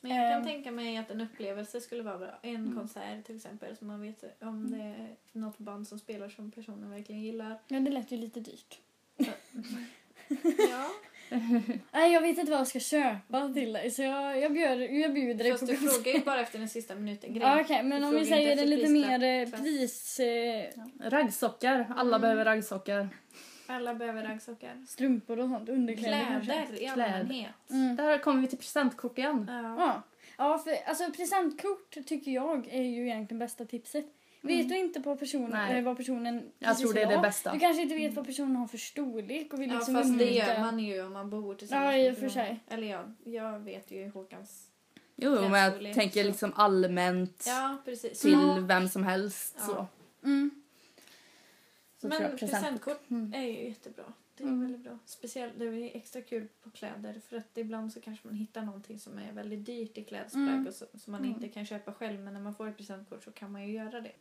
Men 0.00 0.16
jag 0.16 0.32
kan 0.32 0.40
Ehm. 0.40 0.46
tänka 0.46 0.70
mig 0.70 0.96
att 0.96 1.10
en 1.10 1.20
upplevelse 1.20 1.80
skulle 1.80 2.02
vara 2.02 2.18
bra. 2.18 2.38
En 2.42 2.54
Mm. 2.54 2.74
konsert 2.76 3.24
till 3.26 3.36
exempel. 3.36 3.76
Så 3.76 3.84
man 3.84 4.00
vet 4.00 4.42
om 4.42 4.70
det 4.70 4.78
är 4.84 5.16
något 5.32 5.58
band 5.58 5.88
som 5.88 5.98
spelar 5.98 6.28
som 6.28 6.50
personen 6.50 6.90
verkligen 6.90 7.22
gillar. 7.22 7.58
Ja 7.68 7.80
det 7.80 7.90
lät 7.90 8.10
ju 8.12 8.16
lite 8.16 8.40
dyrt. 8.40 8.78
Ja, 9.16 10.90
Nej 11.92 12.12
jag 12.12 12.20
vet 12.20 12.38
inte 12.38 12.50
vad 12.50 12.60
jag 12.60 12.66
ska 12.68 12.80
köpa 12.80 13.48
till 13.54 13.72
dig 13.72 13.90
så 13.90 14.02
jag, 14.02 14.38
jag, 14.40 14.52
bjöd, 14.52 14.80
jag 14.82 15.14
bjuder 15.14 15.44
dig 15.44 15.52
fast 15.52 15.66
på 15.66 15.72
du 15.72 15.76
frågar 15.76 16.12
ju 16.12 16.24
bara 16.24 16.40
efter 16.40 16.58
den 16.58 16.68
sista 16.68 16.94
minuten 16.94 17.34
grej. 17.34 17.42
Ja, 17.42 17.60
Okej 17.60 17.82
men 17.82 18.02
Du 18.02 18.08
om 18.08 18.14
vi 18.14 18.26
säger 18.26 18.62
en 18.62 18.70
lite 18.70 18.88
mer 18.92 19.22
eh, 19.24 19.48
pris... 19.62 20.20
Eh, 20.20 20.64
Raggsockar. 21.00 21.86
Alla 21.96 22.16
Mm. 22.16 22.20
behöver 22.20 22.44
raggsockar. 22.44 23.08
Alla 23.66 23.94
behöver 23.94 24.22
raggsockar. 24.22 24.84
strumpor 24.86 25.38
och 25.38 25.48
sånt, 25.48 25.68
underkläder 25.68 26.24
kanske. 26.28 26.52
Kläder 26.52 26.82
i 26.82 26.86
Kläder. 26.88 27.20
allmänhet. 27.20 27.70
Mm. 27.70 27.96
Där 27.96 28.18
kommer 28.18 28.40
vi 28.42 28.48
till 28.48 28.58
presentkort 28.58 29.18
igen. 29.18 29.46
Ja. 29.48 29.62
Ja. 29.78 30.02
ja 30.38 30.58
för, 30.58 30.72
alltså 30.86 31.10
presentkort 31.10 31.96
tycker 32.06 32.30
jag 32.30 32.68
är 32.70 32.82
ju 32.82 33.02
egentligen 33.06 33.38
bästa 33.38 33.64
tipset. 33.64 34.04
Vet 34.40 34.68
du 34.68 34.76
inte 34.78 35.00
på 35.00 35.16
personen, 35.16 35.50
Nej. 35.50 35.78
eh, 35.78 35.84
vad 35.84 35.96
personen 35.96 36.50
Jag 36.58 36.78
tror 36.78 36.94
det 36.94 37.02
är 37.02 37.06
det 37.16 37.18
bästa. 37.18 37.52
Du 37.52 37.58
kanske 37.58 37.82
inte 37.82 37.94
vet 37.94 38.14
vad 38.14 38.26
personen 38.26 38.56
har 38.56 38.66
för 38.66 38.78
storlek 38.78 39.52
och 39.52 39.60
vill 39.60 39.68
Ja, 39.70 39.74
liksom 39.76 39.94
fast 39.94 40.18
det 40.18 40.24
undvika- 40.24 40.54
gör 40.54 40.60
man 40.60 40.78
ju 40.78 41.02
om 41.06 41.12
man 41.12 41.30
bor 41.30 41.54
tillsammans 41.54 41.96
Ja, 41.96 42.14
för 42.14 42.28
sig. 42.28 42.60
Eller 42.68 42.86
ja, 42.86 43.04
jag 43.24 43.58
vet 43.60 43.90
ju 43.90 44.08
Håkans... 44.10 44.66
Jo, 45.16 45.48
men 45.48 45.60
jag 45.60 45.94
tänker 45.94 46.22
så. 46.22 46.26
liksom 46.28 46.52
allmänt 46.56 47.44
Ja, 47.46 47.76
precis. 47.84 48.20
till 48.20 48.38
vem 48.60 48.88
som 48.88 49.02
helst. 49.04 49.54
Ja. 49.58 49.64
Så. 49.66 49.86
Mm. 50.26 50.50
Så 52.04 52.08
Men 52.08 52.22
jag 52.22 52.38
present- 52.38 52.50
presentkort 52.62 53.10
Mm. 53.10 53.34
är 53.34 53.42
ju 53.42 53.68
jättebra. 53.68 54.04
Det 54.36 54.42
är 54.44 54.48
Mm. 54.48 54.60
väldigt 54.62 54.80
bra. 54.80 54.98
Speciellt 55.04 55.58
det 55.58 55.64
är 55.64 55.96
extra 55.96 56.22
kul 56.22 56.48
på 56.62 56.70
kläder 56.70 57.20
för 57.28 57.36
att 57.36 57.58
ibland 57.58 57.92
så 57.92 58.00
kanske 58.00 58.26
man 58.28 58.36
hittar 58.36 58.62
någonting 58.62 58.98
som 58.98 59.18
är 59.18 59.32
väldigt 59.32 59.64
dyrt 59.66 59.98
i 59.98 60.04
klädesplagg 60.04 60.48
Mm. 60.48 60.66
och 60.66 60.74
så, 60.74 60.86
som 60.98 61.10
man 61.12 61.20
Mm. 61.20 61.34
inte 61.34 61.48
kan 61.48 61.66
köpa 61.66 61.92
själv 61.92 62.20
men 62.20 62.34
när 62.34 62.40
man 62.40 62.54
får 62.54 62.68
ett 62.68 62.76
presentkort 62.76 63.24
så 63.24 63.30
kan 63.32 63.52
man 63.52 63.66
ju 63.68 63.72
göra 63.74 64.00
det. 64.00 64.12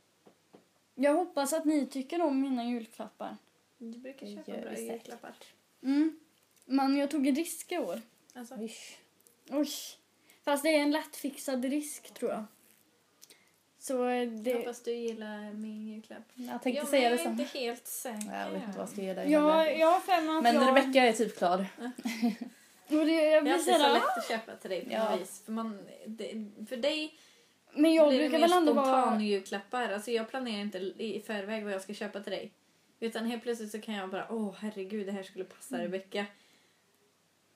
Jag 0.96 1.13
hoppas 1.13 1.54
att 1.54 1.65
ni 1.65 1.88
tycker 1.88 2.22
om 2.22 2.41
mina 2.41 2.65
julklappar. 2.65 3.38
Du 3.78 3.98
brukar 3.98 4.28
köpa 4.28 4.52
gör 4.52 4.62
bra 4.62 4.76
säkert. 4.76 4.91
julklappar. 4.91 5.36
Mm. 5.84 6.19
Men 6.65 6.96
jag 6.96 7.12
tog 7.12 7.28
en 7.28 7.36
risk 7.36 7.72
i 7.72 7.78
år. 7.78 8.02
Alltså, 8.34 8.56
Ish. 8.56 8.98
Oj. 9.50 9.69
Fast 10.43 10.63
det 10.63 10.69
är 10.69 10.80
en 10.80 10.91
lättfixad 10.91 11.65
risk 11.65 12.13
tror 12.13 12.32
jag. 12.32 12.43
Så 13.84 14.08
eh, 14.08 14.15
Jag 14.15 14.30
det... 14.30 14.54
hoppas 14.58 14.82
du 14.84 14.91
gillar 14.93 15.54
min 15.54 15.88
julklapp. 15.88 16.24
Jag 16.34 16.62
tänkte 16.63 16.82
ja, 16.82 16.86
säga 16.86 17.10
det 17.10 17.15
jag 17.15 17.26
är 17.26 17.30
inte 17.30 17.43
helt 17.60 17.88
säker. 17.88 18.32
Jag 18.39 18.52
vet 18.52 18.63
inte 18.63 18.78
vad 18.78 18.82
jag 18.82 18.89
ska 18.89 19.02
ge 19.02 19.13
dig 19.13 19.24
heller. 19.24 19.80
jag 19.80 19.91
har 19.91 20.00
att 20.38 20.43
Men 20.43 20.56
jag... 20.56 20.67
Rebecka 20.67 21.04
är 21.04 21.13
typ 21.13 21.38
klar. 21.38 21.65
Och 22.88 23.06
det, 23.06 23.12
jag 23.12 23.12
Det 23.12 23.36
är 23.38 23.41
blir 23.41 23.54
alltid 23.54 23.65
så 23.74 23.80
sådär, 23.80 23.93
lätt 23.93 24.17
att 24.17 24.28
köpa 24.28 24.56
till 24.56 24.69
dig 24.69 24.86
på 24.86 24.91
Ja. 24.91 25.12
något 25.12 25.22
vis. 25.22 25.41
För, 25.46 25.52
man, 25.52 25.80
det, 26.06 26.46
för 26.69 26.78
dig 26.78 27.13
Men 27.74 27.93
jag 27.93 28.08
blir 28.10 28.19
det 28.19 28.24
brukar 28.30 28.39
mer 28.39 28.48
väl 28.48 28.58
ändå 28.58 28.72
spontan 28.74 29.10
vara... 29.12 29.22
julklappar. 29.22 29.89
Alltså 29.89 30.12
jag 30.12 30.30
planerar 30.30 30.62
inte 30.62 30.78
i 30.78 31.24
förväg 31.28 31.63
vad 31.63 31.74
jag 31.74 31.82
ska 31.82 31.93
köpa 31.93 32.19
till 32.19 32.32
dig. 32.32 32.52
Utan 33.00 33.26
helt 33.26 33.43
plötsligt 33.43 33.72
så 33.72 33.82
kan 33.82 33.93
jag 33.93 34.10
bara, 34.10 34.28
åh 34.30 34.56
herregud 34.60 35.06
det 35.06 35.12
här 35.12 35.24
skulle 35.24 35.43
passa 35.46 35.78
Rebecka. 35.84 36.26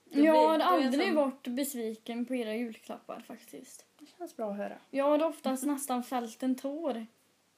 Det 0.03 0.19
Jag 0.21 0.33
blir- 0.33 0.47
har 0.47 0.59
aldrig 0.59 1.05
sån- 1.05 1.15
varit 1.15 1.47
besviken 1.47 2.25
på 2.25 2.35
era 2.35 2.53
julklappar 2.55 3.19
faktiskt. 3.27 3.85
Det 4.07 4.17
känns 4.17 4.35
bra 4.35 4.51
att 4.51 4.57
höra. 4.57 4.77
Jag 4.91 5.05
har 5.05 5.23
oftast 5.23 5.63
nästan 5.63 6.03
fällt 6.03 6.43
en 6.43 6.55
tår 6.55 7.05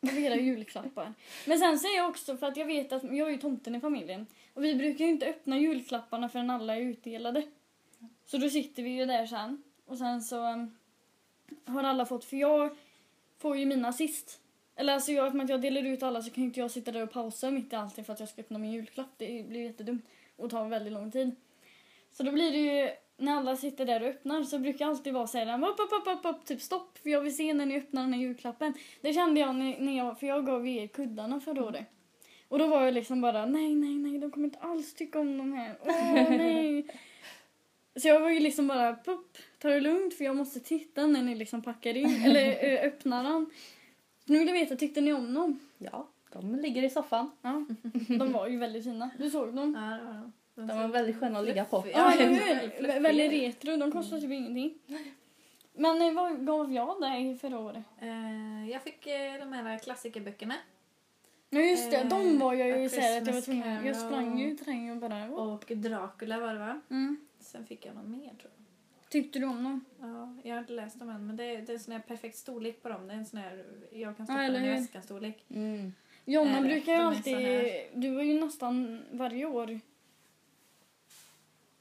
av 0.12 0.20
era 0.20 0.36
julklappar. 0.36 1.14
Men 1.48 1.60
sen 1.60 1.80
säger 1.80 1.98
jag 1.98 2.10
också, 2.10 2.38
för 2.38 2.48
att 2.48 2.58
jag 2.58 2.66
vet 2.66 2.92
att 2.92 3.04
jag 3.04 3.28
är 3.28 3.30
ju 3.30 3.38
tomten 3.38 3.76
i 3.76 3.80
familjen. 3.80 4.28
Och 4.54 4.64
vi 4.64 4.76
brukar 4.76 5.06
ju 5.06 5.12
inte 5.12 5.26
öppna 5.26 5.60
julklapparna 5.60 6.30
förrän 6.30 6.50
alla 6.50 6.76
är 6.76 6.82
utdelade. 6.82 7.44
Så 8.26 8.38
då 8.38 8.50
sitter 8.50 8.84
vi 8.84 8.90
ju 8.90 9.06
där 9.06 9.26
sen. 9.26 9.64
Och 9.86 9.98
sen 9.98 10.22
så 10.22 10.54
um, 10.54 10.78
har 11.66 11.84
alla 11.84 12.06
fått, 12.06 12.26
för 12.26 12.38
jag 12.38 12.78
får 13.38 13.58
ju 13.58 13.66
mina 13.66 13.94
sist. 13.94 14.42
Eller 14.76 14.94
alltså 14.94 15.12
jag, 15.12 15.26
eftersom 15.26 15.46
att 15.46 15.50
jag 15.50 15.62
delar 15.62 15.82
ut 15.82 16.04
alla 16.04 16.22
så 16.22 16.30
kan 16.30 16.44
ju 16.44 16.48
inte 16.48 16.60
jag 16.60 16.72
sitta 16.72 16.92
där 16.92 17.04
och 17.04 17.12
pausa 17.12 17.52
mitt 17.52 17.74
i 17.74 17.76
allting 17.76 18.06
för 18.06 18.14
att 18.14 18.20
jag 18.20 18.30
ska 18.30 18.42
öppna 18.42 18.58
min 18.58 18.72
julklapp. 18.72 19.10
Det 19.18 19.46
blir 19.48 19.62
jättedumt 19.62 20.06
och 20.36 20.50
tar 20.50 20.70
väldigt 20.70 20.94
lång 20.94 21.12
tid. 21.12 21.36
Så 22.12 22.24
då 22.24 22.32
blir 22.32 22.52
det 22.52 22.58
ju, 22.58 22.90
när 23.20 23.38
alla 23.38 23.56
sitter 23.56 23.86
där 23.86 24.02
och 24.02 24.08
öppnar 24.08 24.44
så 24.44 24.60
brukar 24.60 24.86
jag 24.86 24.90
alltid 24.92 25.14
vara 25.14 25.28
såhär, 25.28 25.64
upp, 25.70 25.80
upp, 25.80 25.94
upp, 25.94 26.18
upp, 26.18 26.36
upp, 26.36 26.46
typ 26.46 26.62
stopp, 26.62 26.98
för 26.98 27.10
jag 27.10 27.22
vill 27.22 27.36
se 27.36 27.54
när 27.54 27.66
ni 27.66 27.78
öppnar 27.78 28.02
den 28.02 28.14
här 28.14 28.22
julklappen. 28.22 28.74
Det 29.02 29.14
kände 29.14 29.40
jag 29.40 29.56
när, 29.56 29.98
jag, 29.98 30.20
för 30.20 30.28
jag 30.28 30.46
gav 30.46 30.68
er 30.68 30.88
kuddarna 30.88 31.40
förra 31.40 31.66
året. 31.66 31.86
Och 32.48 32.60
då 32.60 32.68
var 32.68 32.86
jag 32.86 32.94
liksom 32.94 33.22
bara 33.22 33.46
nej, 33.46 33.76
nej, 33.76 33.96
nej, 33.96 34.20
de 34.20 34.32
kommer 34.32 34.48
inte 34.48 34.60
alls 34.60 34.94
tycka 34.94 35.20
om 35.20 35.38
de 35.38 35.54
här. 35.54 35.76
Åh 35.86 36.14
nej. 36.14 36.86
Så 37.96 38.08
jag 38.08 38.20
var 38.20 38.30
ju 38.30 38.40
liksom 38.40 38.68
bara 38.68 38.96
pupp, 38.96 39.38
ta 39.60 39.70
det 39.70 39.80
lugnt 39.80 40.14
för 40.14 40.26
jag 40.26 40.36
måste 40.36 40.60
titta 40.60 41.08
när 41.08 41.24
ni 41.24 41.36
liksom 41.36 41.62
packar 41.62 41.98
in, 41.98 42.22
eller 42.26 42.64
ö, 42.64 42.78
öppnar 42.88 43.24
den. 43.24 43.50
Nu 44.26 44.40
vill 44.40 44.48
jag 44.48 44.54
veta, 44.54 44.76
tyckte 44.76 45.02
ni 45.02 45.14
om 45.14 45.34
dem? 45.34 45.60
Ja, 45.78 46.08
de 46.34 46.56
ligger 46.56 46.84
i 46.84 46.90
soffan. 46.90 47.32
Ja, 47.42 47.66
de 48.20 48.32
var 48.32 48.48
ju 48.48 48.58
väldigt 48.58 48.84
fina. 48.84 49.10
Du 49.18 49.30
såg 49.30 49.56
dem? 49.56 49.78
Ja, 49.80 49.98
det 49.98 50.04
var 50.04 50.14
de. 50.14 50.32
De 50.68 50.78
var 50.78 50.88
väldigt 50.88 51.20
sköna 51.20 51.40
att 51.40 51.46
ligga 51.46 51.66
på. 51.66 51.86
Ja, 51.94 52.14
eller 52.14 52.26
väldigt 52.26 52.64
hur? 52.64 52.70
fluffiga. 52.70 53.00
Väldigt 53.00 53.32
retro. 53.32 53.78
De 53.78 53.92
kostar 53.92 54.20
typ 54.20 54.32
ingenting. 54.32 54.74
Men 55.74 56.02
eh, 56.02 56.14
vad 56.14 56.46
gav 56.46 56.74
jag 56.74 57.02
dig 57.02 57.38
förra 57.38 57.60
året? 57.60 57.84
Eh, 58.02 58.70
jag 58.70 58.84
fick 58.84 59.08
eh, 59.08 59.40
de 59.40 59.54
här 59.54 59.78
klassikerböckerna. 59.78 60.56
Ja 61.50 61.60
just 61.60 61.92
det, 61.92 61.98
Eh, 61.98 62.08
de 62.08 62.40
var 62.40 62.54
jag 62.54 62.68
ju 62.68 62.90
här 62.90 63.22
att 63.22 63.28
jag 63.28 63.34
var 63.34 63.42
tvungen. 63.42 63.86
Jag 63.86 63.96
sprang 63.96 64.40
ju 64.40 64.52
i 64.52 64.58
terrängen 64.58 64.96
och 64.96 65.10
bara... 65.10 65.30
Och 65.30 65.64
Dracula 65.76 66.40
var 66.40 66.54
det 66.54 66.60
va? 66.60 66.82
Mm. 66.90 67.18
Sen 67.40 67.66
fick 67.66 67.86
jag 67.86 67.96
någon 67.96 68.12
mer 68.12 68.20
tror 68.20 68.36
jag. 68.42 69.10
Tyckte 69.10 69.40
du 69.40 69.46
om 69.46 69.64
dem? 69.64 69.86
Ja, 70.00 70.38
jag 70.44 70.56
har 70.56 70.60
inte 70.60 70.74
läst 70.74 71.00
dem 71.00 71.10
än 71.10 71.28
men 71.28 71.36
det 71.38 71.44
är, 71.44 71.62
det 71.62 71.72
är 71.72 71.74
en 71.74 71.80
sån 71.80 71.94
här 71.94 72.00
perfekt 72.00 72.38
storlek 72.38 72.84
på 72.84 72.90
dem. 72.90 73.08
Det 73.08 73.14
är 73.14 73.18
en 73.18 73.26
sån 73.26 73.40
här, 73.40 73.66
jag 73.92 74.18
kan 74.18 74.26
Ja, 74.26 74.26
stoppa 74.26 74.44
eller 74.44 74.60
den 74.60 74.70
i 74.70 74.80
väskan 74.80 75.04
storlek. 75.04 75.46
Mm. 75.50 75.94
Jonna 76.26 76.62
brukar 76.62 76.94
ju 76.94 77.00
alltid... 77.00 77.72
Du 77.94 78.10
var 78.16 78.24
ju 78.24 78.40
nästan 78.40 79.02
varje 79.12 79.46
år 79.46 79.80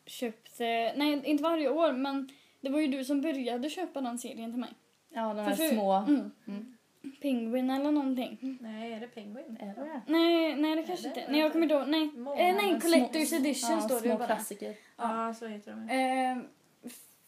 köpt... 0.08 0.60
eh, 0.60 0.66
Nej, 0.96 1.22
inte 1.24 1.42
varje 1.42 1.68
år 1.68 1.92
men 1.92 2.28
det 2.60 2.70
var 2.70 2.80
ju 2.80 2.86
du 2.86 3.04
som 3.04 3.20
började 3.20 3.70
köpa 3.70 4.00
den 4.00 4.18
serien 4.18 4.52
till 4.52 4.60
mig. 4.60 4.70
Ja, 5.10 5.34
de 5.34 5.40
här 5.42 5.50
För- 5.54 5.56
för- 5.68 5.74
små. 5.74 5.92
Mm. 5.92 6.30
Mm. 6.46 6.74
Penguin 7.22 7.70
eller 7.70 7.90
någonting. 7.92 8.58
Nej, 8.60 8.92
är 8.92 9.00
det 9.00 9.06
Penguin? 9.08 9.56
Är 9.60 9.66
det? 9.74 10.00
Nej, 10.06 10.56
nej 10.56 10.76
det 10.76 10.82
kanske 10.82 11.08
Är 11.08 11.14
det? 11.14 11.20
inte. 11.20 11.32
Nej, 11.32 11.40
jag 11.40 11.52
kommer 11.52 11.62
inte 11.62 11.74
ihåg. 11.74 11.88
Nej, 11.88 12.10
Många, 12.16 12.40
eh, 12.40 12.54
nej 12.56 12.72
men 12.72 12.80
Collector's 12.80 13.24
små- 13.26 13.36
Edition 13.38 13.70
Ja, 13.70 13.80
står 13.80 14.00
det 14.00 14.04
ju 14.06 14.10
små 14.10 14.18
bara. 14.18 14.26
klassiker. 14.26 14.74
Ja, 14.96 15.34
så 15.34 15.46
heter 15.46 15.70
de. 15.70 15.80
Eh, 15.88 16.44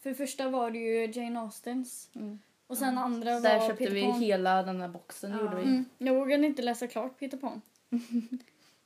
för 0.01 0.09
det 0.09 0.15
första 0.15 0.49
var 0.49 0.71
det 0.71 0.79
ju 0.79 1.11
Jane 1.11 1.39
Austens. 1.39 2.09
Mm. 2.15 2.39
Och 2.67 2.77
sen 2.77 2.93
Ja. 2.95 3.01
andra 3.01 3.39
Där 3.39 3.59
var 3.59 3.67
köpte 3.67 3.83
Peter 3.83 3.93
vi 3.95 4.01
Pan. 4.05 4.21
hela 4.21 4.63
den 4.63 4.81
här 4.81 4.87
boxen. 4.87 5.31
Ja. 5.31 5.39
Gjorde 5.39 5.55
vi. 5.55 5.61
Mm. 5.63 5.85
Jag 5.97 6.13
vågade 6.15 6.45
inte 6.47 6.61
läsa 6.61 6.87
klart 6.87 7.19
Peter 7.19 7.37
Pan. 7.37 7.61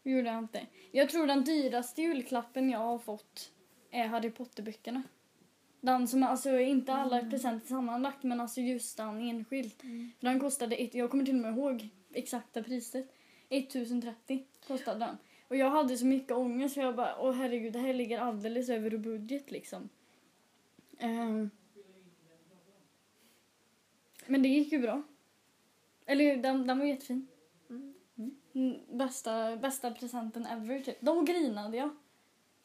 Det 0.03 0.09
gjorde 0.09 0.29
jag 0.29 0.39
inte. 0.39 0.61
Jag 0.91 1.09
tror 1.09 1.27
den 1.27 1.43
dyraste 1.43 2.01
julklappen 2.01 2.69
jag 2.69 2.79
har 2.79 2.97
fått 2.99 3.51
är 3.95 4.07
Harry 4.07 4.31
Potter-böckerna. 4.31 5.03
Den 5.81 6.07
som, 6.07 6.23
alltså 6.23 6.59
inte 6.59 6.93
alla 6.93 7.19
Mm. 7.19 7.31
presenter 7.31 7.67
sammanlagt 7.67 8.23
men 8.23 8.41
alltså 8.41 8.61
just 8.61 8.97
den 8.97 9.21
enskilt. 9.21 9.83
Mm. 9.83 10.11
För 10.19 10.27
den 10.27 10.39
kostade, 10.39 10.75
ett, 10.75 10.93
jag 10.95 11.11
kommer 11.11 11.25
till 11.25 11.35
och 11.35 11.41
med 11.41 11.53
ihåg 11.57 11.89
exakta 12.13 12.63
priset. 12.63 13.13
1030 13.49 14.45
kostade 14.67 14.99
den. 14.99 15.17
Och 15.47 15.55
jag 15.55 15.69
hade 15.69 15.97
så 15.97 16.05
mycket 16.05 16.31
ångest 16.31 16.75
för 16.75 16.81
jag 16.81 16.95
bara, 16.95 17.15
åh 17.19 17.33
herregud 17.33 17.73
det 17.73 17.79
här 17.79 17.93
ligger 17.93 18.19
alldeles 18.19 18.69
över 18.69 18.97
budget 18.97 19.51
liksom. 19.51 19.89
Ehm. 20.97 21.49
Men 24.27 24.41
det 24.43 24.49
gick 24.49 24.71
ju 24.71 24.79
bra. 24.79 25.03
Eller 26.05 26.37
den, 26.37 26.67
den 26.67 26.79
var 26.79 26.85
jättefin. 26.85 27.27
Mm. 27.69 27.93
Mm, 28.55 28.97
Bästa, 28.97 29.55
bästa 29.57 29.91
presenten 29.91 30.45
ever 30.45 30.79
typ. 30.79 31.01
Då 31.01 31.21
grinade 31.21 31.77
jag. 31.77 31.89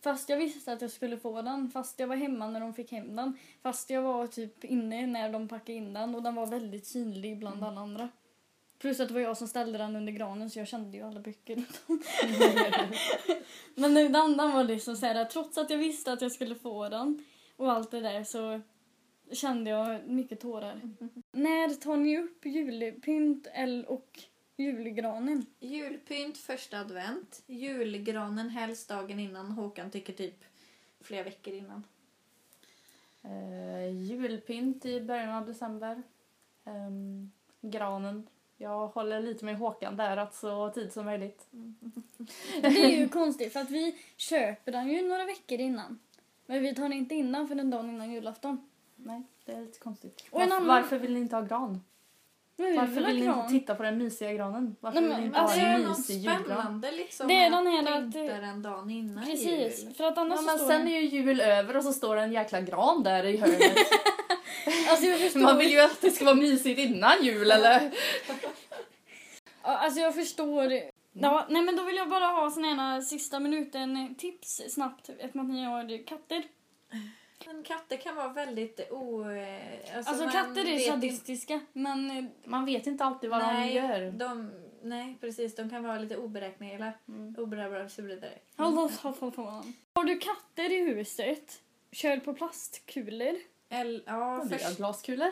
Fast 0.02 0.28
jag 0.28 0.36
visste 0.36 0.72
att 0.72 0.82
jag 0.82 0.90
skulle 0.90 1.16
få 1.16 1.42
den. 1.42 1.70
Fast 1.70 2.00
jag 2.00 2.06
var 2.06 2.16
hemma 2.16 2.48
när 2.48 2.60
de 2.60 2.74
fick 2.74 2.92
hem 2.92 3.16
den. 3.16 3.38
Fast 3.62 3.90
jag 3.90 4.02
var 4.02 4.26
typ 4.26 4.64
inne 4.64 5.06
när 5.06 5.32
de 5.32 5.48
packade 5.48 5.72
in 5.72 5.92
den. 5.92 6.14
Och 6.14 6.22
den 6.22 6.34
var 6.34 6.46
väldigt 6.46 6.86
synlig 6.86 7.38
bland 7.38 7.56
Mm. 7.56 7.68
alla 7.68 7.80
andra. 7.80 8.08
Plus 8.78 9.00
att 9.00 9.08
det 9.08 9.14
var 9.14 9.20
jag 9.20 9.36
som 9.36 9.48
ställde 9.48 9.78
den 9.78 9.96
under 9.96 10.12
granen 10.12 10.50
så 10.50 10.58
jag 10.58 10.68
kände 10.68 10.96
ju 10.96 11.02
alla 11.02 11.20
böcker. 11.20 11.56
Men 13.74 13.94
nu, 13.94 14.08
den, 14.08 14.36
den 14.36 14.52
var 14.52 14.64
liksom 14.64 14.96
så 14.96 15.06
här, 15.06 15.24
trots 15.24 15.58
att 15.58 15.70
jag 15.70 15.78
visste 15.78 16.12
att 16.12 16.22
jag 16.22 16.32
skulle 16.32 16.54
få 16.54 16.88
den 16.88 17.24
och 17.56 17.72
allt 17.72 17.90
det 17.90 18.00
där 18.00 18.24
så 18.24 18.60
kände 19.34 19.70
jag 19.70 20.08
mycket 20.08 20.40
tårar. 20.40 20.80
När 21.32 21.74
tar 21.74 21.96
ni 21.96 22.18
upp 22.18 22.46
julpynt 22.46 23.46
och 23.86 24.18
julgranen? 24.60 25.46
Julpynt 25.60 26.38
första 26.38 26.80
advent. 26.80 27.42
Julgranen 27.46 28.50
helst 28.50 28.88
dagen 28.88 29.18
innan. 29.20 29.50
Håkan 29.50 29.90
tycker 29.90 30.12
typ 30.12 30.44
flera 31.00 31.22
veckor 31.22 31.54
innan. 31.54 31.84
Eh, 33.22 33.90
julpynt 34.02 34.84
i 34.86 35.00
början 35.00 35.30
av 35.34 35.46
december. 35.46 36.02
Ehm, 36.64 37.30
granen. 37.60 38.26
Jag 38.56 38.86
håller 38.88 39.20
lite 39.20 39.44
med 39.44 39.56
Håkan 39.56 39.96
där 39.96 40.16
att 40.16 40.34
så 40.34 40.70
tid 40.70 40.92
som 40.92 41.04
möjligt. 41.04 41.46
Det 42.62 42.66
är 42.66 42.98
ju 43.00 43.08
konstigt 43.08 43.52
för 43.52 43.60
att 43.60 43.70
vi 43.70 43.98
köper 44.16 44.72
den 44.72 44.88
ju 44.88 45.08
några 45.08 45.24
veckor 45.24 45.60
innan. 45.60 45.98
Men 46.46 46.62
vi 46.62 46.74
tar 46.74 46.82
den 46.82 46.92
inte 46.92 47.14
innan 47.14 47.48
för 47.48 47.54
den 47.54 47.70
dagen 47.70 47.90
innan 47.90 48.12
julafton. 48.12 48.68
Nej, 48.96 49.22
det 49.44 49.52
är 49.52 49.60
lite 49.60 49.78
konstigt. 49.78 50.28
Och 50.30 50.42
en 50.42 50.48
varför, 50.48 50.56
annan- 50.64 50.82
varför 50.82 50.98
vill 50.98 51.14
ni 51.14 51.20
inte 51.20 51.36
ha 51.36 51.42
gran? 51.42 51.80
Varför 52.60 52.94
vill 52.94 53.06
vill 53.06 53.16
ni 53.20 53.24
inte 53.26 53.48
titta 53.50 53.74
på 53.74 53.82
den 53.82 53.98
mysiga 53.98 54.32
granen? 54.32 54.76
Varför 54.80 55.00
Nej, 55.00 55.08
vill 55.08 55.12
men 55.12 55.20
ni 55.20 55.26
inte 55.26 55.38
alltså, 55.38 55.58
ha 55.60 55.66
det 55.66 55.72
en 55.74 55.80
är 55.82 55.86
något 55.88 55.98
mysig 55.98 56.14
julgran? 56.16 56.44
spännande 56.44 56.90
liksom. 56.92 57.28
Det 57.28 57.34
är 57.34 57.50
den 57.50 57.66
här 57.66 57.82
att 57.98 58.06
att- 58.06 58.12
pynta 58.12 58.34
den 58.40 58.62
dagen 58.62 58.90
innan 58.90 59.24
Precis, 59.24 59.84
jul. 59.84 59.94
för 59.94 60.04
att 60.04 60.18
annars 60.18 60.32
Ja, 60.32 60.36
så 60.38 60.44
men 60.46 60.58
står 60.58 60.68
sen 60.68 60.78
den... 60.78 60.88
är 60.94 61.00
ju 61.00 61.06
jul 61.08 61.40
över 61.40 61.76
och 61.76 61.84
så 61.84 61.92
står 61.92 62.16
det 62.16 62.22
en 62.22 62.32
jäkla 62.32 62.60
gran 62.60 63.02
där 63.02 63.24
i 63.24 63.36
hörnet. 63.36 63.60
Alltså 64.90 65.06
jag 65.06 65.20
förstår, 65.20 65.40
Man 65.40 65.58
vill 65.58 65.70
ju 65.70 65.80
att 65.80 66.00
det 66.00 66.10
ska 66.10 66.24
vara 66.24 66.34
mysigt 66.34 66.78
innan 66.80 67.12
jul 67.24 67.50
eller? 67.50 67.90
Alltså 69.62 70.00
jag 70.00 70.14
förstår. 70.14 70.72
Ja, 71.12 71.46
nej 71.48 71.62
men 71.62 71.76
då 71.76 71.82
vill 71.84 71.96
jag 71.96 72.08
bara 72.08 72.26
ha 72.26 72.50
såna 72.50 72.74
här 72.74 73.00
sista 73.00 73.40
minuten 73.40 74.14
tips 74.18 74.62
snabbt 74.68 75.08
eftersom 75.08 75.40
att 75.40 75.48
ni 75.50 75.64
har 75.64 76.06
katter. 76.06 76.42
Men 77.46 77.62
katter 77.62 77.96
kan 77.96 78.16
vara 78.16 78.28
väldigt 78.28 78.80
o... 78.90 79.30
eh, 79.30 79.96
Alltså, 79.96 80.24
man 80.24 80.32
katter 80.32 80.60
är 80.60 80.64
vet 80.64 80.66
inte- 80.80 80.90
sadistiska 80.90 81.60
men 81.72 82.10
eh, 82.10 82.24
Man 82.44 82.64
vet 82.64 82.86
inte 82.86 83.04
alltid 83.04 83.30
vad 83.30 83.38
nej, 83.42 83.68
de 83.68 83.74
gör. 83.80 84.10
De, 84.10 84.50
nej, 84.82 85.16
precis. 85.20 85.54
De 85.54 85.70
kan 85.70 85.82
vara 85.82 85.98
lite 85.98 86.16
oberäkneliga. 86.16 86.92
Mm. 87.08 87.34
Oberäkneliga 87.38 87.84
och 87.84 87.90
så 87.90 88.02
vidare. 88.02 88.32
Har 89.94 90.04
du 90.04 90.18
katter 90.18 90.72
i 90.72 90.84
huset? 90.94 91.62
Kör 91.92 92.16
på 92.16 92.34
plastkulor. 92.34 93.34
Eller, 93.68 94.02
ja, 94.06 94.46
först, 94.50 94.76
glaskulor. 94.76 95.30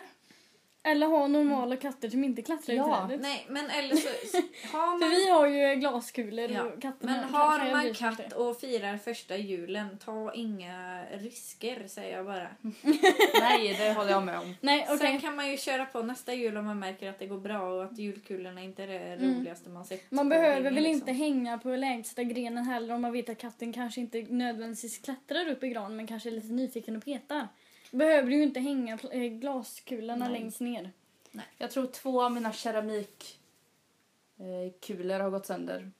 Eller 0.82 1.06
ha 1.06 1.26
normala 1.26 1.76
katter 1.76 2.08
som 2.08 2.24
inte 2.24 2.42
klättrar 2.42 2.74
Ja. 2.74 3.04
i 3.04 3.08
trädet. 3.08 3.22
nej, 3.22 3.46
men 3.48 3.70
eller 3.70 3.96
så... 3.96 4.08
Har 4.76 4.98
För 4.98 5.06
man, 5.06 5.10
vi 5.10 5.30
har 5.30 5.46
ju 5.46 5.80
glaskulor 5.80 6.50
Ja, 6.50 6.62
och 6.64 6.82
katterna 6.82 7.12
men 7.12 7.24
har 7.34 7.72
man 7.72 7.94
katt 7.94 8.32
och 8.32 8.60
firar 8.60 8.96
första 8.96 9.36
julen, 9.36 9.98
ta 10.04 10.32
inga 10.34 11.04
risker, 11.12 11.84
säger 11.88 12.16
jag 12.16 12.26
bara. 12.26 12.48
Nej, 13.40 13.76
det 13.78 13.92
håller 13.92 14.10
jag 14.10 14.22
med 14.22 14.38
om. 14.38 14.54
Nej 14.60 14.84
okej. 14.88 14.98
Sen 14.98 15.20
kan 15.20 15.36
man 15.36 15.50
ju 15.50 15.56
köra 15.56 15.86
på 15.86 16.02
nästa 16.02 16.34
jul 16.34 16.56
om 16.56 16.64
man 16.64 16.78
märker 16.78 17.10
att 17.10 17.18
det 17.18 17.26
går 17.26 17.38
bra 17.38 17.60
och 17.72 17.84
att 17.84 17.98
julkulorna 17.98 18.62
inte 18.62 18.82
är 18.82 18.86
det 18.86 18.98
Mm. 18.98 19.38
roligaste 19.38 19.70
man 19.70 19.84
sett. 19.84 20.10
Man 20.10 20.28
behöver 20.28 20.60
väl 20.62 20.74
liksom. 20.74 20.92
inte 20.94 21.12
hänga 21.12 21.58
på 21.58 21.68
lägsta 21.68 22.22
grenen 22.22 22.64
heller 22.64 22.94
om 22.94 23.02
man 23.02 23.12
vet 23.12 23.28
att 23.28 23.38
katten 23.38 23.72
kanske 23.72 24.00
inte 24.00 24.26
nödvändigtvis 24.28 24.98
klättrar 24.98 25.48
upp 25.48 25.64
i 25.64 25.68
granen 25.68 25.96
men 25.96 26.06
kanske 26.06 26.28
är 26.28 26.30
lite 26.30 26.52
nyfiken 26.52 26.96
och 26.96 27.04
petar. 27.04 27.48
Behöver 27.90 28.30
du 28.30 28.36
ju 28.36 28.42
inte 28.42 28.60
hänga 28.60 28.96
pl- 28.96 29.12
eh, 29.12 29.28
glaskulorna 29.38 30.28
Nej. 30.28 30.40
längst 30.40 30.60
ner. 30.60 30.90
Jag 31.58 31.70
tror 31.70 31.86
två 31.86 32.22
av 32.22 32.32
mina 32.32 32.52
keramikkulor 32.52 35.20
har 35.20 35.30
gått 35.30 35.46
sönder. 35.46 35.90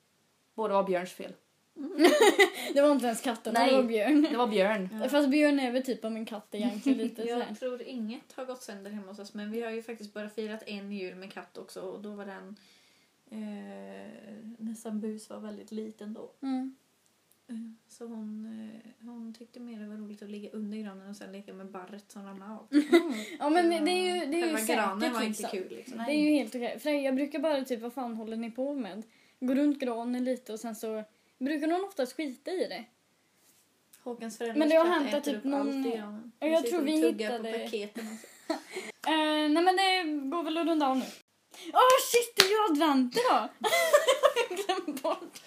Båda 0.55 0.73
var 0.73 0.83
Björns 0.83 1.11
fel. 1.13 1.33
Det 2.73 2.81
var 2.81 2.91
inte 2.91 3.05
ens 3.05 3.21
katten, 3.21 3.53
Nej. 3.53 3.69
det 3.71 3.75
var 3.77 3.83
Björn. 3.83 4.27
Det 4.31 4.37
var 4.37 4.47
Björn. 4.47 4.89
Ja. 5.01 5.09
Fast 5.09 5.29
Björn 5.29 5.59
är 5.59 5.71
väl 5.71 5.83
typ 5.83 6.05
av 6.05 6.11
min 6.11 6.25
katt 6.25 6.47
egentligen 6.51 6.97
lite 6.97 7.21
sådär. 7.21 7.45
Jag 7.49 7.59
tror 7.59 7.81
inget 7.81 8.33
har 8.33 8.45
gått 8.45 8.63
sönder 8.63 8.91
hemma 8.91 9.07
hos 9.07 9.19
oss 9.19 9.33
men 9.33 9.51
vi 9.51 9.61
har 9.61 9.71
ju 9.71 9.83
faktiskt 9.83 10.13
bara 10.13 10.29
firat 10.29 10.63
en 10.65 10.91
jul 10.91 11.15
med 11.15 11.33
katt 11.33 11.57
också 11.57 11.81
och 11.81 12.01
då 12.01 12.15
var 12.15 12.25
den 12.25 12.55
eh, 13.31 14.07
nästan 14.57 14.99
bus 14.99 15.29
var 15.29 15.39
väldigt 15.39 15.71
liten 15.71 16.13
då. 16.13 16.31
Mm. 16.41 16.75
Eh, 17.49 17.55
Så 17.87 18.05
hon, 18.05 18.45
eh, 18.73 19.05
hon 19.07 19.33
tyckte 19.33 19.59
mer 19.59 19.79
det 19.79 19.87
var 19.87 19.95
roligt 19.95 20.21
att 20.21 20.29
ligga 20.29 20.49
under 20.49 20.77
granen 20.77 21.09
och 21.09 21.15
sen 21.15 21.31
leka 21.31 21.53
med 21.53 21.71
barret 21.71 22.11
som 22.11 22.25
ramlade 22.25 22.51
av. 22.51 22.67
Ja 23.39 23.49
men 23.49 23.69
det 23.85 23.91
är 23.91 24.15
ju, 24.15 24.25
det 24.31 24.41
är 24.41 24.47
ju 24.47 24.55
Själva 24.55 24.75
granen 24.75 25.01
säkert 25.01 25.13
var 25.15 25.21
inte 25.23 25.41
liksom. 25.41 25.49
kul 25.59 25.69
liksom. 25.77 25.97
Det 25.97 26.11
är 26.11 26.19
ju 26.29 26.29
helt 26.35 26.55
okej. 26.55 26.79
För 26.79 26.89
jag 26.89 27.15
brukar 27.15 27.39
bara 27.39 27.63
typ, 27.65 27.81
vad 27.81 27.93
fan 27.93 28.13
håller 28.15 28.37
ni 28.37 28.51
på 28.51 28.73
med? 28.75 29.03
Gå 29.39 29.53
runt 29.55 29.79
granen 29.79 30.23
lite 30.23 30.53
och 30.53 30.59
sen 30.59 30.75
så 30.75 31.03
brukar 31.37 31.67
någon 31.67 31.83
oftast 31.85 32.13
skita 32.15 32.51
i 32.51 32.67
det. 32.67 32.83
Håkans 34.03 34.37
föräldrars 34.37 34.57
Men 34.59 34.69
det 34.69 34.75
har 34.75 34.85
hänt 34.85 35.23
typ 35.25 35.43
någon-. 35.43 35.91
Ja, 36.39 36.47
jag 36.47 36.65
tror 36.67 36.81
vi 36.81 36.91
hittade- 37.07 37.51
på 37.53 37.57
paketen 37.59 38.07
och 38.07 38.19
så. 38.19 38.27
Eh, 39.07 39.49
nej 39.49 39.63
men 39.63 39.75
det 39.75 40.03
går 40.29 40.43
väl 40.43 40.57
att 40.57 40.67
runda 40.67 40.87
av 40.87 40.97
nu. 40.97 41.05
Åh 41.73 41.97
shit, 42.11 42.35
det 42.35 42.41
är 42.41 42.49
ju 42.49 42.71
advent 42.73 43.17
idag! 43.17 43.49
Jag 44.49 44.57
glömde 44.85 45.01
bort. 45.01 45.41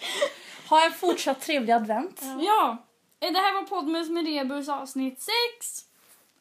Ha 0.68 0.86
en 0.86 0.92
fortsatt 0.92 1.40
trevlig 1.40 1.72
advent. 1.72 2.20
Ja, 2.22 2.42
ja. 2.42 2.76
Eh, 3.20 3.32
det 3.32 3.38
här 3.38 3.54
var 3.54 3.62
Podmus 3.62 4.08
med 4.08 4.26
Rebus 4.26 4.68
avsnitt 4.68 5.28
6. 5.58 5.84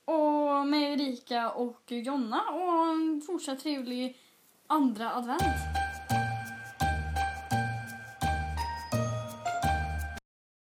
Och 0.06 0.68
med 0.68 0.94
Erika 1.00 1.52
och 1.52 1.84
Jonna 1.88 2.42
och 2.42 2.90
en 2.90 3.24
fortsatt 3.28 3.60
trevlig 3.60 4.18
andra 4.68 5.16
advent. 5.16 5.81